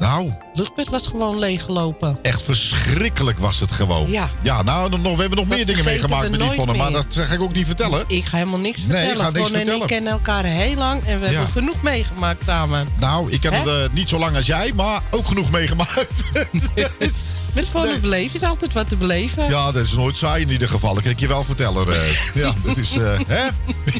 nou, 0.10 0.32
luchtbed 0.54 0.90
was 0.90 1.08
gewoon 1.08 1.40
leeggelopen. 1.40 2.20
echt 2.22 2.42
verschrikkelijk 2.42 3.40
was 3.40 3.60
het 3.60 3.72
gewoon. 3.72 4.10
Ja. 4.12 4.30
Ja, 4.42 4.62
nou, 4.62 4.90
nog, 4.90 5.16
we 5.16 5.20
hebben 5.22 5.38
nog 5.40 5.48
meer 5.48 5.66
dingen 5.66 5.84
meegemaakt 5.86 6.24
we 6.30 6.30
met 6.38 6.40
Yvonne, 6.42 6.66
nooit 6.66 6.78
maar 6.78 6.92
dat 6.92 7.06
ga 7.28 7.34
ik 7.34 7.42
ook 7.42 7.54
niet 7.54 7.66
vertellen. 7.66 8.04
Ik 8.08 8.26
ga 8.26 8.38
helemaal 8.38 8.60
niks 8.60 8.78
Nee, 8.80 8.88
vertellen. 8.88 9.12
ik 9.16 9.18
ga 9.22 9.30
niks 9.30 9.38
Yvonne 9.40 9.58
en 9.58 9.60
vertellen. 9.66 9.82
ik 9.82 9.88
kennen 9.88 10.12
elkaar 10.12 10.44
heel 10.44 10.76
lang 10.76 11.04
en 11.06 11.20
we 11.20 11.26
Ja. 11.26 11.32
hebben 11.32 11.52
genoeg 11.52 11.82
meegemaakt 11.82 12.46
samen. 12.46 12.88
Nou, 13.00 13.32
ik 13.32 13.44
heb 13.44 13.52
Hè? 13.54 13.58
het 13.60 13.68
eh, 13.90 13.96
niet 13.96 14.10
zo 14.10 14.20
lang 14.20 14.36
als 14.36 14.46
jij, 14.46 14.72
maar 14.76 15.02
ook 15.12 15.28
genoeg 15.28 15.52
meegemaakt. 15.52 16.24
Met 17.54 17.68
voor 17.72 17.84
Nee. 17.86 18.00
beleven 18.00 18.36
is 18.36 18.44
altijd 18.48 18.74
wat 18.74 18.90
te 18.90 18.96
beleven. 18.96 19.50
Ja, 19.50 19.72
dat 19.72 19.86
is 19.86 19.94
nooit 19.94 20.18
saai 20.18 20.42
in 20.44 20.50
ieder 20.50 20.70
geval. 20.70 20.94
Dat 20.94 21.04
kan 21.04 21.12
ik 21.12 21.20
je 21.20 21.28
wel 21.28 21.44
vertellen. 21.44 21.88
eh. 21.94 22.16
ja, 22.34 22.54
dat 22.66 22.78
is... 22.78 22.98
eh, 22.98 23.20
hè? 23.28 23.42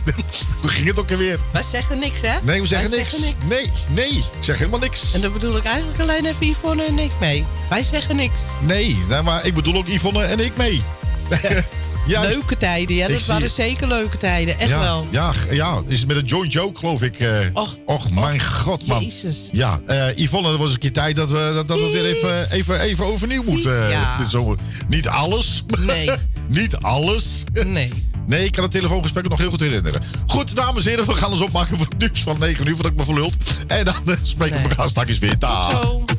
Hoe 0.62 0.70
ging 0.70 0.88
het 0.88 1.00
ook 1.00 1.12
alweer? 1.12 1.40
Wij 1.52 1.64
zeggen 1.64 2.00
niks, 2.00 2.22
hè? 2.22 2.34
Nee, 2.44 2.62
we 2.62 2.68
zeggen 2.68 2.90
niks. 2.98 3.18
Niks. 3.20 3.34
Nee, 3.48 3.72
nee, 3.88 4.18
ik 4.18 4.24
zeg 4.44 4.58
helemaal 4.58 4.80
niks. 4.80 5.14
En 5.14 5.22
daar 5.22 5.32
bedoel 5.32 5.58
ik 5.58 5.64
eigenlijk 5.64 5.99
alleen 6.02 6.26
even 6.26 6.48
Yvonne 6.48 6.84
en 6.84 7.00
ik 7.00 7.12
mee. 7.20 7.46
Wij 7.70 7.84
zeggen 7.84 8.16
niks. 8.16 8.40
Nee, 8.62 8.98
nou, 9.10 9.24
maar 9.24 9.46
ik 9.46 9.54
bedoel 9.54 9.76
ook 9.76 9.88
Yvonne 9.88 10.24
en 10.24 10.40
ik 10.40 10.52
mee. 10.58 10.82
Leuke 12.08 12.58
tijden, 12.58 12.96
ja. 12.96 13.08
Dat 13.08 13.26
waren 13.26 13.50
zeker 13.50 13.88
leuke 13.88 14.18
tijden. 14.18 14.60
Echt 14.60 14.70
ja, 14.70 14.80
wel. 14.80 15.08
Ja, 15.10 15.32
ja, 15.52 15.82
is 15.88 16.06
met 16.06 16.18
een 16.18 16.26
jointje 16.26 16.62
ook, 16.62 16.78
geloof 16.80 17.02
ik. 17.02 17.20
eh. 17.20 17.40
och, 17.86 18.10
mijn 18.12 18.42
god, 18.42 18.86
man. 18.88 19.04
Jezus. 19.04 19.50
Ja, 19.52 19.80
eh 19.86 20.18
Yvonne, 20.18 20.52
er 20.52 20.58
was 20.58 20.74
een 20.74 20.80
keer 20.80 20.94
tijd 20.94 21.16
dat 21.16 21.30
we, 21.30 21.52
dat, 21.54 21.68
dat 21.68 21.78
we 21.78 21.90
weer 21.92 22.06
even, 22.06 22.52
even, 22.52 22.80
even 22.80 23.06
overnieuw 23.06 23.44
moeten. 23.44 23.84
eh, 23.86 23.90
Ja. 23.92 24.18
dit 24.18 24.28
zomer. 24.28 24.58
Niet 24.88 25.08
alles. 25.08 25.64
Nee. 25.80 26.10
Niet 26.48 26.76
alles. 26.78 27.44
Nee. 27.66 27.92
Nee, 28.30 28.46
ik 28.46 28.52
kan 28.52 28.64
het 28.64 28.72
telefoongesprek 28.72 29.30
nog 29.30 29.40
heel 29.40 29.50
goed 29.50 29.60
herinneren. 29.60 30.02
Goed, 30.28 30.56
dames 30.56 30.84
en 30.84 30.90
heren, 30.90 31.06
we 31.06 31.14
gaan 31.14 31.32
ons 31.32 31.42
opmaken 31.42 31.78
voor 31.78 31.86
het 31.90 31.98
nieuws 31.98 32.24
van 32.24 32.40
9 32.40 32.68
uur, 32.68 32.74
voordat 32.74 32.92
ik 32.92 32.98
me 32.98 33.04
verlult. 33.04 33.36
En 33.68 33.86
dan 33.86 33.96
eh, 34.06 34.16
spreken 34.22 34.64
we 34.64 34.70
elkaar 34.70 34.90
straks 34.90 35.20
weer. 35.20 35.40
Dag. 35.40 36.19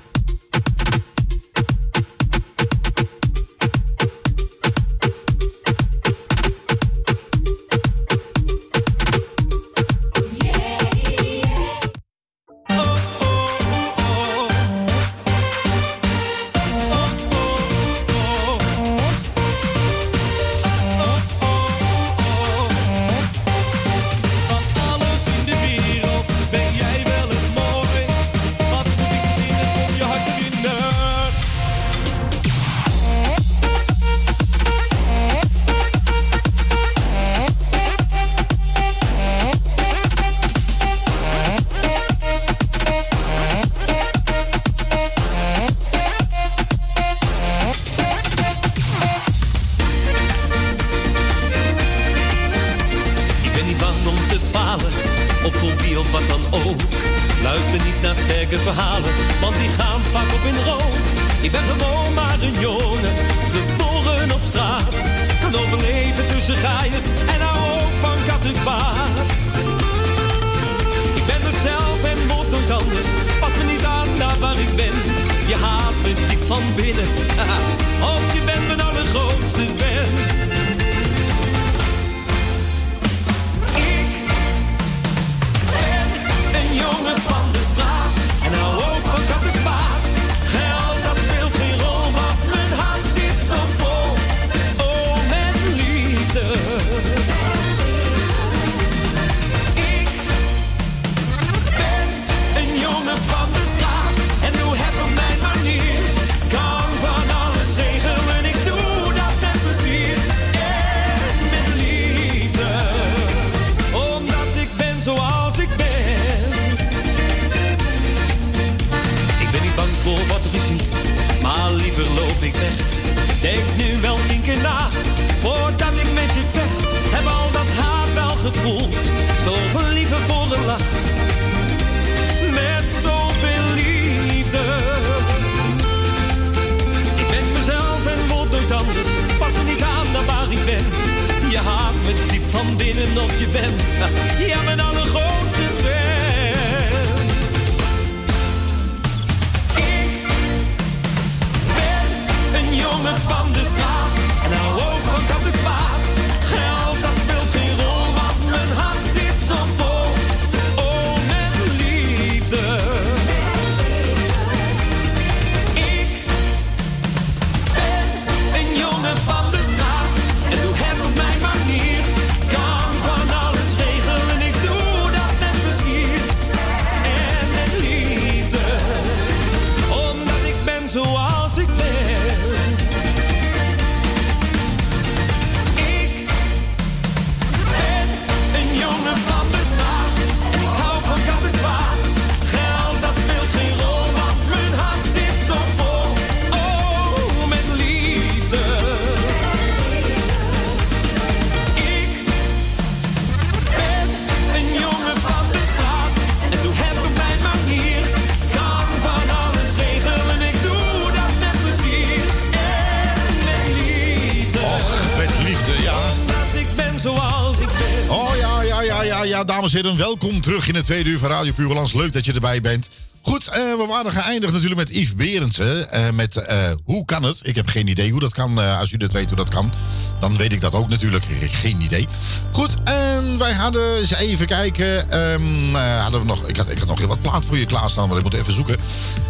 Dames 219.72 219.90
en. 219.90 219.96
Welkom 219.96 220.40
terug 220.40 220.68
in 220.68 220.74
het 220.74 220.84
tweede 220.84 221.10
uur 221.10 221.18
van 221.18 221.28
Radio 221.28 221.52
Purelands. 221.52 221.92
Leuk 221.92 222.12
dat 222.12 222.24
je 222.24 222.32
erbij 222.32 222.60
bent. 222.60 222.90
Goed, 223.22 223.48
eh, 223.48 223.54
we 223.54 223.84
waren 223.88 224.12
geëindigd 224.12 224.52
natuurlijk 224.52 224.80
met 224.80 224.96
Yves 224.96 225.14
Berendsen. 225.14 225.92
eh, 225.92 226.10
met 226.10 226.36
eh, 226.36 226.58
Hoe 226.84 227.04
kan 227.04 227.22
het? 227.22 227.40
Ik 227.42 227.54
heb 227.54 227.68
geen 227.68 227.86
idee 227.88 228.10
hoe 228.10 228.20
dat 228.20 228.32
kan. 228.32 228.58
als 228.78 228.92
u 228.92 228.96
het 228.98 229.12
weet 229.12 229.28
hoe 229.28 229.36
dat 229.36 229.48
kan, 229.48 229.72
dan 230.20 230.36
weet 230.36 230.52
ik 230.52 230.60
dat 230.60 230.74
ook 230.74 230.88
natuurlijk. 230.88 231.24
Geen 231.50 231.80
idee. 231.80 232.08
Goed, 232.52 232.76
en 232.84 233.38
wij 233.38 233.52
hadden 233.52 233.96
eens 233.96 234.10
even 234.10 234.46
kijken. 234.46 235.10
ehm, 235.10 235.76
eh, 235.76 236.02
hadden 236.02 236.20
we 236.20 236.26
nog, 236.26 236.46
ik, 236.46 236.56
had, 236.56 236.68
ik 236.70 236.86
nog 236.86 236.98
heel 236.98 237.08
wat 237.08 237.22
plaat 237.22 237.44
voor 237.46 237.58
je 237.58 237.66
klaarstaan, 237.66 238.08
maar 238.08 238.16
ik 238.16 238.22
moet 238.22 238.34
even 238.34 238.54
zoeken. 238.54 238.76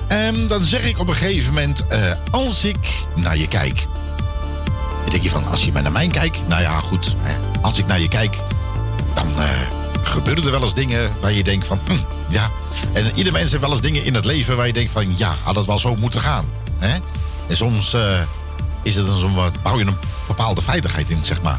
Ehm, 0.09 0.47
dan 0.47 0.65
zeg 0.65 0.83
ik 0.85 0.99
op 0.99 1.09
een 1.09 1.15
gegeven 1.15 1.55
moment, 1.55 1.85
als 2.31 2.65
ik 2.65 3.05
naar 3.15 3.37
je 3.37 3.49
kijk. 3.49 3.87
Dan 5.03 5.11
denk 5.11 5.23
je 5.23 5.31
van, 5.31 5.47
als 5.47 5.65
je 5.65 5.73
naar 5.73 5.93
mij 5.93 6.09
kijkt. 6.09 6.49
Nou 6.49 6.63
ja, 6.63 6.81
goed. 6.81 7.15
Als 7.61 7.79
ik 7.79 7.87
naar 7.87 8.01
je 8.01 8.09
kijk, 8.09 8.37
dan 9.15 9.27
gebeuren 10.03 10.45
er 10.45 10.51
wel 10.51 10.63
eens 10.63 10.75
dingen 10.75 11.13
waar 11.21 11.33
je 11.33 11.45
denkt 11.45 11.67
van, 11.67 11.81
hm, 11.87 11.97
ja. 12.29 12.51
En 12.93 13.11
ieder 13.15 13.33
mens 13.33 13.51
heeft 13.51 13.63
wel 13.63 13.71
eens 13.71 13.81
dingen 13.81 14.05
in 14.05 14.15
het 14.15 14.25
leven 14.25 14.57
waar 14.57 14.67
je 14.67 14.73
denkt 14.73 14.91
van, 14.91 15.17
ja, 15.17 15.35
had 15.43 15.55
het 15.55 15.67
wel 15.67 15.79
zo 15.79 15.97
moeten 15.97 16.21
gaan. 16.21 16.45
Hè? 16.79 16.99
En 17.47 17.57
soms 17.57 17.95
eh, 17.95 18.21
is 18.83 18.97
het 18.97 19.35
wat, 19.35 19.63
bouw 19.63 19.79
je 19.79 19.85
een 19.85 19.97
bepaalde 20.27 20.61
veiligheid 20.61 21.11
in, 21.11 21.25
zeg 21.25 21.43
maar, 21.43 21.59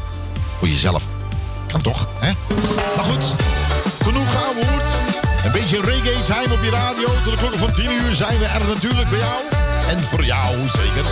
voor 0.57 0.67
jezelf. 0.67 1.03
Kan 1.67 1.81
toch, 1.81 2.07
hè? 2.19 2.31
Maar 2.95 3.05
goed, 3.05 3.35
genoeg 4.03 4.31
gehoord. 4.31 4.89
Een 5.45 5.51
beetje 5.51 5.81
reggae 5.81 6.23
time 6.23 6.53
op 6.53 6.63
je 6.63 6.69
radio. 6.69 7.05
Tot 7.23 7.33
de 7.33 7.37
klokken 7.37 7.59
van 7.59 7.71
10 7.71 7.91
uur 7.91 8.15
zijn 8.15 8.37
we 8.37 8.45
er 8.45 8.67
natuurlijk 8.67 9.09
bij 9.09 9.19
jou. 9.19 9.41
En 9.89 9.99
voor 9.99 10.23
jou 10.23 10.55
zeker. 10.57 11.05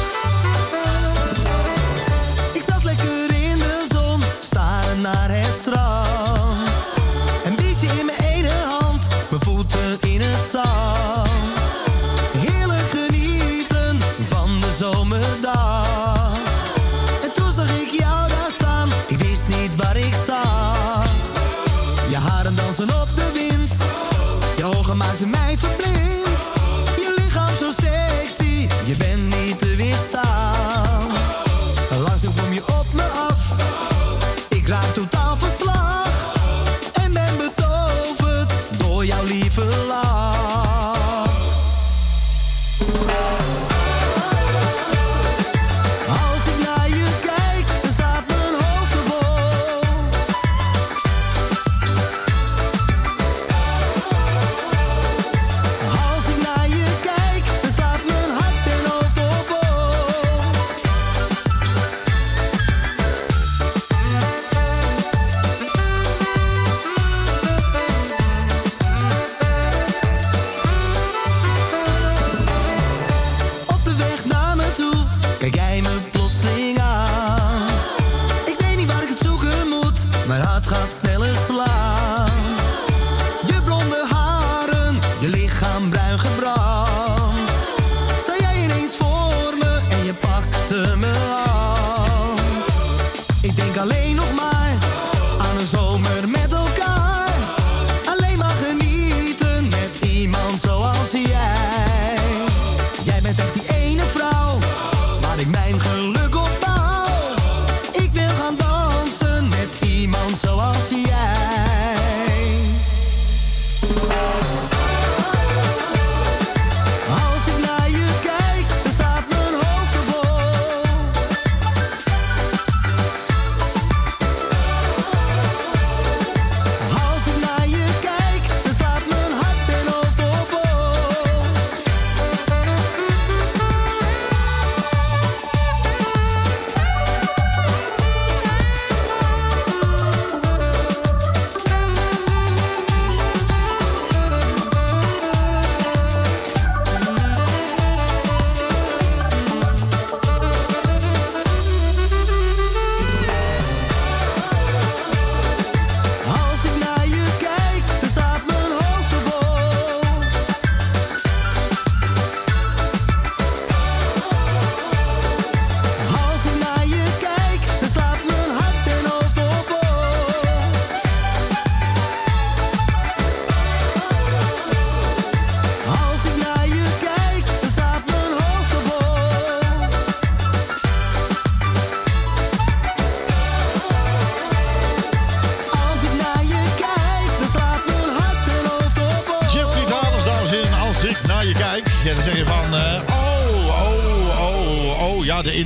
Ik 2.54 2.62
zat 2.68 2.84
lekker 2.84 3.34
in 3.34 3.58
de 3.58 3.86
zon, 3.90 4.22
staren 4.40 5.02
naar 5.02 5.30
het 5.32 5.56
strand. 5.56 5.99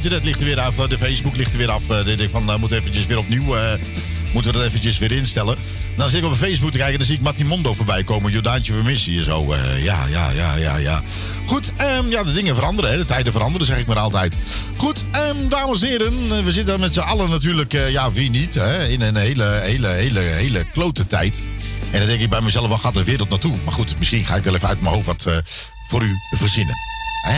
Internet 0.04 0.24
ligt 0.28 0.40
er 0.40 0.46
weer 0.46 0.60
af. 0.60 0.78
eh, 0.80 0.90
De 0.90 0.98
Facebook 0.98 1.36
ligt 1.36 1.52
er 1.52 1.58
weer 1.58 1.72
af. 1.72 1.90
Eh, 1.90 2.20
ik 2.20 2.30
van, 2.30 2.50
uh, 2.50 2.56
moet 2.56 2.72
eventjes 2.72 3.06
weer 3.06 3.18
opnieuw... 3.18 3.56
eh, 3.56 3.74
moeten 4.34 4.52
we 4.52 4.58
dat 4.58 4.68
eventjes 4.68 4.98
weer 4.98 5.12
instellen. 5.12 5.58
Dan 5.98 6.10
zit 6.10 6.24
ik 6.24 6.26
op 6.26 6.36
Facebook 6.36 6.72
te 6.72 6.78
kijken 6.78 6.94
en 6.94 6.98
dan 7.00 7.08
zie 7.08 7.16
ik 7.16 7.22
Matimondo 7.22 7.74
voorbij 7.74 8.04
komen. 8.04 8.32
Jordaantje 8.32 8.74
vermis 8.74 9.06
je 9.06 9.24
zo. 9.24 9.52
eh, 9.54 9.84
ja, 9.84 10.06
ja, 10.10 10.32
ja, 10.32 10.56
ja, 10.56 10.78
ja. 10.78 11.02
Goed, 11.46 11.72
ehm, 11.78 12.08
ja, 12.10 12.24
de 12.24 12.32
dingen 12.34 12.56
veranderen. 12.56 12.92
Hè. 12.92 12.98
De 12.98 13.06
tijden 13.06 13.32
veranderen, 13.32 13.68
zeg 13.68 13.78
ik 13.78 13.88
maar 13.88 14.00
altijd. 14.00 14.34
Goed, 14.76 15.04
ehm, 15.12 15.48
dames 15.50 15.82
en 15.82 15.88
heren. 15.88 16.32
eh, 16.32 16.44
We 16.44 16.52
zitten 16.52 16.80
met 16.80 16.94
z'n 16.94 17.00
allen 17.00 17.30
natuurlijk, 17.30 17.74
eh, 17.74 17.92
ja, 17.92 18.12
wie 18.12 18.30
niet, 18.30 18.54
hè, 18.54 18.88
in 18.88 19.02
een 19.02 19.16
hele, 19.16 19.60
hele, 19.64 19.88
hele, 19.88 20.20
hele 20.20 20.66
klote 20.74 21.08
tijd. 21.08 21.42
En 21.92 22.00
dan 22.00 22.08
denk 22.08 22.22
ik 22.22 22.30
bij 22.30 22.42
mezelf, 22.42 22.70
waar 22.70 22.78
gaat 22.78 22.94
de 22.94 23.04
wereld 23.04 23.30
naartoe? 23.30 23.56
Maar 23.64 23.74
goed, 23.74 23.96
misschien 23.98 24.26
ga 24.26 24.36
ik 24.36 24.44
wel 24.44 24.56
even 24.56 24.68
uit 24.68 24.82
mijn 24.82 24.94
hoofd 24.94 25.06
wat 25.06 25.26
eh, 25.26 25.38
voor 25.88 26.04
u 26.04 26.16
verzinnen. 26.38 26.76
Hè? 27.26 27.38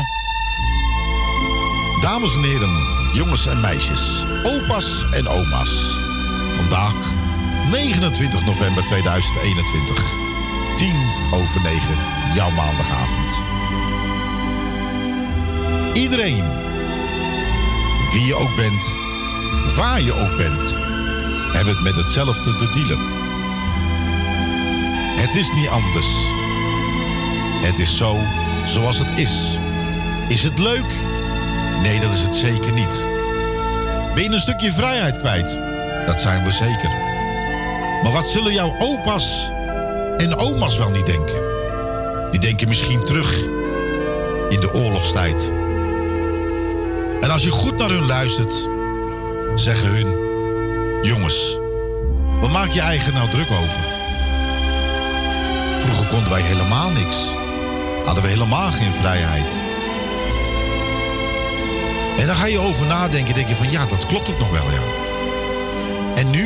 Dames 2.02 2.36
en 2.36 2.43
heren, 2.43 2.70
jongens 3.14 3.46
en 3.48 3.62
meisjes, 3.62 4.26
opa's 4.43 5.06
en 5.12 5.28
oma's. 5.28 5.96
Vandaag, 6.56 6.93
29 7.72 8.46
november 8.46 8.84
2021. 8.84 10.14
10 10.76 10.96
over 11.32 11.62
9, 11.62 11.80
jouw 12.36 12.50
maandagavond. 12.50 13.39
Iedereen, 15.93 16.43
wie 18.12 18.26
je 18.26 18.36
ook 18.36 18.56
bent, 18.56 18.91
waar 19.76 20.02
je 20.02 20.14
ook 20.14 20.38
bent, 20.38 20.76
hebben 21.54 21.74
het 21.74 21.84
met 21.84 21.96
hetzelfde 21.96 22.56
te 22.56 22.70
dealen. 22.70 23.00
Het 25.20 25.36
is 25.36 25.52
niet 25.52 25.68
anders. 25.68 26.08
Het 27.62 27.80
is 27.80 27.98
zo 27.98 28.18
zoals 28.66 28.98
het 28.98 29.10
is. 29.16 29.58
Is 30.28 30.43
het 30.43 30.60
leuk? 30.60 31.14
Nee, 31.82 31.99
dat 31.99 32.11
is 32.11 32.21
het 32.21 32.36
zeker 32.36 32.71
niet. 32.71 33.05
Ben 34.13 34.23
je 34.23 34.30
een 34.30 34.39
stukje 34.39 34.71
vrijheid 34.71 35.17
kwijt? 35.17 35.59
Dat 36.05 36.21
zijn 36.21 36.43
we 36.43 36.51
zeker. 36.51 36.89
Maar 38.03 38.11
wat 38.11 38.28
zullen 38.28 38.53
jouw 38.53 38.76
opa's 38.80 39.51
en 40.17 40.36
oma's 40.36 40.78
wel 40.78 40.89
niet 40.89 41.05
denken? 41.05 41.43
Die 42.32 42.39
denken 42.39 42.67
misschien 42.67 43.05
terug 43.05 43.43
in 44.49 44.59
de 44.59 44.73
oorlogstijd. 44.73 45.51
En 47.21 47.30
als 47.30 47.43
je 47.43 47.51
goed 47.51 47.78
naar 47.78 47.89
hun 47.89 48.05
luistert, 48.05 48.69
zeggen 49.55 49.89
hun: 49.89 50.07
Jongens, 51.03 51.57
wat 52.41 52.51
maak 52.51 52.69
je 52.69 52.82
eigen 52.82 53.13
nou 53.13 53.30
druk 53.30 53.51
over? 53.51 53.93
Vroeger 55.80 56.07
konden 56.07 56.30
wij 56.30 56.41
helemaal 56.41 56.89
niks. 56.89 57.34
Hadden 58.05 58.23
we 58.23 58.30
helemaal 58.30 58.71
geen 58.71 58.93
vrijheid. 58.93 59.74
En 62.20 62.28
dan 62.28 62.36
ga 62.36 62.45
je 62.45 62.59
over 62.59 62.86
nadenken, 62.86 63.34
denk 63.34 63.47
je 63.47 63.55
van 63.55 63.72
ja, 63.72 63.86
dat 63.86 64.05
klopt 64.05 64.30
ook 64.30 64.39
nog 64.39 64.51
wel, 64.51 64.72
ja. 64.72 64.82
En 66.16 66.30
nu 66.30 66.45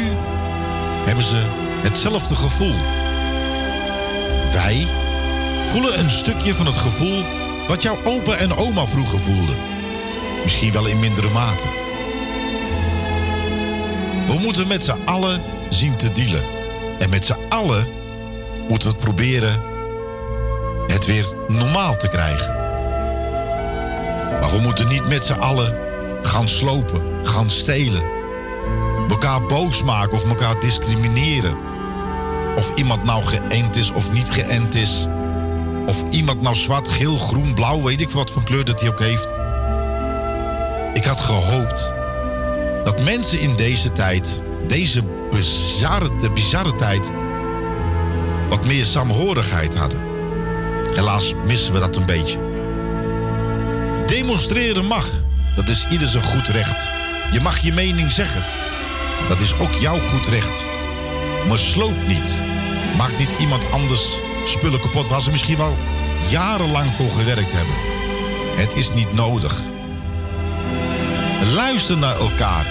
hebben 1.06 1.24
ze 1.24 1.42
hetzelfde 1.82 2.36
gevoel. 2.36 2.76
Wij 4.54 4.88
voelen 5.72 6.00
een 6.00 6.10
stukje 6.10 6.54
van 6.54 6.66
het 6.66 6.78
gevoel 6.78 7.24
wat 7.68 7.82
jouw 7.82 7.98
opa 8.04 8.36
en 8.36 8.56
oma 8.56 8.86
vroeger 8.86 9.20
voelden. 9.20 9.56
Misschien 10.44 10.72
wel 10.72 10.86
in 10.86 11.00
mindere 11.00 11.30
mate. 11.30 11.64
We 14.28 14.34
moeten 14.34 14.68
met 14.68 14.84
z'n 14.84 15.06
allen 15.06 15.42
zien 15.70 15.96
te 15.96 16.12
dealen. 16.12 16.44
En 17.00 17.10
met 17.10 17.26
z'n 17.26 17.38
allen 17.50 17.88
moeten 18.68 18.88
we 18.88 18.94
het 18.94 19.04
proberen 19.04 19.62
het 20.88 21.06
weer 21.06 21.26
normaal 21.48 21.98
te 21.98 22.08
krijgen. 22.08 22.59
Maar 24.40 24.52
we 24.52 24.60
moeten 24.62 24.88
niet 24.88 25.08
met 25.08 25.26
z'n 25.26 25.34
allen 25.34 25.76
gaan 26.22 26.48
slopen, 26.48 27.02
gaan 27.24 27.50
stelen. 27.50 28.04
elkaar 29.10 29.46
boos 29.46 29.84
maken 29.84 30.12
of 30.12 30.30
elkaar 30.30 30.60
discrimineren. 30.60 31.58
Of 32.58 32.72
iemand 32.76 33.04
nou 33.04 33.24
geënt 33.24 33.76
is 33.76 33.92
of 33.92 34.12
niet 34.12 34.32
geënt 34.32 34.76
is. 34.76 35.08
Of 35.88 36.04
iemand 36.10 36.42
nou 36.42 36.56
zwart, 36.56 36.88
geel, 36.88 37.18
groen, 37.18 37.54
blauw, 37.54 37.82
weet 37.82 38.02
ik 38.02 38.10
wat 38.10 38.32
voor 38.32 38.44
kleur 38.44 38.66
dat 38.66 38.80
hij 38.80 38.90
ook 38.90 39.00
heeft. 39.00 39.34
Ik 40.94 41.04
had 41.04 41.20
gehoopt 41.20 41.94
dat 42.84 43.04
mensen 43.04 43.40
in 43.40 43.56
deze 43.56 43.92
tijd, 43.92 44.42
deze 44.68 45.04
bizarre, 45.32 46.18
de 46.18 46.30
bizarre 46.30 46.76
tijd, 46.76 47.12
wat 48.50 48.66
meer 48.66 48.84
saamhorigheid 48.84 49.76
hadden. 49.76 50.00
Helaas 50.94 51.34
missen 51.46 51.74
we 51.74 51.80
dat 51.80 51.96
een 51.96 52.06
beetje. 52.06 52.49
Demonstreren 54.10 54.86
mag. 54.86 55.08
Dat 55.56 55.68
is 55.68 55.88
ieder 55.92 56.08
zijn 56.08 56.24
goed 56.24 56.48
recht. 56.48 56.88
Je 57.32 57.40
mag 57.40 57.58
je 57.58 57.74
mening 57.74 58.12
zeggen. 58.12 58.44
Dat 59.28 59.40
is 59.40 59.54
ook 59.60 59.74
jouw 59.74 60.00
goed 60.00 60.28
recht. 60.28 60.66
Maar 61.48 61.58
sloop 61.58 62.08
niet. 62.08 62.34
Maak 62.98 63.18
niet 63.18 63.30
iemand 63.40 63.72
anders 63.72 64.18
spullen 64.46 64.80
kapot 64.80 65.08
waar 65.08 65.22
ze 65.22 65.32
misschien 65.32 65.58
wel 65.58 65.78
jarenlang 66.30 66.92
voor 66.92 67.10
gewerkt 67.10 67.52
hebben. 67.52 67.76
Het 68.56 68.76
is 68.76 68.94
niet 68.94 69.14
nodig. 69.14 69.60
Luister 71.54 71.98
naar 71.98 72.20
elkaar. 72.20 72.66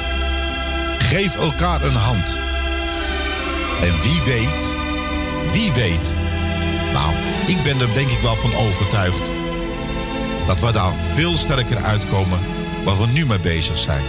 Geef 0.99 1.37
elkaar 1.37 1.83
een 1.83 1.97
hand. 1.97 2.35
En 3.83 4.01
wie 4.03 4.21
weet, 4.25 4.75
wie 5.53 5.73
weet. 5.73 6.15
Nou, 6.93 7.13
ik 7.47 7.63
ben 7.63 7.81
er 7.81 7.95
denk 7.95 8.09
ik 8.09 8.21
wel 8.21 8.35
van 8.35 8.55
overtuigd. 8.55 9.31
Dat 10.49 10.61
we 10.61 10.73
daar 10.73 10.93
veel 11.15 11.37
sterker 11.37 11.83
uitkomen 11.83 12.39
waar 12.85 12.99
we 12.99 13.07
nu 13.07 13.27
mee 13.27 13.41
bezig 13.41 13.79
zijn. 13.79 14.05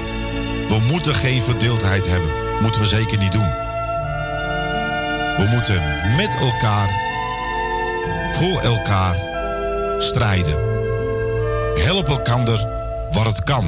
We 0.67 0.79
moeten 0.91 1.15
geen 1.15 1.41
verdeeldheid 1.41 2.07
hebben. 2.07 2.29
Moeten 2.61 2.81
we 2.81 2.87
zeker 2.87 3.17
niet 3.17 3.31
doen. 3.31 3.49
We 5.37 5.47
moeten 5.51 5.81
met 6.17 6.37
elkaar, 6.39 6.89
voor 8.33 8.59
elkaar 8.59 9.15
strijden. 9.97 10.55
Help 11.75 12.07
elkander 12.07 12.67
waar 13.11 13.25
het 13.25 13.43
kan. 13.43 13.65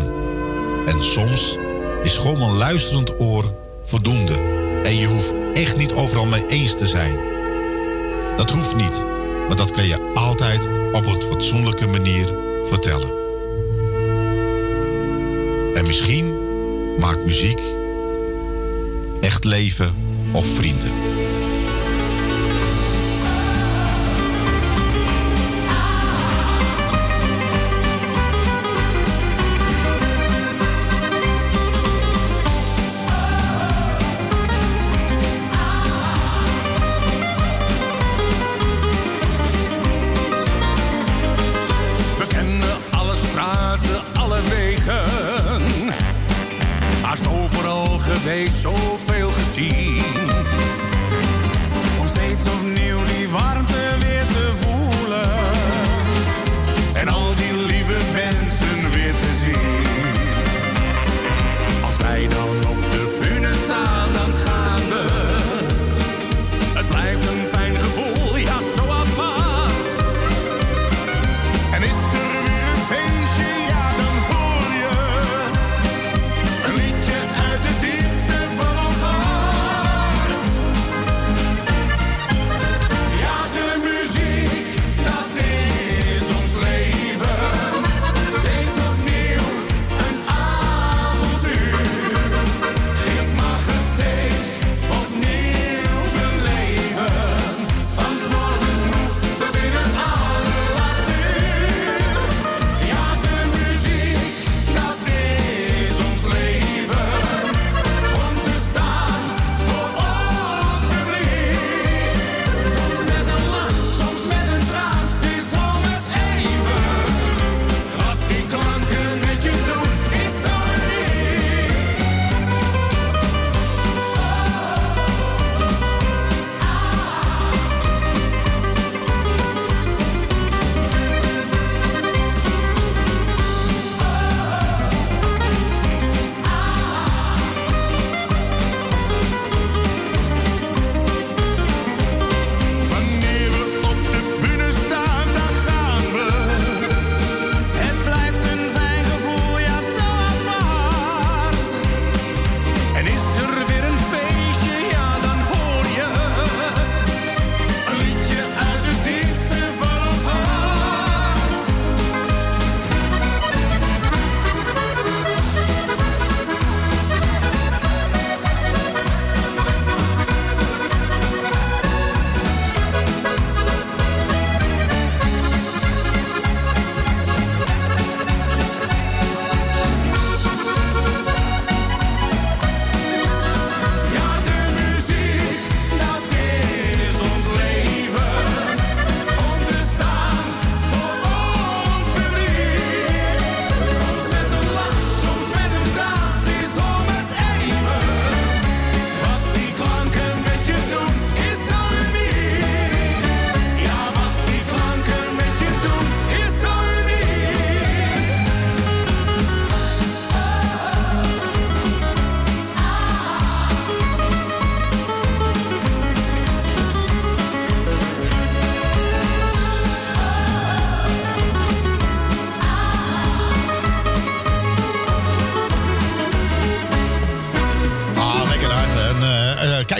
En 0.88 1.04
soms 1.04 1.58
is 2.04 2.18
gewoon 2.18 2.42
een 2.42 2.58
luisterend 2.58 3.20
oor 3.20 3.54
voldoende. 3.86 4.34
En 4.84 4.96
je 4.96 5.08
hoeft 5.08 5.34
echt 5.54 5.78
niet 5.78 5.94
overal 5.94 6.26
mee 6.26 6.48
eens 6.48 6.78
te 6.78 6.86
zijn. 6.86 7.16
Dat 8.38 8.52
hoeft 8.52 8.76
niet, 8.76 9.04
maar 9.48 9.58
dat 9.58 9.72
kan 9.72 9.88
je 9.88 10.12
altijd 10.16 10.68
op 10.94 11.06
een 11.06 11.22
fatsoenlijke 11.22 11.88
manier 11.88 12.50
vertellen. 12.72 13.10
En 15.74 15.88
misschien 15.88 16.36
maakt 17.00 17.26
muziek 17.26 17.60
echt 19.22 19.44
leven 19.44 19.96
of 20.32 20.46
vrienden. 20.46 20.92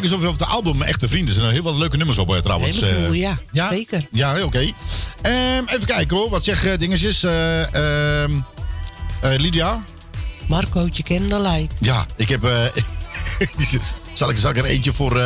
Kijken 0.02 0.18
eens 0.18 0.30
of 0.30 0.40
we 0.40 0.46
op 0.46 0.50
de 0.50 0.56
album 0.56 0.82
Echte 0.82 1.08
Vrienden. 1.08 1.36
Er 1.36 1.42
zijn 1.42 1.54
heel 1.54 1.64
wat 1.64 1.76
leuke 1.76 1.98
nummers 1.98 2.18
op 2.18 2.34
eh, 2.36 2.42
trouwens. 2.42 2.82
Eh, 2.82 3.14
ja, 3.14 3.38
ja. 3.52 3.70
zeker. 3.70 4.08
Ja, 4.12 4.44
oké. 4.44 4.72
Ehm, 5.22 5.64
even 5.68 5.86
kijken 5.86 6.18
hoor. 6.18 6.30
Wat 6.30 6.44
zeg 6.44 6.78
dingetjes? 6.78 7.24
Eh, 7.24 8.24
ehm, 8.24 8.32
eh, 9.22 9.40
Lydia? 9.40 9.84
Marcootje 10.48 11.04
Candlelight. 11.04 11.74
Ja, 11.80 12.06
ik 12.16 12.30
heb... 12.30 12.42
zal, 14.14 14.30
ik, 14.30 14.38
zal 14.38 14.50
ik 14.50 14.58
er 14.58 14.66
eentje 14.66 14.94
voor... 14.94 15.22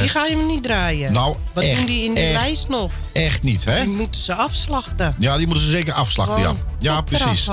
Die 0.00 0.08
ga 0.08 0.26
je 0.26 0.36
me 0.36 0.44
niet 0.44 0.62
draaien. 0.62 1.12
nou, 1.12 1.36
Wat 1.52 1.64
echt, 1.64 1.76
doen 1.76 1.86
die 1.86 2.04
in 2.04 2.14
die 2.14 2.24
echt. 2.24 2.32
lijst 2.32 2.68
nog? 2.68 2.92
Echt 3.24 3.42
niet, 3.42 3.64
hè? 3.64 3.84
Die 3.84 3.96
moeten 3.96 4.20
ze 4.20 4.34
afslachten. 4.34 5.14
Ja, 5.18 5.36
die 5.36 5.46
moeten 5.46 5.64
ze 5.64 5.70
zeker 5.70 5.92
afslachten, 5.92 6.40
ja. 6.40 6.46
Gewoon 6.48 6.62
Ja, 6.78 7.00
precies. 7.00 7.48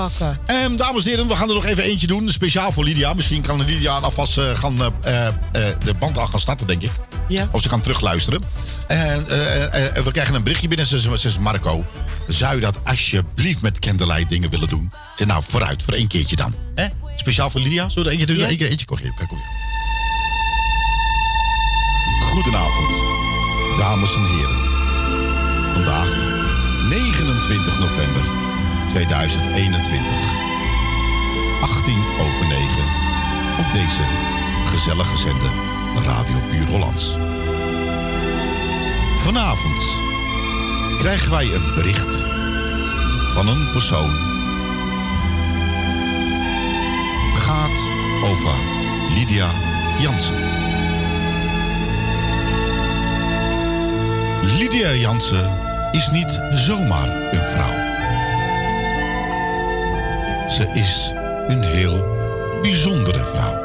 Ehm, 0.46 0.76
dames 0.76 1.04
en 1.04 1.10
heren, 1.10 1.26
we 1.28 1.36
gaan 1.36 1.48
er 1.48 1.54
nog 1.54 1.64
even 1.64 1.84
eentje 1.84 2.06
doen. 2.06 2.30
Speciaal 2.30 2.72
voor 2.72 2.84
Lydia. 2.84 3.12
Misschien 3.12 3.42
kan 3.42 3.64
Lydia 3.64 3.92
alvast 3.98 4.38
eh, 4.38 4.50
gaan, 4.58 4.82
eh, 5.02 5.28
de 5.84 5.94
band 5.98 6.18
al 6.18 6.26
gaan 6.26 6.40
starten, 6.40 6.66
denk 6.66 6.82
ik. 6.82 6.90
Ja. 7.28 7.48
Of 7.50 7.62
ze 7.62 7.68
kan 7.68 7.80
terugluisteren. 7.80 8.42
En 8.86 9.24
we 10.04 10.08
krijgen 10.12 10.34
een 10.34 10.42
berichtje 10.42 10.68
binnen. 10.68 10.86
Ze 10.86 11.00
ze- 11.00 11.08
ze 11.10 11.16
zegt 11.16 11.38
Marco, 11.38 11.84
zou 12.28 12.54
je 12.54 12.60
dat 12.60 12.78
alsjeblieft 12.84 13.60
met 13.60 13.78
candlelight 13.78 14.28
dingen 14.28 14.50
willen 14.50 14.68
doen? 14.68 14.90
Ze 14.92 14.98
zegt, 15.16 15.30
nou, 15.30 15.42
vooruit, 15.48 15.82
voor 15.82 15.94
één 15.94 16.08
keertje 16.08 16.36
dan. 16.36 16.54
Hè? 16.74 16.86
Speciaal 17.16 17.50
voor 17.50 17.60
Lydia. 17.60 17.88
Zullen 17.88 18.04
we 18.04 18.14
er 18.14 18.18
eentje 18.20 18.34
doen? 18.34 18.50
Ja. 18.50 18.56
Keer, 18.56 18.70
eentje. 18.70 18.86
Kom 18.86 18.98
hier, 18.98 19.12
kijk, 19.16 19.28
kom 19.28 19.36
hier. 19.38 19.54
Goedenavond, 22.28 22.94
dames 23.76 24.14
en 24.14 24.26
heren. 24.26 24.65
Vandaag, 25.86 26.08
29 26.88 27.78
november 27.78 28.22
2021. 28.86 30.14
18 31.62 31.94
over 32.20 32.46
9 32.46 32.64
op 33.58 33.72
deze 33.72 34.02
gezellige 34.64 35.16
zender 35.16 35.50
Radio 36.04 36.38
Puur 36.50 36.66
Hollands. 36.66 37.18
Vanavond 39.18 39.84
krijgen 40.98 41.30
wij 41.30 41.44
een 41.44 41.74
bericht 41.74 42.22
van 43.32 43.48
een 43.48 43.70
persoon. 43.72 44.10
Gaat 47.34 47.78
over 48.24 48.54
Lydia 49.14 49.50
Jansen. 49.98 50.36
Lydia 54.58 54.92
Jansen 54.92 55.65
is 55.92 56.10
niet 56.10 56.40
zomaar 56.52 57.08
een 57.08 57.40
vrouw. 57.40 57.84
Ze 60.48 60.68
is 60.74 61.12
een 61.46 61.62
heel 61.62 62.04
bijzondere 62.62 63.24
vrouw. 63.24 63.64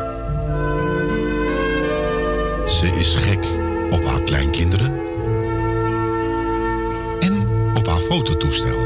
Ze 2.67 2.87
is 2.87 3.15
gek 3.15 3.45
op 3.91 4.05
haar 4.05 4.21
kleinkinderen 4.21 4.99
en 7.19 7.45
op 7.75 7.87
haar 7.87 7.99
fototoestel. 7.99 8.79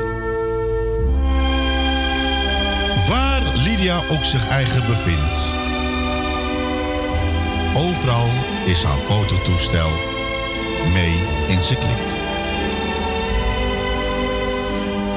Waar 3.09 3.41
Lydia 3.63 3.97
ook 4.11 4.23
zich 4.23 4.49
eigen 4.49 4.85
bevindt, 4.87 5.39
overal 7.75 8.27
is 8.65 8.83
haar 8.83 8.97
fototoestel 8.97 9.89
mee 10.93 11.19
en 11.49 11.63
ze 11.63 11.75
klikt. 11.75 12.24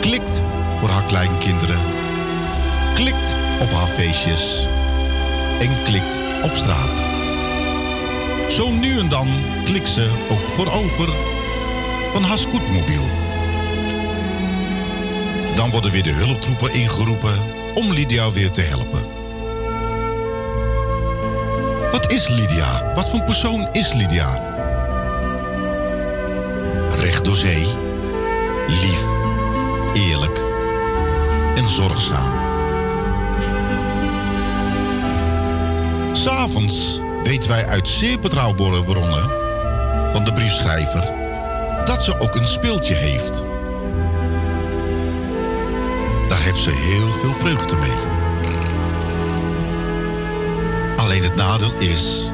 Klikt 0.01 0.43
voor 0.81 0.89
haar 0.89 1.05
kleinkinderen, 1.05 1.81
klikt 2.95 3.35
op 3.61 3.71
haar 3.71 3.87
feestjes 3.87 4.67
en 5.61 5.83
klikt 5.85 6.19
op 6.43 6.51
straat. 6.55 7.01
Zo 8.51 8.71
nu 8.71 8.99
en 8.99 9.09
dan 9.09 9.29
klikt 9.65 9.89
ze 9.89 10.11
ook 10.31 10.49
voorover 10.55 11.09
van 12.13 12.23
haar 12.23 12.39
scootmobiel. 12.39 13.05
Dan 15.57 15.71
worden 15.71 15.91
weer 15.91 16.03
de 16.03 16.13
hulptroepen 16.13 16.73
ingeroepen 16.73 17.35
om 17.75 17.93
Lydia 17.93 18.31
weer 18.31 18.51
te 18.51 18.61
helpen. 18.61 19.03
Wat 21.91 22.13
is 22.13 22.29
Lydia? 22.29 22.93
Wat 22.95 23.09
voor 23.11 23.25
persoon 23.25 23.69
is 23.73 23.93
Lydia? 23.93 24.57
Recht 26.91 27.25
door 27.25 27.37
zee, 27.37 27.67
lief, 28.67 29.08
eerlijk 29.95 30.41
en 31.55 31.69
zorgzaam. 31.69 32.33
S'avonds 36.13 37.01
weten 37.23 37.49
wij 37.49 37.67
uit 37.67 37.89
zeer 37.89 38.19
betrouwbare 38.19 38.85
bronnen 38.85 39.31
van 40.13 40.25
de 40.25 40.33
briefschrijver 40.33 41.13
dat 41.85 42.05
ze 42.05 42.19
ook 42.19 42.35
een 42.35 42.49
speeltje 42.49 42.95
heeft. 42.95 43.43
Daar 46.29 46.41
heeft 46.41 46.59
ze 46.59 46.71
heel 46.71 47.13
veel 47.13 47.33
vreugde 47.33 47.77
mee. 47.77 47.97
Alleen 50.97 51.23
het 51.23 51.35
nadeel 51.35 51.73
is 51.73 52.33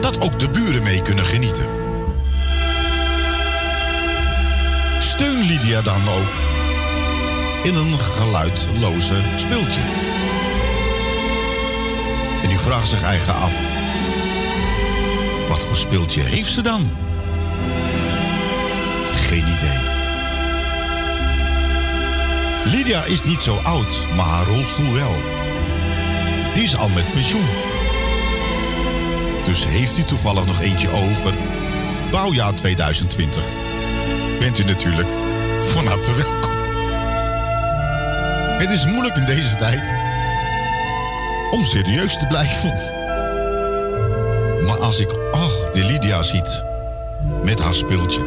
dat 0.00 0.20
ook 0.20 0.38
de 0.38 0.48
buren 0.48 0.82
mee 0.82 1.02
kunnen 1.02 1.24
genieten. 1.24 1.66
Steun 5.00 5.46
Lydia 5.46 5.82
dan 5.82 6.00
ook 6.08 6.45
in 7.66 7.74
een 7.74 7.98
geluidloze 7.98 9.14
speeltje. 9.36 9.80
En 12.42 12.50
u 12.50 12.58
vraagt 12.58 12.88
zich 12.88 13.02
eigen 13.02 13.34
af, 13.34 13.52
wat 15.48 15.64
voor 15.64 15.76
speeltje 15.76 16.22
heeft 16.22 16.52
ze 16.52 16.62
dan? 16.62 16.90
Geen 19.14 19.44
idee. 19.56 19.78
Lydia 22.64 23.04
is 23.04 23.24
niet 23.24 23.40
zo 23.40 23.56
oud, 23.56 24.06
maar 24.16 24.26
haar 24.26 24.46
rolstoel 24.46 24.92
wel. 24.92 25.14
Die 26.54 26.62
is 26.62 26.76
al 26.76 26.88
met 26.88 27.12
pensioen. 27.12 27.46
Dus 29.44 29.64
heeft 29.66 29.98
u 29.98 30.04
toevallig 30.04 30.46
nog 30.46 30.60
eentje 30.60 30.90
over? 30.90 31.34
Bouwjaar 32.10 32.54
2020. 32.54 33.42
Bent 34.38 34.58
u 34.58 34.64
natuurlijk 34.64 35.08
van 35.64 35.86
harte 35.86 36.14
welkom. 36.14 36.45
Het 38.56 38.70
is 38.70 38.86
moeilijk 38.86 39.16
in 39.16 39.24
deze 39.24 39.56
tijd 39.56 39.90
om 41.50 41.64
serieus 41.64 42.18
te 42.18 42.26
blijven. 42.26 42.74
Maar 44.66 44.78
als 44.78 44.98
ik, 45.00 45.10
ach, 45.32 45.70
die 45.72 45.84
Lydia 45.84 46.22
ziet 46.22 46.64
met 47.42 47.60
haar 47.60 47.74
speeltje, 47.74 48.20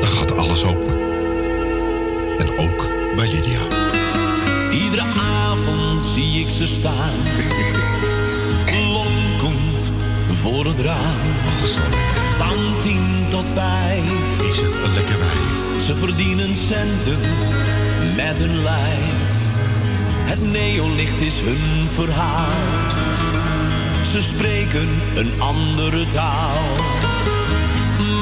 dan 0.00 0.10
gaat 0.10 0.36
alles 0.36 0.64
open. 0.64 0.98
En 2.38 2.58
ook 2.58 2.88
bij 3.16 3.28
Lydia. 3.28 3.60
Iedere 4.70 5.06
avond 5.48 6.02
zie 6.02 6.40
ik 6.40 6.50
ze 6.50 6.66
staan. 6.66 7.14
Voor 10.40 10.66
het 10.66 10.78
raam. 10.78 11.20
Van 12.38 12.80
tien 12.82 13.26
tot 13.28 13.50
vijf. 13.54 14.40
Is 14.50 14.60
het 14.60 14.76
een 14.76 14.94
lekker 14.94 15.18
wijf? 15.18 15.82
Ze 15.82 15.96
verdienen 15.96 16.54
centen 16.54 17.18
met 18.16 18.38
hun 18.38 18.62
lijf. 18.62 19.38
Het 20.28 20.52
neonlicht 20.52 21.20
is 21.20 21.40
hun 21.40 21.88
verhaal. 21.94 22.48
Ze 24.10 24.20
spreken 24.20 24.88
een 25.14 25.40
andere 25.40 26.06
taal. 26.06 26.58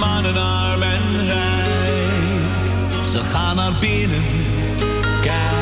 Mannen 0.00 0.36
arm 0.36 0.82
en 0.82 1.24
rijk. 1.24 3.04
Ze 3.12 3.22
gaan 3.22 3.56
naar 3.56 3.72
binnen. 3.80 4.22
Kijk. 5.20 5.57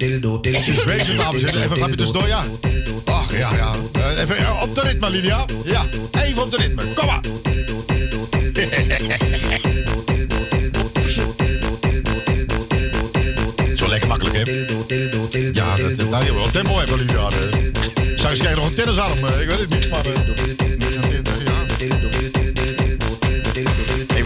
bezig, 0.84 1.16
dames 1.16 1.42
en 1.42 1.48
heren. 1.48 1.62
Even 1.62 1.70
een 1.70 1.76
grapje 1.76 1.94
tussendoor, 1.96 2.26
ja. 2.26 2.42
Ach, 3.04 3.38
ja, 3.38 3.54
ja. 3.54 3.70
Eh, 3.92 4.20
Even 4.22 4.36
eh, 4.36 4.62
op 4.62 4.74
de 4.74 4.80
ritme, 4.80 5.10
Lydia. 5.10 5.44
Ja, 5.64 5.84
even 6.24 6.42
op 6.42 6.50
de 6.50 6.56
ritme. 6.56 6.82
Kom 6.94 7.06
maar. 7.06 7.20
Zo 13.76 13.88
lekker 13.88 14.08
makkelijk, 14.08 14.36
hè? 14.36 14.42
Ja, 15.52 15.76
dat, 15.76 15.96
dat, 15.98 16.10
nou, 16.10 16.24
je 16.24 16.34
wel 16.34 16.50
tempo 16.50 16.78
hebben, 16.78 16.98
Lydia. 16.98 17.28
Eh, 17.28 17.36
Zou 18.16 18.34
je 18.36 18.52
nog 18.54 18.66
een 18.66 18.74
tennisarm? 18.74 19.24
eh, 19.24 19.40
Ik 19.40 19.48
weet 19.48 19.58
het 19.58 19.68
niet, 19.70 19.90
maar... 19.90 20.02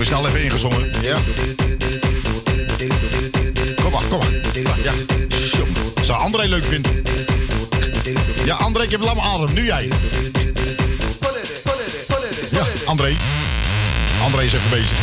we 0.05 0.11
snel 0.11 0.27
even 0.27 0.43
ingezongen. 0.43 0.91
Kom 3.83 3.93
maar, 3.93 4.03
kom 4.09 4.19
maar. 4.19 4.29
Ja. 4.83 4.93
Zou 6.03 6.19
André 6.19 6.47
leuk 6.47 6.65
vinden? 6.65 7.03
Ja, 8.45 8.55
André, 8.55 8.83
ik 8.83 8.91
heb 8.91 9.01
lamme 9.01 9.23
adem. 9.23 9.55
Nu 9.55 9.65
jij. 9.65 9.89
Ja, 12.51 12.65
André. 12.85 13.17
André 14.23 14.43
is 14.43 14.53
even 14.53 14.71
bezig. 14.71 14.99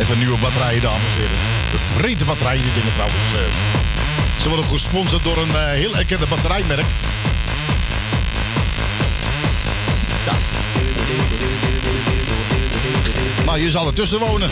Even 0.00 0.18
nieuwe 0.18 0.38
batterijen, 0.38 0.82
dames 0.82 1.00
en 1.14 1.20
heren. 1.20 1.36
De 1.70 1.78
vrede 1.96 2.24
batterijen, 2.24 2.62
die 2.62 2.72
dingen 2.72 2.92
trouwens. 2.92 3.18
Eh. 3.34 4.42
Ze 4.42 4.48
worden 4.48 4.64
gesponsord 4.64 5.24
door 5.24 5.38
een 5.38 5.56
eh, 5.56 5.64
heel 5.64 5.96
erkende 5.96 6.26
batterijmerk. 6.26 6.86
Nou, 13.50 13.62
je 13.62 13.70
zal 13.70 13.86
ertussen 13.86 14.18
wonen. 14.18 14.48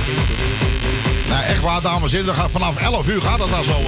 Nou, 1.29 1.45
echt 1.45 1.61
waar, 1.61 1.81
dames 1.83 2.13
en 2.13 2.25
heren. 2.25 2.51
Vanaf 2.51 2.77
11 2.77 3.09
uur 3.09 3.23
gaat 3.23 3.39
dat 3.39 3.51
dan 3.51 3.65
zo. 3.65 3.73
Eh, 3.73 3.87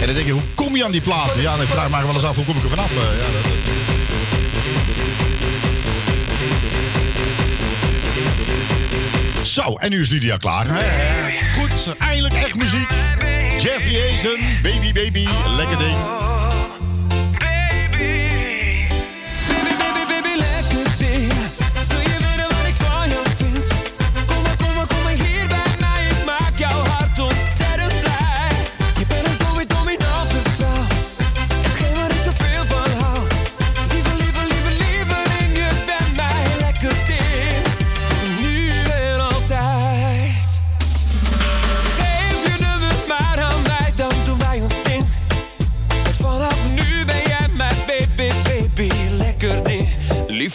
en 0.00 0.06
dan 0.06 0.14
denk 0.14 0.26
je, 0.26 0.32
hoe 0.32 0.42
kom 0.54 0.76
je 0.76 0.84
aan 0.84 0.90
die 0.90 1.00
plaat? 1.00 1.30
Ja, 1.36 1.56
dan 1.56 1.66
vraag 1.66 1.90
me 1.90 2.06
wel 2.06 2.14
eens 2.14 2.24
af, 2.24 2.36
hoe 2.36 2.44
kom 2.44 2.56
ik 2.56 2.62
er 2.62 2.68
vanaf? 2.68 2.90
Eh, 2.90 2.96
ja, 2.96 3.02
dat, 3.02 3.44
eh. 3.44 3.50
Zo, 9.42 9.76
en 9.76 9.90
nu 9.90 10.00
is 10.00 10.08
Lydia 10.08 10.36
klaar. 10.36 10.66
Goed, 11.58 11.94
eindelijk 11.98 12.34
echt 12.34 12.54
muziek. 12.54 12.90
Jeffrey 13.60 14.10
Hazen, 14.10 14.38
Baby 14.62 14.92
Baby, 14.92 15.28
lekker 15.56 15.78
ding. 15.78 15.96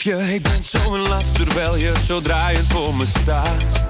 je, 0.06 0.34
ik 0.34 0.41
ben 0.41 0.64
zo 0.64 0.94
in 0.94 1.07
laf 1.07 1.32
terwijl 1.32 1.76
je 1.76 1.94
zo 2.06 2.22
draaiend 2.22 2.68
voor 2.68 2.95
me 2.95 3.06
staat. 3.06 3.86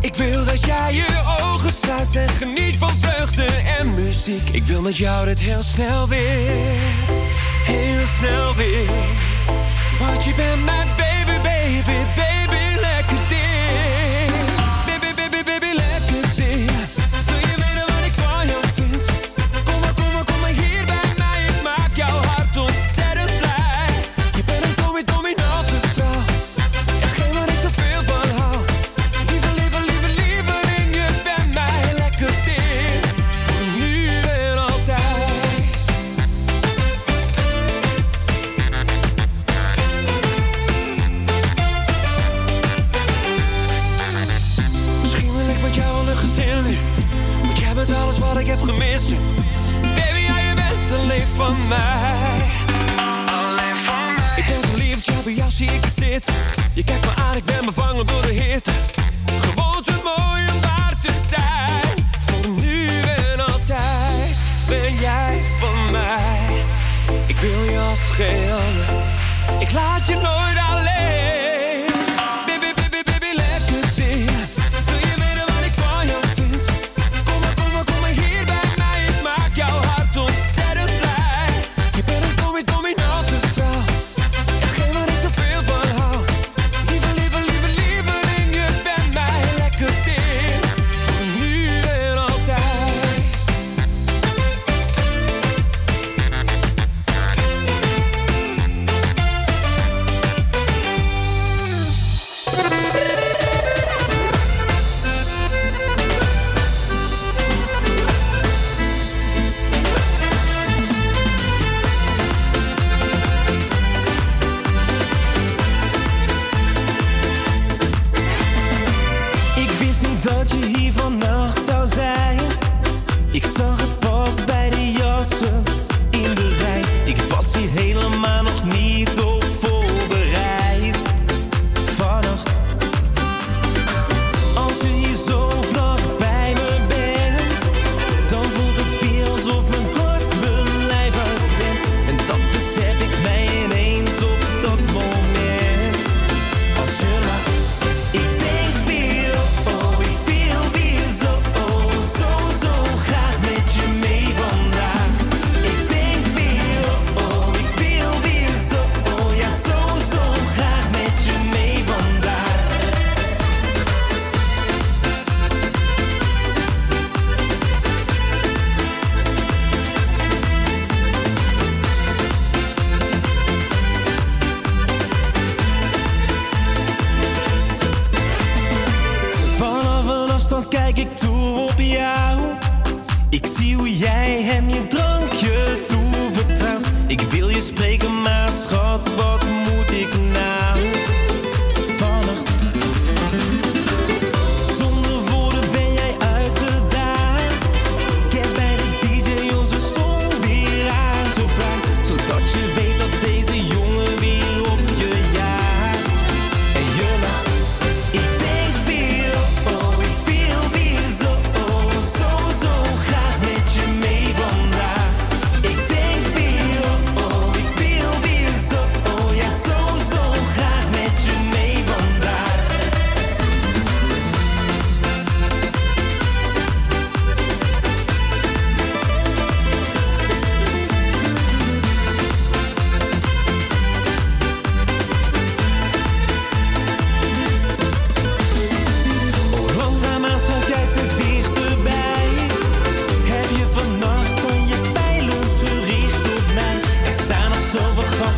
Ik 0.00 0.14
wil 0.14 0.44
dat 0.44 0.64
jij 0.64 0.94
je 0.94 1.06
ogen 1.42 1.72
sluit 1.72 2.16
en 2.16 2.28
geniet 2.28 2.76
van 2.76 2.90
vreugde 3.00 3.44
en 3.78 3.94
muziek. 3.94 4.48
Ik 4.48 4.66
wil 4.66 4.82
met 4.82 4.96
jou 4.96 5.28
het 5.28 5.40
heel 5.40 5.62
snel 5.62 6.08
weer, 6.08 6.78
heel 7.64 8.06
snel 8.18 8.54
weer. 8.54 8.88
Want 9.98 10.24
je 10.24 10.34
bent 10.36 10.64
mijn 10.64 10.88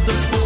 the 0.06 0.12
a 0.12 0.39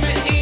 Basement 0.00 0.41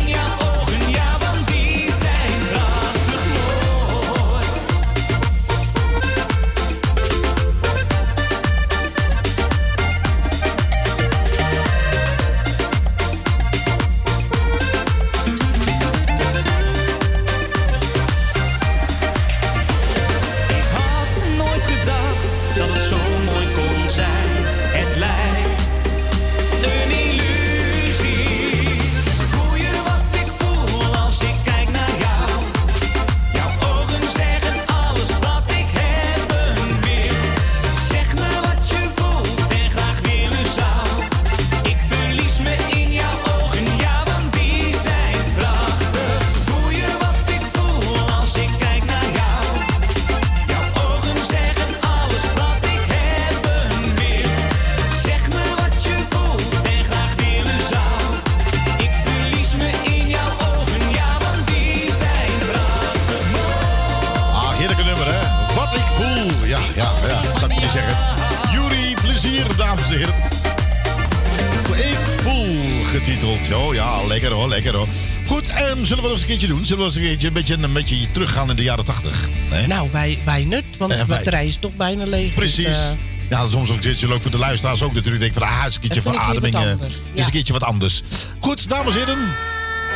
zullen 76.71 76.93
we 76.93 77.01
eens 77.01 77.25
een 77.25 77.33
beetje, 77.33 77.55
een 77.55 77.73
beetje 77.73 77.97
teruggaan 78.13 78.51
in 78.51 78.57
de 78.57 78.63
jaren 78.63 78.85
tachtig? 78.85 79.29
Nee? 79.51 79.67
Nou, 79.67 79.89
bij, 79.89 80.19
bij 80.25 80.45
nut, 80.45 80.65
want 80.79 80.93
de 80.99 81.05
batterij 81.05 81.47
is 81.47 81.57
toch 81.57 81.75
bijna 81.77 82.05
leeg. 82.05 82.27
Dus, 82.27 82.35
Precies. 82.35 82.65
Eh, 82.65 82.91
ja, 83.31 83.49
soms 83.49 83.71
ook, 83.71 83.83
dit 83.83 84.11
ook 84.11 84.23
voor 84.23 84.31
de 84.31 84.39
luisteraars 84.39 84.83
ook 84.83 84.95
natuurlijk. 84.95 85.21
Denk 85.21 85.33
van, 85.33 85.43
ah, 85.43 85.65
is 85.67 85.75
een 85.75 85.81
keertje 85.81 86.01
verademing. 86.01 86.55
Eh, 86.55 86.73
is 87.13 87.25
een 87.25 87.31
keertje 87.31 87.53
wat 87.53 87.63
anders. 87.63 88.03
Goed, 88.41 88.69
dames 88.69 88.93
en 88.95 88.99
heren. 88.99 89.19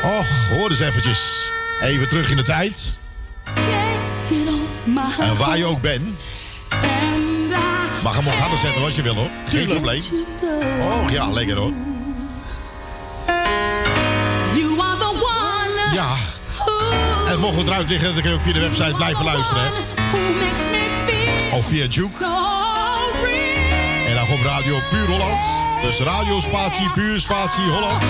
Och, 0.02 0.48
hoor 0.48 0.70
eens 0.70 0.80
eventjes. 0.80 1.18
Even 1.82 2.08
terug 2.08 2.30
in 2.30 2.36
de 2.36 2.44
tijd. 2.44 2.96
En 5.20 5.36
waar 5.36 5.58
je 5.58 5.64
ook 5.64 5.82
bent. 5.82 6.02
Mag 8.02 8.16
hem 8.16 8.26
op 8.26 8.34
harder 8.34 8.58
zetten 8.58 8.84
als 8.84 8.94
je 8.94 9.02
wil 9.02 9.14
hoor. 9.14 9.30
Geen 9.46 9.66
probleem. 9.66 10.02
Och 10.80 11.10
ja, 11.10 11.30
lekker 11.30 11.56
hoor. 11.56 11.93
En 17.34 17.40
mocht 17.40 17.56
het 17.56 17.66
eruit 17.66 17.88
liggen, 17.88 18.12
dan 18.12 18.22
kun 18.22 18.30
je 18.30 18.36
ook 18.36 18.42
via 18.42 18.52
de 18.52 18.60
website 18.60 18.94
blijven 18.94 19.24
luisteren. 19.24 19.72
Of 21.52 21.66
via 21.66 21.86
Juke. 21.86 22.24
En 24.08 24.14
dan 24.14 24.28
op 24.32 24.44
Radio 24.44 24.78
Puur 24.90 25.06
Holland. 25.06 25.40
Dus 25.82 25.98
radio 25.98 26.40
spatie, 26.40 26.90
puur 26.90 27.20
spatie 27.20 27.64
Holland. 27.64 28.02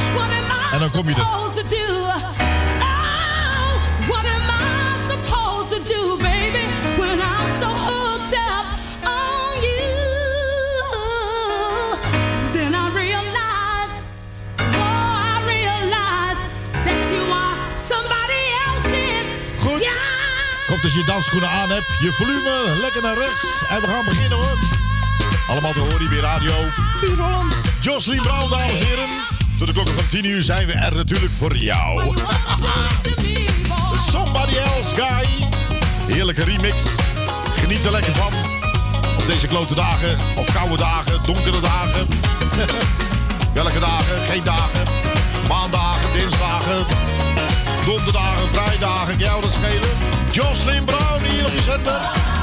En 0.73 0.79
dan 0.79 0.91
kom 0.91 1.09
je 1.09 1.15
er. 1.15 1.44
dus 20.85 20.95
je 20.95 21.05
dansschoenen 21.05 21.49
aan 21.49 21.71
hebt. 21.71 21.87
Je 22.01 22.13
volume 22.13 22.79
lekker 22.81 23.03
naar 23.03 23.17
rechts. 23.17 23.43
En 23.69 23.81
we 23.81 23.87
gaan 23.87 24.05
beginnen 24.05 24.39
hoor. 24.39 24.59
Allemaal 25.49 25.73
te 25.73 25.79
horen 25.79 25.99
hier 25.99 26.09
bij 26.09 26.19
Radio 26.19 26.53
Josly 27.01 27.65
Jocelyn 27.81 28.21
Brown, 28.21 28.51
dames 28.51 28.71
en 28.71 28.87
heren. 28.87 29.09
Tot 29.59 29.67
de 29.67 29.73
klokken 29.73 29.95
van 29.95 30.07
10 30.09 30.25
uur 30.25 30.43
zijn 30.43 30.67
we 30.67 30.73
er 30.73 30.95
natuurlijk 30.95 31.33
voor 31.33 31.57
jou. 31.57 32.17
Somebody 34.11 34.55
Else 34.57 34.95
Guy. 34.95 35.49
Heerlijke 36.15 36.45
remix. 36.45 36.75
Geniet 37.57 37.85
er 37.85 37.91
lekker 37.91 38.15
van. 38.15 38.33
Op 39.19 39.27
deze 39.27 39.47
klote 39.47 39.75
dagen. 39.75 40.17
Of 40.37 40.53
koude 40.53 40.77
dagen. 40.77 41.21
Donkere 41.27 41.61
dagen. 41.61 42.07
Welke 43.55 43.81
dagen? 43.81 44.19
Geen 44.29 44.45
dagen. 44.45 44.83
Maandagen, 45.49 46.13
dinsdagen 46.13 46.87
donderdagen, 47.85 48.49
vrijdagen, 48.49 49.19
jou 49.19 49.41
dat 49.41 49.53
schelen. 49.53 50.14
Jocelyn 50.35 50.85
Brown 50.85 51.23
hier 51.23 51.45
op. 51.45 52.34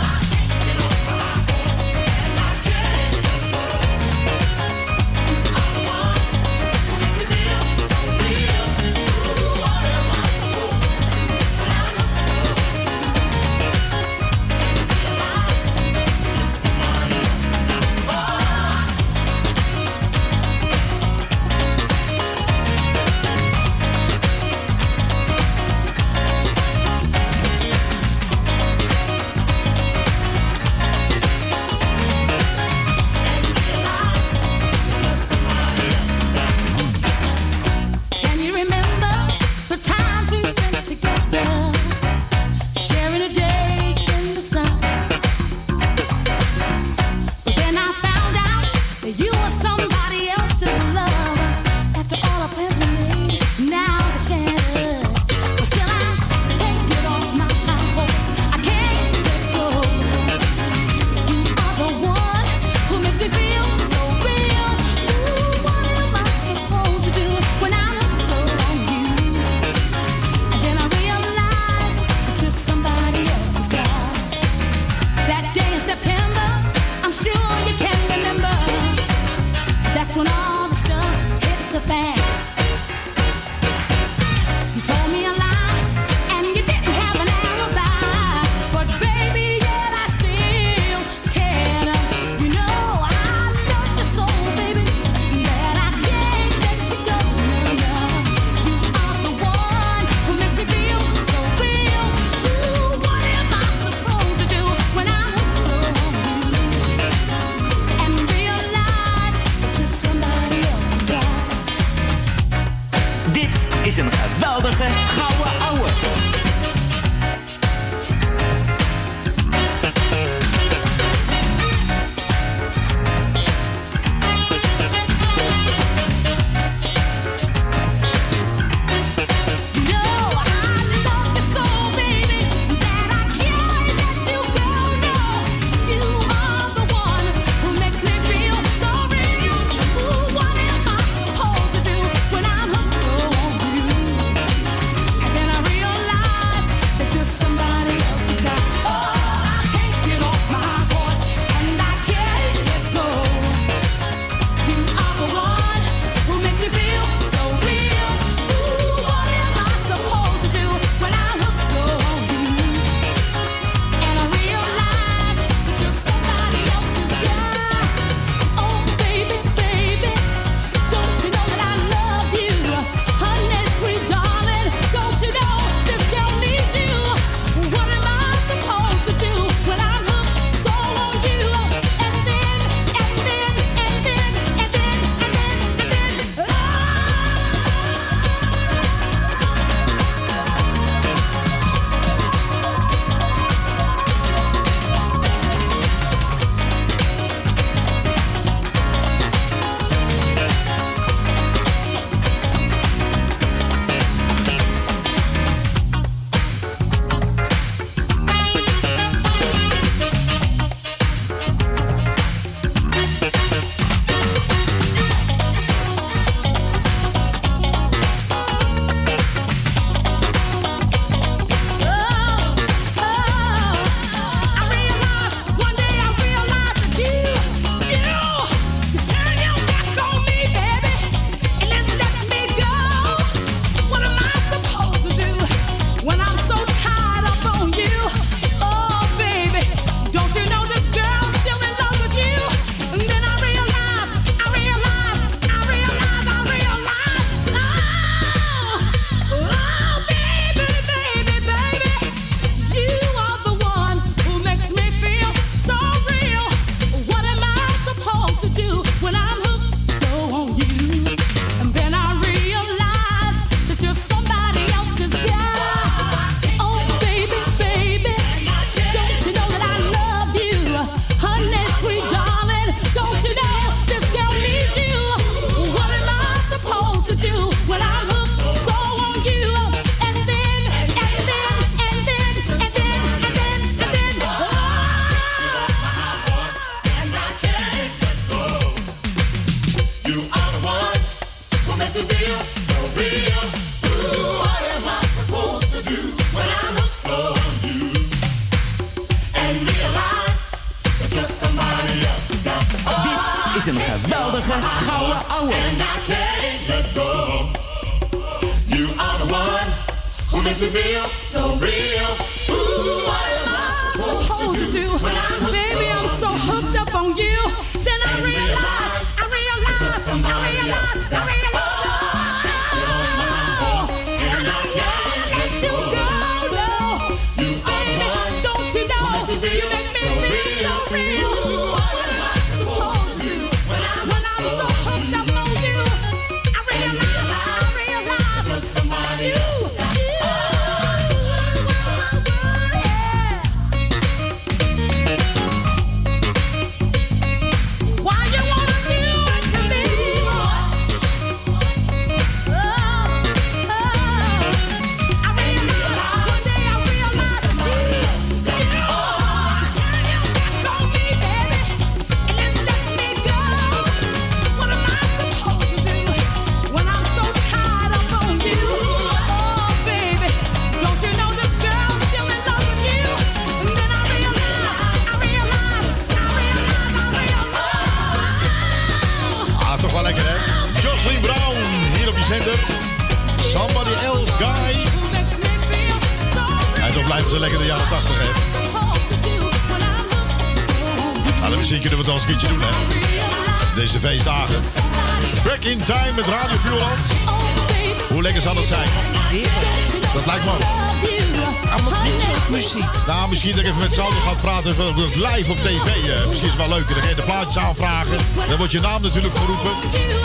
live 405.42 405.52
op 405.52 405.58
tv. 405.58 406.10
eh, 406.10 406.28
misschien 406.28 406.48
is 406.48 406.54
het 406.54 406.56
wel 406.68 406.70
leuker. 406.70 406.94
Dan 406.94 407.04
ga 407.04 407.10
je 407.10 407.16
de 407.16 407.22
plaatjes 407.22 407.58
aanvragen. 407.64 408.18
Dan 408.48 408.58
wordt 408.58 408.72
je 408.72 408.80
naam 408.80 409.02
natuurlijk 409.02 409.36
geroepen. 409.36 409.72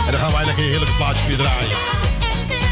En 0.07 0.11
dan 0.11 0.21
gaan 0.21 0.33
wij 0.33 0.45
lekker 0.45 0.65
heerlijke 0.65 0.95
plaatjes 0.95 1.27
weer 1.27 1.37
draaien. 1.37 1.77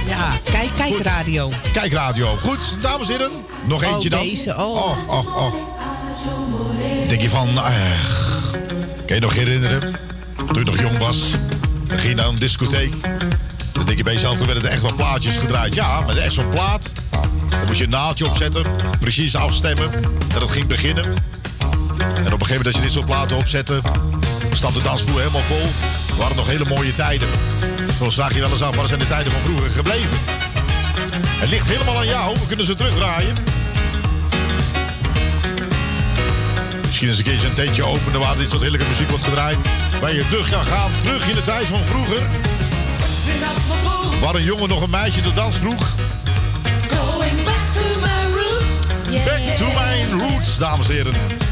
Ja, 0.07 0.33
kijk, 0.53 0.71
kijk 0.77 1.03
radio. 1.03 1.53
Kijk 1.73 1.93
radio. 1.93 2.37
Goed, 2.37 2.77
dames 2.81 3.09
en 3.09 3.13
heren. 3.17 3.31
Nog 3.67 3.85
Oh, 3.85 3.91
eentje 3.93 4.11
dan. 4.11 4.21
deze, 4.23 4.51
oh. 4.57 4.59
oh, 4.77 4.99
oh, 5.09 5.37
oh. 5.37 5.55
Denk 7.09 7.21
je 7.21 7.29
van, 7.29 7.49
eh, 7.49 7.75
kan 9.07 9.17
je 9.17 9.21
nog 9.21 9.35
herinneren? 9.35 9.81
Toen 10.37 10.59
je 10.59 10.65
nog 10.65 10.81
jong 10.81 10.99
was. 10.99 11.19
Dan 11.89 11.99
ging 11.99 12.09
je 12.11 12.15
naar 12.17 12.27
een 12.29 12.39
discotheek. 12.39 12.93
Dan 13.73 13.85
denk 13.85 13.99
je 13.99 14.05
bij 14.05 14.13
jezelf, 14.13 14.37
toen 14.37 14.47
werden 14.47 14.65
er 14.65 14.71
echt 14.71 14.83
wel 14.83 14.95
plaatjes 14.95 15.37
gedraaid. 15.37 15.75
Ja, 15.75 16.01
met 16.01 16.17
echt 16.17 16.33
zo'n 16.33 16.49
plaat. 16.49 16.93
Dan 17.49 17.67
moest 17.67 17.79
je 17.79 17.85
een 17.85 17.91
naaldje 17.91 18.27
opzetten. 18.27 18.65
Precies 19.01 19.37
afstemmen. 19.37 19.93
En 20.35 20.39
dat 20.41 20.51
ging 20.51 20.67
beginnen. 20.67 21.15
Een 22.45 22.51
gegeven 22.51 22.73
moment 22.73 22.85
als 22.85 22.93
je 22.93 23.05
dit 23.05 23.07
soort 23.09 23.27
platen 23.27 23.37
opzette... 23.37 23.81
stond 24.51 24.75
de 24.75 24.83
dansvloer 24.83 25.19
helemaal 25.19 25.41
vol. 25.41 25.67
Het 26.07 26.17
waren 26.17 26.37
nog 26.37 26.47
hele 26.47 26.65
mooie 26.65 26.93
tijden. 26.93 27.29
Soms 27.99 28.15
vraag 28.15 28.35
je 28.35 28.41
wel 28.41 28.51
eens 28.51 28.63
af, 28.63 28.77
waar 28.77 28.87
zijn 28.87 29.01
de 29.01 29.07
tijden 29.07 29.33
van 29.33 29.41
vroeger 29.41 29.71
gebleven? 29.71 30.19
Het 31.41 31.51
ligt 31.51 31.67
helemaal 31.67 31.97
aan 31.97 32.07
jou. 32.07 32.35
We 32.39 32.47
kunnen 32.47 32.67
ze 32.67 32.75
terugdraaien. 32.75 33.37
Misschien 36.87 37.09
eens 37.09 37.19
een 37.19 37.25
keertje 37.25 37.47
een 37.47 37.55
tentje 37.55 37.85
openen 37.85 38.21
waar 38.21 38.37
dit 38.37 38.51
soort 38.51 38.63
heerlijke 38.63 38.87
muziek 38.87 39.09
wordt 39.09 39.25
gedraaid. 39.25 39.65
Waar 40.01 40.15
je 40.15 40.29
terug 40.29 40.51
kan 40.51 40.65
gaan, 40.65 40.91
terug 41.01 41.29
in 41.29 41.35
de 41.35 41.43
tijd 41.43 41.67
van 41.67 41.81
vroeger. 41.85 42.23
Waar 44.21 44.35
een 44.35 44.45
jongen 44.45 44.69
nog 44.69 44.83
een 44.83 44.91
meisje 44.91 45.23
de 45.23 45.33
dans 45.33 45.57
vroeg. 45.57 45.89
Going 46.89 47.45
back 47.45 47.73
to 47.73 48.01
my 48.01 48.37
roots. 48.37 49.25
Back 49.25 49.57
to 49.57 49.67
my 49.81 50.23
roots, 50.23 50.59
dames 50.59 50.89
en 50.89 50.95
heren. 50.95 51.44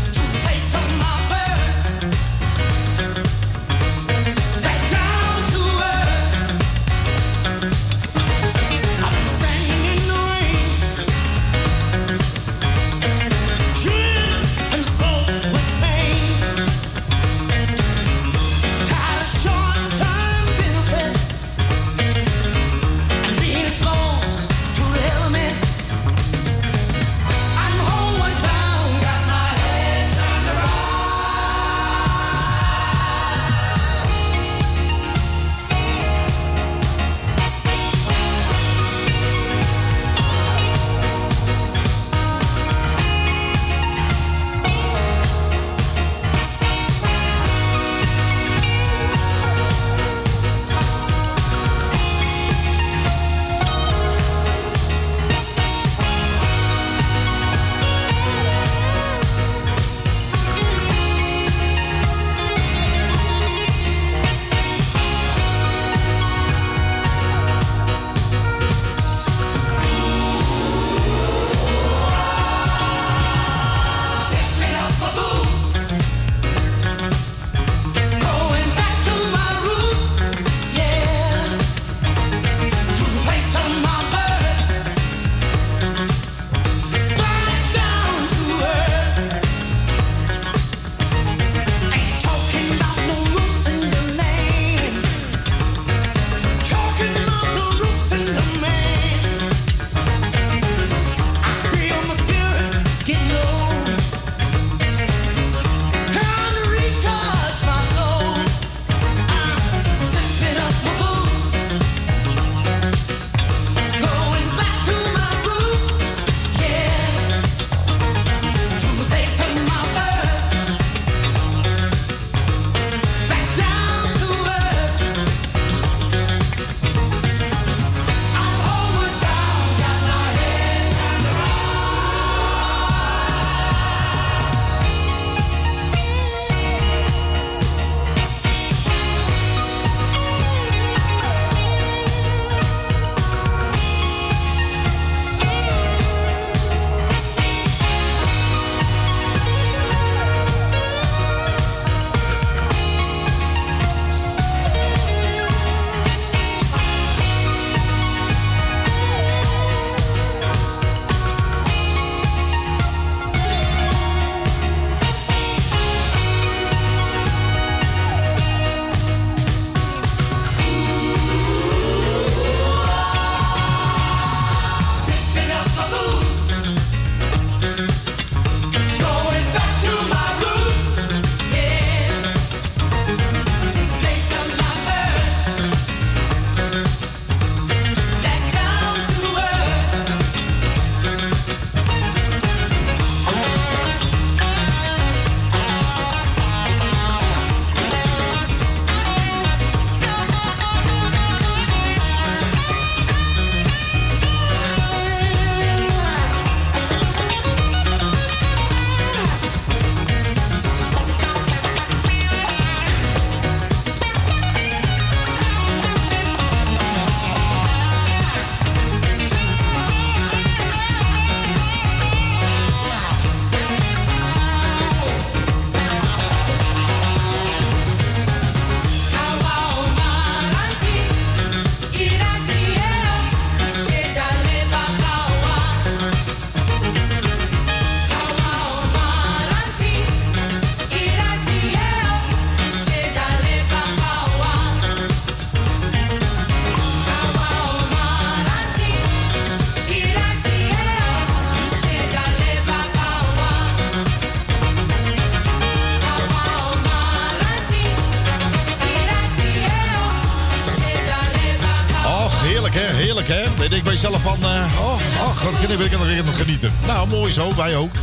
Nou, 266.87 267.09
mooi 267.09 267.33
zo, 267.33 267.55
wij 267.55 267.77
ook. 267.77 267.91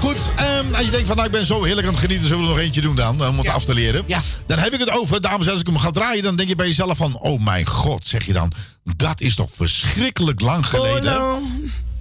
Goed, 0.00 0.28
ehm, 0.36 0.74
als 0.74 0.84
je 0.84 0.90
denkt 0.90 1.06
van 1.06 1.16
nou 1.16 1.28
ik 1.28 1.34
ben 1.34 1.46
zo 1.46 1.62
heerlijk 1.62 1.86
aan 1.86 1.92
het 1.92 2.02
genieten, 2.02 2.26
zullen 2.26 2.42
we 2.42 2.48
er 2.48 2.54
nog 2.54 2.64
eentje 2.64 2.80
doen 2.80 2.96
dan, 2.96 3.26
om 3.26 3.38
het 3.38 3.48
af 3.48 3.64
te 3.64 3.74
leren. 3.74 4.02
Ja. 4.06 4.20
Dan 4.46 4.58
heb 4.58 4.72
ik 4.72 4.80
het 4.80 4.90
over, 4.90 5.20
dames, 5.20 5.46
en 5.46 5.52
als 5.52 5.60
ik 5.60 5.66
hem 5.66 5.78
ga 5.78 5.90
draaien, 5.90 6.22
dan 6.22 6.36
denk 6.36 6.48
je 6.48 6.56
bij 6.56 6.66
jezelf 6.66 6.96
van, 6.96 7.18
oh 7.18 7.44
mijn 7.44 7.66
god, 7.66 8.06
zeg 8.06 8.26
je 8.26 8.32
dan, 8.32 8.52
dat 8.96 9.20
is 9.20 9.34
toch 9.34 9.50
verschrikkelijk 9.56 10.40
lang 10.40 10.66
geleden. 10.66 11.42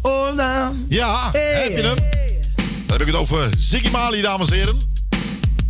Hola. 0.02 0.74
Ja, 0.90 1.32
heb 1.32 1.72
je 1.72 1.84
hem? 1.84 1.96
Dan 2.56 2.98
heb 2.98 3.02
ik 3.02 3.08
het 3.08 3.16
over 3.16 3.50
Ziggy 3.58 3.90
Mali, 3.90 4.22
dames 4.22 4.50
en 4.50 4.56
heren. 4.56 4.78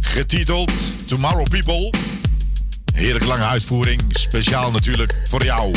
Getiteld 0.01 0.71
Tomorrow 1.07 1.49
People. 1.49 1.93
Heerlijk 2.93 3.25
lange 3.25 3.43
uitvoering, 3.43 4.01
speciaal 4.09 4.71
natuurlijk 4.71 5.17
voor 5.29 5.43
jou. 5.43 5.73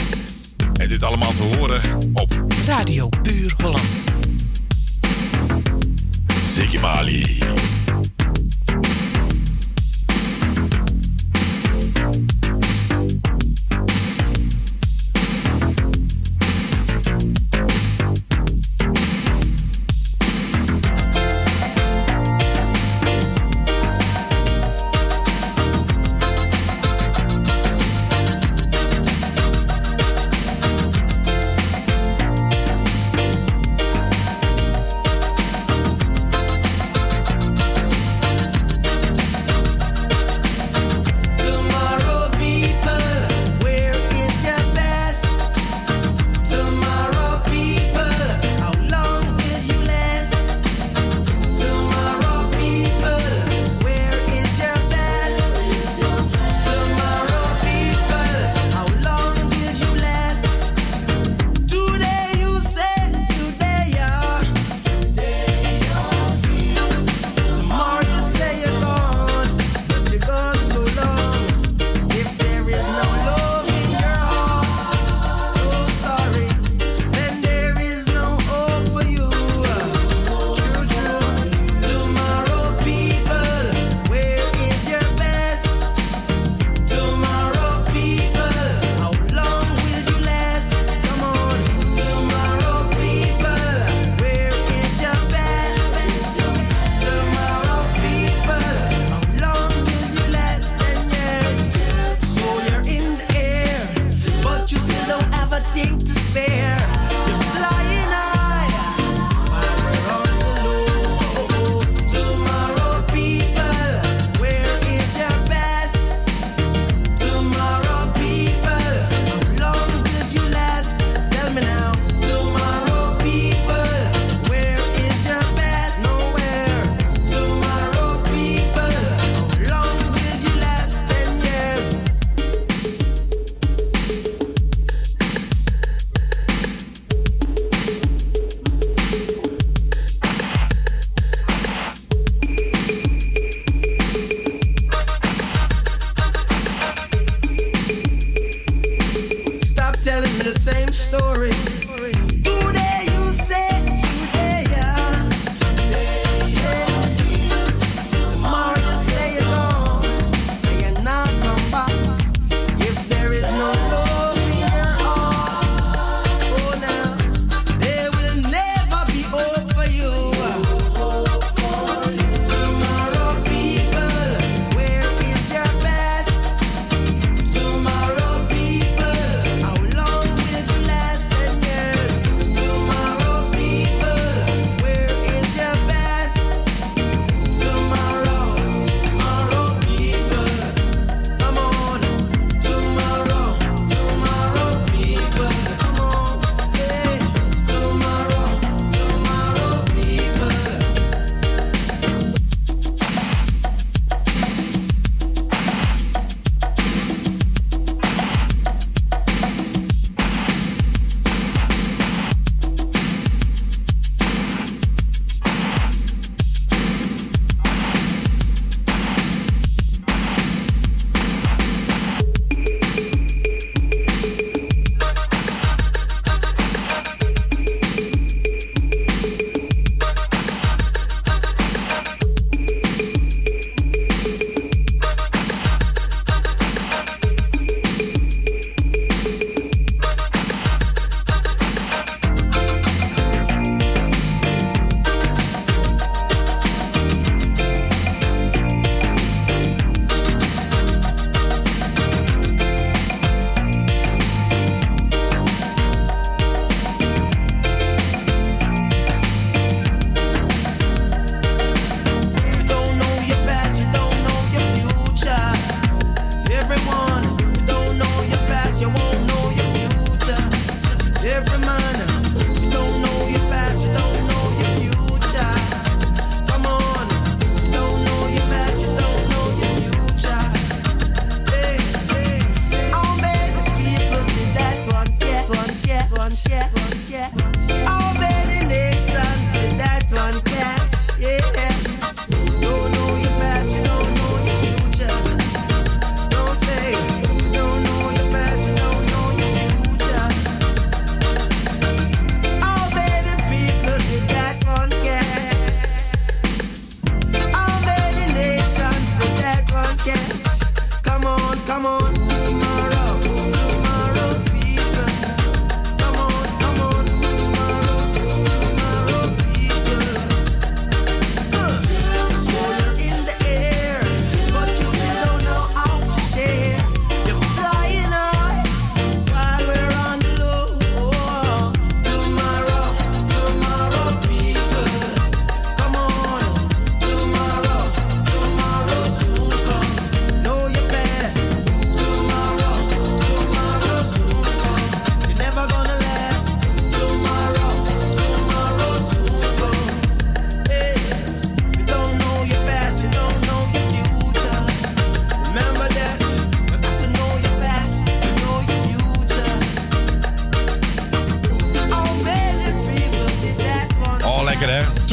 En 0.72 0.88
dit 0.88 1.02
allemaal 1.02 1.32
te 1.32 1.42
horen 1.42 1.80
op 2.12 2.44
Radio 2.66 3.08
Puur 3.22 3.54
Holland. 3.56 4.04
Ziggy 6.54 6.78
Mali. 6.78 7.38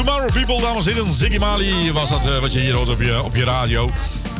Park 0.05 0.31
People, 0.33 0.57
dames 0.61 0.85
en 0.85 0.93
heren. 0.93 1.13
Ziggy 1.13 1.37
Mali 1.37 1.91
was 1.91 2.09
dat 2.09 2.25
eh, 2.25 2.39
wat 2.39 2.53
je 2.53 2.59
hier 2.59 2.73
hoort 2.73 2.89
op 2.89 3.01
je, 3.01 3.23
op 3.23 3.35
je 3.35 3.43
radio. 3.43 3.89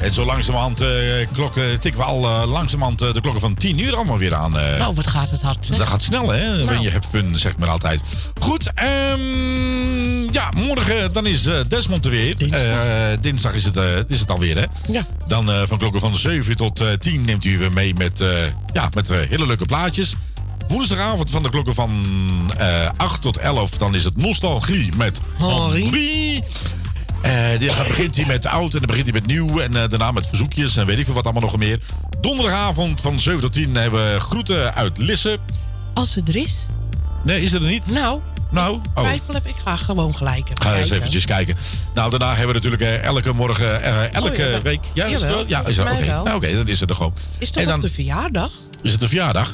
En 0.01 0.13
zo 0.13 0.25
langzamerhand 0.25 0.81
eh, 0.81 0.89
klokken, 1.33 1.79
tikken 1.79 2.01
we 2.01 2.07
al 2.07 2.25
eh, 2.25 2.51
langzamerhand 2.51 3.01
eh, 3.01 3.13
de 3.13 3.21
klokken 3.21 3.41
van 3.41 3.53
10 3.53 3.79
uur 3.79 3.95
allemaal 3.95 4.17
weer 4.17 4.33
aan. 4.35 4.57
eh. 4.59 4.77
Nou, 4.77 4.93
wat 4.95 5.07
gaat 5.07 5.29
het 5.29 5.41
hard. 5.41 5.77
Dat 5.77 5.87
gaat 5.87 6.03
snel, 6.03 6.29
hè? 6.29 6.45
Nou. 6.47 6.65
Wanneer 6.65 6.81
je 6.83 6.89
hebt 6.89 7.05
fun, 7.11 7.39
zeg 7.39 7.57
maar 7.57 7.69
altijd. 7.69 8.01
Goed, 8.41 8.71
ehm, 8.73 10.33
ja, 10.33 10.49
morgen 10.55 11.13
dan 11.13 11.25
is 11.25 11.45
eh, 11.45 11.59
Desmond 11.67 12.05
er 12.05 12.11
weer. 12.11 12.37
Dinsdag, 12.37 12.61
dinsdag 13.21 13.53
is, 13.53 13.63
het, 13.63 13.77
eh, 13.77 13.83
is 14.07 14.19
het 14.19 14.31
alweer, 14.31 14.55
hè? 14.57 14.65
Ja. 14.87 15.05
Dan 15.27 15.51
eh, 15.51 15.61
van 15.65 15.77
klokken 15.77 15.99
van 16.01 16.17
7 16.17 16.55
tot 16.55 16.79
eh 16.79 16.87
10 16.93 17.25
neemt 17.25 17.45
u 17.45 17.57
weer 17.57 17.71
mee 17.71 17.93
met, 17.93 18.19
eh, 18.21 18.29
ja, 18.73 18.89
met 18.93 19.09
eh, 19.09 19.17
hele 19.29 19.45
leuke 19.47 19.65
plaatjes. 19.65 20.15
Woensdagavond 20.67 21.29
van 21.29 21.43
de 21.43 21.49
klokken 21.49 21.73
van 21.75 21.91
eh 22.57 22.89
8 22.97 23.21
tot 23.21 23.37
11, 23.37 23.69
dan 23.71 23.95
is 23.95 24.03
het 24.03 24.17
Nostalgie 24.17 24.91
met 24.95 25.19
Henri. 25.37 26.43
Die, 27.59 27.67
dan 27.67 27.77
begint 27.87 28.15
hij 28.15 28.25
met 28.25 28.45
oud 28.45 28.73
en 28.73 28.79
dan 28.79 28.87
begint 28.87 29.05
hij 29.05 29.13
met 29.13 29.25
nieuw. 29.25 29.59
En 29.59 29.75
eh, 29.83 29.89
daarna 29.89 30.11
met 30.11 30.27
verzoekjes 30.27 30.75
en 30.77 30.85
weet 30.85 30.97
ik 30.97 31.05
veel 31.05 31.13
wat 31.13 31.23
allemaal 31.23 31.41
nog 31.41 31.57
meer. 31.57 31.79
Donderdagavond 32.21 33.01
van 33.01 33.21
7 33.21 33.41
tot 33.41 33.53
10 33.53 33.75
hebben 33.75 34.13
we 34.13 34.19
groeten 34.19 34.75
uit 34.75 34.97
Lisse. 34.97 35.37
Als 35.93 36.11
ze 36.11 36.21
er 36.27 36.35
is. 36.35 36.65
Nee, 37.23 37.41
is 37.41 37.53
er 37.53 37.61
niet? 37.61 37.91
Nou, 37.91 38.19
Nou, 38.49 38.79
oh. 38.93 39.03
twijfel 39.03 39.35
even. 39.35 39.49
Ik 39.49 39.55
ga 39.65 39.75
gewoon 39.75 40.15
gelijk 40.15 40.43
even 40.49 40.61
Ga 40.61 40.69
eens 40.69 40.77
kijken. 40.79 40.95
eventjes 40.97 41.25
kijken. 41.25 41.55
Nou, 41.93 42.09
daarna 42.09 42.35
hebben 42.35 42.47
we 42.61 42.69
natuurlijk 42.69 43.03
elke 43.03 43.31
morgen, 43.33 43.81
eh, 43.83 44.13
elke 44.13 44.29
Oh, 44.31 44.37
ja, 44.51 44.61
week. 44.61 44.79
Ja, 44.93 45.05
is 45.05 45.11
het 45.11 45.21
jawel, 45.21 45.45
ja, 45.47 45.65
is 45.65 45.79
oké. 45.79 46.05
Nou, 46.05 46.33
Oké, 46.35 46.55
dan 46.55 46.67
is 46.67 46.79
het 46.79 46.89
er 46.89 46.95
gewoon. 46.95 47.13
Is 47.37 47.47
en 47.47 47.53
toch 47.55 47.65
dan 47.65 47.75
op 47.75 47.81
de 47.81 47.89
verjaardag? 47.89 48.51
is 48.81 48.91
het 48.91 48.99
de 48.99 49.07
verjaardag. 49.07 49.51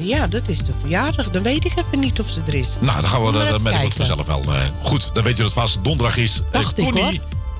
Ja, 0.00 0.26
dat 0.26 0.48
is 0.48 0.58
de 0.58 0.72
verjaardag. 0.80 1.30
Dan 1.30 1.42
weet 1.42 1.64
ik 1.64 1.72
even 1.76 2.00
niet 2.00 2.20
of 2.20 2.30
ze 2.30 2.40
er 2.46 2.54
is. 2.54 2.76
Nou, 2.80 3.00
dan 3.00 3.10
gaan 3.10 3.24
we 3.24 3.32
dan 3.32 3.42
even 3.42 3.62
merken 3.62 3.80
we 3.80 3.86
het 3.86 3.94
vanzelf 3.96 4.26
wel. 4.26 4.42
eh. 4.54 4.62
goed, 4.82 5.14
dan 5.14 5.22
weet 5.24 5.36
je 5.36 5.42
dat 5.42 5.52
het 5.52 5.60
vast 5.62 5.78
donderdag 5.82 6.16
is. 6.16 6.36
Eh, 6.38 6.52
Dacht 6.52 6.78
ik, 6.78 6.84
Connie, 6.84 7.02
hoor. 7.02 7.14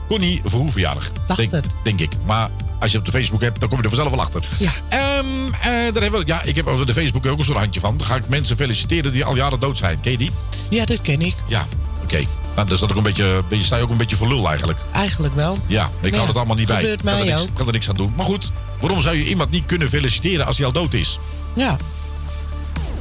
Connie 0.09 0.41
Verhoeven 0.45 0.73
verjaardag. 0.73 1.11
denk, 1.37 1.53
denk 1.85 2.01
ik. 2.01 2.11
Maar 2.27 2.51
als 2.81 2.93
je 2.93 2.99
op 2.99 3.05
de 3.05 3.11
Facebook 3.11 3.41
hebt, 3.41 3.61
dan 3.61 3.69
kom 3.69 3.79
je 3.79 3.85
er 3.85 3.91
vanzelf 3.91 4.11
wel 4.11 4.21
achter. 4.21 4.45
Ja. 4.59 4.71
Ehm, 4.89 5.27
eh, 5.61 5.63
daar 5.93 6.03
hebben 6.03 6.21
we, 6.21 6.27
ja, 6.27 6.43
ik 6.43 6.57
heb 6.57 6.67
op 6.67 6.87
de 6.87 6.93
Facebook 6.93 7.27
ook 7.27 7.39
een 7.39 7.45
soort 7.45 7.59
handje 7.59 7.81
van. 7.81 7.97
Dan 7.97 8.07
ga 8.07 8.17
ik 8.17 8.29
mensen 8.29 8.57
feliciteren 8.57 9.13
die 9.13 9.25
al 9.25 9.37
jaren 9.37 9.61
dood 9.61 9.79
zijn. 9.79 10.01
Ken 10.01 10.13
je 10.13 10.19
die? 10.19 10.31
Ja, 10.71 10.85
dat 10.85 11.01
ken 11.01 11.21
ik. 11.21 11.35
Ja, 11.47 11.67
oké. 12.03 12.25
Nou, 12.57 12.69
dus 12.69 12.81
dat 12.81 12.91
ook 12.91 12.97
een 12.97 13.03
beetje, 13.03 13.43
beetje, 13.49 13.65
sta 13.65 13.77
je 13.77 13.83
ook 13.83 13.91
een 13.91 13.97
beetje 13.97 14.17
voor 14.17 14.29
lul 14.29 14.49
eigenlijk. 14.49 14.79
Eigenlijk 14.93 15.35
wel. 15.35 15.59
Ja, 15.67 15.91
ik 16.01 16.11
Ja, 16.11 16.19
kan 16.19 16.27
het 16.27 16.37
allemaal 16.37 16.57
niet 16.57 16.67
bij. 16.67 16.77
gebeurt 16.77 17.01
Ik 17.01 17.07
kan 17.07 17.19
er 17.19 17.25
niks, 17.25 17.47
kan 17.55 17.67
er 17.67 17.73
niks 17.73 17.89
aan 17.89 17.95
doen. 17.97 18.13
Maar 18.17 18.27
goed, 18.27 18.51
waarom 18.81 19.01
zou 19.01 19.17
je 19.17 19.25
iemand 19.25 19.51
niet 19.51 19.67
kunnen 19.67 19.89
feliciteren 19.89 20.47
als 20.47 20.57
hij 20.57 20.67
al 20.67 20.73
dood 20.73 20.93
is? 20.93 21.19
Ja. 21.55 21.77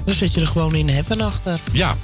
Dan 0.09 0.17
zit 0.17 0.33
je 0.33 0.41
er 0.41 0.47
gewoon 0.47 0.75
in 0.75 0.89
heaven 0.89 1.21
achter. 1.21 1.59
Ja. 1.71 1.95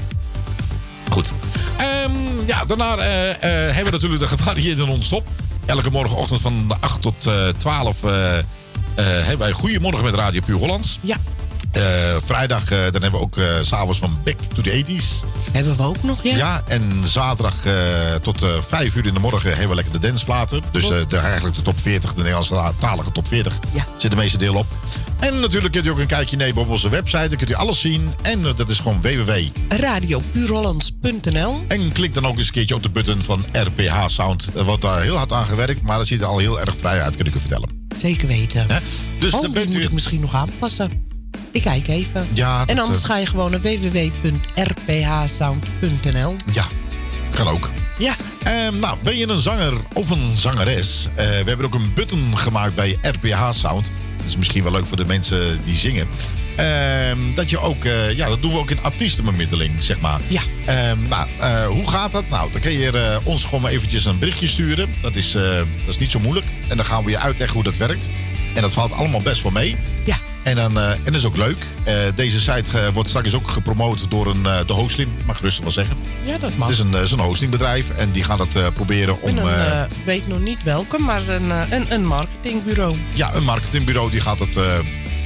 Goed. 1.09 1.31
Ehm, 1.77 2.11
ja, 2.45 2.65
daarna 2.65 2.97
eh, 2.97 3.29
eh, 3.29 3.39
hebben 3.65 3.85
we 3.85 3.91
natuurlijk 3.91 4.21
de 4.21 4.27
gevarieerde 4.27 4.85
non-stop. 4.85 5.27
Elke 5.65 5.91
morgenochtend 5.91 6.41
van 6.41 6.77
8 6.79 7.01
tot 7.01 7.25
eh 7.25 7.47
12 7.47 8.03
eh, 8.03 8.37
eh, 8.37 8.43
hebben 8.95 9.37
wij 9.37 9.51
Goedemorgen 9.51 10.03
met 10.03 10.13
Radio 10.13 10.41
Puur 10.45 10.57
Hollands. 10.57 10.99
Ja. 11.01 11.17
Eh, 11.75 11.81
vrijdag 12.25 12.71
eh, 12.71 12.77
dan 12.77 13.01
hebben 13.01 13.11
we 13.11 13.19
ook 13.19 13.37
eh, 13.37 13.45
s 13.61 13.67
s'avonds 13.67 13.99
van 13.99 14.19
Back 14.23 14.35
to 14.53 14.61
the 14.61 14.83
80s. 14.85 15.25
Hebben 15.51 15.77
we 15.77 15.83
ook 15.83 16.03
nog, 16.03 16.23
ja? 16.23 16.35
Ja, 16.37 16.63
en 16.67 16.91
zaterdag 17.05 17.53
tot 18.21 18.41
eh 18.41 18.49
5 18.67 18.95
uur 18.95 19.05
in 19.05 19.13
de 19.13 19.19
morgen 19.19 19.49
hebben 19.49 19.69
we 19.69 19.75
lekker 19.75 19.93
de 20.01 20.07
danceplaten. 20.07 20.61
Dus 20.71 20.87
de, 20.87 21.17
eigenlijk 21.17 21.55
de 21.55 21.61
top 21.61 21.79
40, 21.79 22.09
de 22.09 22.17
Nederlandse 22.17 22.71
talige 22.79 23.11
top 23.11 23.27
40. 23.27 23.53
Ja. 23.73 23.85
Zit 23.97 24.11
de 24.11 24.17
meeste 24.17 24.37
deel 24.37 24.55
op. 24.55 24.65
En 25.19 25.39
natuurlijk 25.39 25.73
kunt 25.73 25.85
u 25.85 25.89
ook 25.89 25.99
een 25.99 26.05
kijkje 26.07 26.37
nemen 26.37 26.61
op 26.61 26.69
onze 26.69 26.89
website. 26.89 27.27
Dan 27.27 27.37
kunt 27.37 27.49
u 27.49 27.53
alles 27.53 27.79
zien. 27.79 28.13
En 28.21 28.41
dat 28.41 28.69
is 28.69 28.79
gewoon 28.79 29.01
www. 29.01 29.31
Radiopuurhollands.nl 29.69 31.63
En 31.67 31.91
klik 31.91 32.13
dan 32.13 32.27
ook 32.27 32.37
eens 32.37 32.47
een 32.47 32.53
keertje 32.53 32.75
op 32.75 32.83
de 32.83 32.89
button 32.89 33.23
van 33.23 33.45
RPH 33.51 34.03
Sound. 34.07 34.49
Er 34.55 34.63
wordt 34.63 34.81
daar 34.81 35.01
heel 35.01 35.15
hard 35.17 35.31
aan 35.33 35.45
gewerkt, 35.45 35.81
maar 35.81 35.97
dat 35.97 36.07
ziet 36.07 36.19
er 36.21 36.25
al 36.27 36.37
heel 36.37 36.59
erg 36.59 36.75
vrij 36.77 37.01
uit, 37.01 37.15
kan 37.17 37.25
ik 37.25 37.35
u 37.35 37.39
vertellen. 37.39 37.69
Zeker 37.97 38.27
weten. 38.27 38.67
Dus 39.19 39.33
oh, 39.33 39.41
dan 39.41 39.51
bent 39.51 39.69
u- 39.69 39.73
moet 39.75 39.83
ik 39.83 39.91
misschien 39.91 40.21
nog 40.21 40.33
aanpassen. 40.33 41.13
Ik 41.51 41.61
kijk 41.61 41.87
even. 41.87 42.27
Ja, 42.33 42.63
en 42.65 42.79
anders 42.79 43.01
eh, 43.01 43.05
ga 43.05 43.17
je 43.17 43.25
gewoon 43.25 43.51
naar 43.51 43.61
www.rphsound.nl. 43.61 46.35
Ja, 46.51 46.65
kan 47.33 47.47
ook. 47.47 47.69
Ja. 47.97 48.15
Ehm, 48.43 48.79
nou, 48.79 48.97
ben 49.03 49.17
je 49.17 49.27
een 49.27 49.39
zanger 49.39 49.73
of 49.93 50.09
een 50.09 50.35
zangeres? 50.35 51.07
Eh, 51.15 51.25
we 51.25 51.43
hebben 51.45 51.65
ook 51.65 51.73
een 51.73 51.93
button 51.93 52.37
gemaakt 52.37 52.75
bij 52.75 52.97
RPH 53.01 53.51
Sound. 53.51 53.91
Dat 54.17 54.25
is 54.25 54.37
misschien 54.37 54.63
wel 54.63 54.71
leuk 54.71 54.85
voor 54.85 54.97
de 54.97 55.05
mensen 55.05 55.59
die 55.65 55.75
zingen. 55.75 56.07
Ehm, 56.55 57.17
dat 57.35 57.49
je 57.49 57.59
ook, 57.59 57.85
eh, 57.85 58.17
ja, 58.17 58.27
dat 58.27 58.41
doen 58.41 58.51
we 58.51 58.57
ook 58.57 58.71
in 58.71 58.81
artiestenbemiddeling, 58.81 59.83
zeg 59.83 59.99
maar. 59.99 60.19
Ja. 60.27 60.41
Ehm, 60.65 61.07
nou, 61.07 61.27
hoe 61.67 61.89
gaat 61.89 62.11
dat? 62.11 62.29
Nou, 62.29 62.51
dan 62.51 62.61
kun 62.61 62.71
je 62.71 63.19
ons 63.23 63.43
gewoon 63.43 63.61
maar 63.61 63.71
eventjes 63.71 64.05
een 64.05 64.19
berichtje 64.19 64.47
sturen. 64.47 64.95
Dat 65.01 65.15
is, 65.15 65.31
dat 65.31 65.65
is 65.87 65.97
niet 65.97 66.11
zo 66.11 66.19
moeilijk. 66.19 66.45
En 66.67 66.77
dan 66.77 66.85
gaan 66.85 67.03
we 67.03 67.09
je 67.09 67.19
uitleggen 67.19 67.55
hoe 67.55 67.63
dat 67.63 67.77
werkt. 67.77 68.09
En 68.53 68.61
dat 68.61 68.73
valt 68.73 68.91
allemaal 68.91 69.21
best 69.21 69.43
wel 69.43 69.51
mee. 69.51 69.75
Ja. 70.05 70.17
En, 70.45 70.55
dan, 70.55 70.79
eh, 70.79 70.91
en 70.91 71.03
dat 71.03 71.13
is 71.13 71.25
ook 71.25 71.37
leuk. 71.37 71.65
Eh, 71.83 71.95
deze 72.15 72.39
site 72.39 72.79
eh, 72.79 72.87
wordt 72.93 73.09
straks 73.09 73.33
ook 73.33 73.47
gepromoot 73.47 74.09
door 74.09 74.27
een, 74.27 74.43
de 74.43 74.73
hosting. 74.73 75.09
Mag 75.25 75.35
ik 75.35 75.41
rustig 75.41 75.63
wel 75.63 75.71
zeggen. 75.71 75.95
Ja, 76.25 76.37
dat 76.37 76.55
mag. 76.55 76.67
Het 76.67 76.77
is 76.77 76.83
een, 76.83 77.01
is 77.01 77.11
een 77.11 77.19
hostingbedrijf. 77.19 77.89
En 77.89 78.11
die 78.11 78.23
gaan 78.23 78.37
dat 78.37 78.73
proberen 78.73 79.21
om... 79.21 79.37
Ik 79.37 80.05
weet 80.05 80.27
nog 80.27 80.39
niet 80.39 80.63
welke, 80.63 80.99
maar 80.99 81.27
een, 81.27 81.49
een, 81.49 81.93
een 81.93 82.05
marketingbureau. 82.05 82.97
ja, 83.13 83.33
een 83.33 83.43
marketingbureau 83.43 84.11
die 84.11 84.21
gaat 84.21 84.39
het, 84.39 84.53
die 84.53 84.61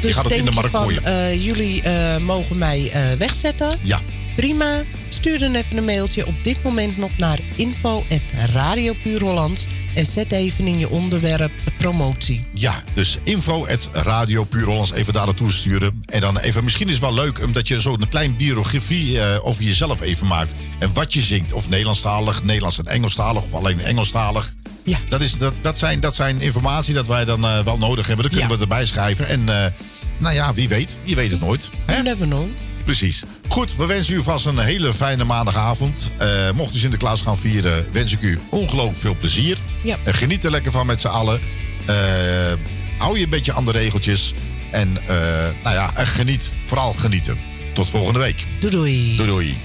Dus 0.02 0.14
gaat 0.14 0.24
het 0.24 0.34
in 0.34 0.46
de 0.46 0.52
markt 0.52 0.76
gooien. 0.76 1.40
jullie 1.42 1.84
mogen 2.20 2.58
mij 2.58 2.92
wegzetten. 3.18 3.80
Ja. 3.82 4.00
Prima. 4.40 4.84
Stuur 5.10 5.40
dan 5.40 5.56
even 5.56 5.78
een 5.78 5.86
mailtje 5.86 6.28
op 6.28 6.34
dit 6.44 6.64
moment 6.64 6.98
nog 6.98 7.18
naar 7.18 7.40
info.radiopuurhollands. 7.56 9.66
En 9.96 10.06
zet 10.06 10.32
even 10.32 10.68
in 10.68 10.80
je 10.80 10.90
onderwerp 10.90 11.52
promotie. 11.78 12.46
Ja, 12.54 12.84
dus 12.94 13.18
info 13.24 13.68
at 13.68 13.90
Radio 13.94 14.44
Puur 14.44 14.66
Hollands 14.66 14.92
even 14.92 15.14
daar 15.14 15.26
naartoe 15.26 15.52
sturen. 15.52 16.04
En 16.06 16.22
dan 16.22 16.38
even, 16.38 16.64
misschien 16.64 16.88
is 16.88 16.94
het 16.94 17.02
wel 17.02 17.14
leuk 17.14 17.44
omdat 17.44 17.68
je 17.68 17.82
zo 17.82 17.94
een 17.94 18.10
klein 18.10 18.38
biografie 18.38 19.22
eh, 19.22 19.46
over 19.46 19.64
jezelf 19.64 20.02
even 20.02 20.28
maakt. 20.28 20.54
En 20.78 20.94
wat 20.94 21.14
je 21.14 21.22
zingt. 21.22 21.54
Of 21.54 21.70
Nederlandstalig, 21.70 22.44
Nederlands 22.44 22.78
en 22.78 22.86
Engelstalig. 22.86 23.44
Of 23.44 23.54
alleen 23.54 23.82
Engelstalig. 23.82 24.56
Ja. 24.84 24.98
Dat, 25.10 25.22
is, 25.22 25.38
dat, 25.38 25.54
dat, 25.62 25.80
zijn, 25.80 26.00
dat 26.00 26.16
zijn 26.16 26.42
informatie 26.42 26.94
dat 26.94 27.08
wij 27.08 27.26
dan 27.26 27.46
eh, 27.46 27.64
wel 27.64 27.78
nodig 27.78 28.08
hebben. 28.08 28.26
Dan 28.26 28.40
kunnen 28.40 28.58
we 28.58 28.64
erbij 28.64 28.86
schrijven. 28.86 29.28
En 29.28 29.50
eh, 29.50 29.66
nou 30.18 30.36
ja, 30.36 30.54
wie 30.54 30.68
weet. 30.68 30.96
Je 31.04 31.16
weet 31.16 31.32
het 31.32 31.42
nooit. 31.42 31.70
Hè? 31.86 32.02
Never 32.02 32.26
know. 32.26 32.48
Precies. 32.90 33.24
Goed, 33.48 33.76
we 33.76 33.86
wensen 33.86 34.16
u 34.16 34.22
vast 34.22 34.46
een 34.46 34.58
hele 34.58 34.94
fijne 34.94 35.24
maandagavond. 35.24 36.12
Eh, 36.18 36.52
mocht 36.52 36.76
u 36.76 36.78
Sinterklaas 36.78 37.22
gaan 37.22 37.38
vieren, 37.38 37.86
wens 37.92 38.14
ik 38.14 38.22
u 38.22 38.40
ongelooflijk 38.50 39.00
veel 39.00 39.16
plezier. 39.20 39.58
Ja. 39.84 39.98
Geniet 40.06 40.44
er 40.44 40.52
lekker 40.52 40.72
van 40.72 40.86
met 40.86 41.02
z'n 41.02 41.08
allen. 41.08 41.40
Eh, 41.86 41.96
hou 42.98 43.18
je 43.18 43.24
een 43.24 43.30
beetje 43.30 43.54
aan 43.54 43.66
de 43.66 43.72
regeltjes. 43.72 44.34
En 44.72 44.98
eh, 45.08 45.16
nou 45.64 45.76
ja, 45.76 45.92
en 45.96 46.08
geniet. 46.08 46.52
Vooral 46.66 46.94
genieten. 46.94 47.38
Tot 47.74 47.90
volgende 47.90 48.20
week. 48.20 48.46
Doei 48.60 48.76
doei. 48.76 49.16
Doei 49.16 49.30
doei. 49.30 49.58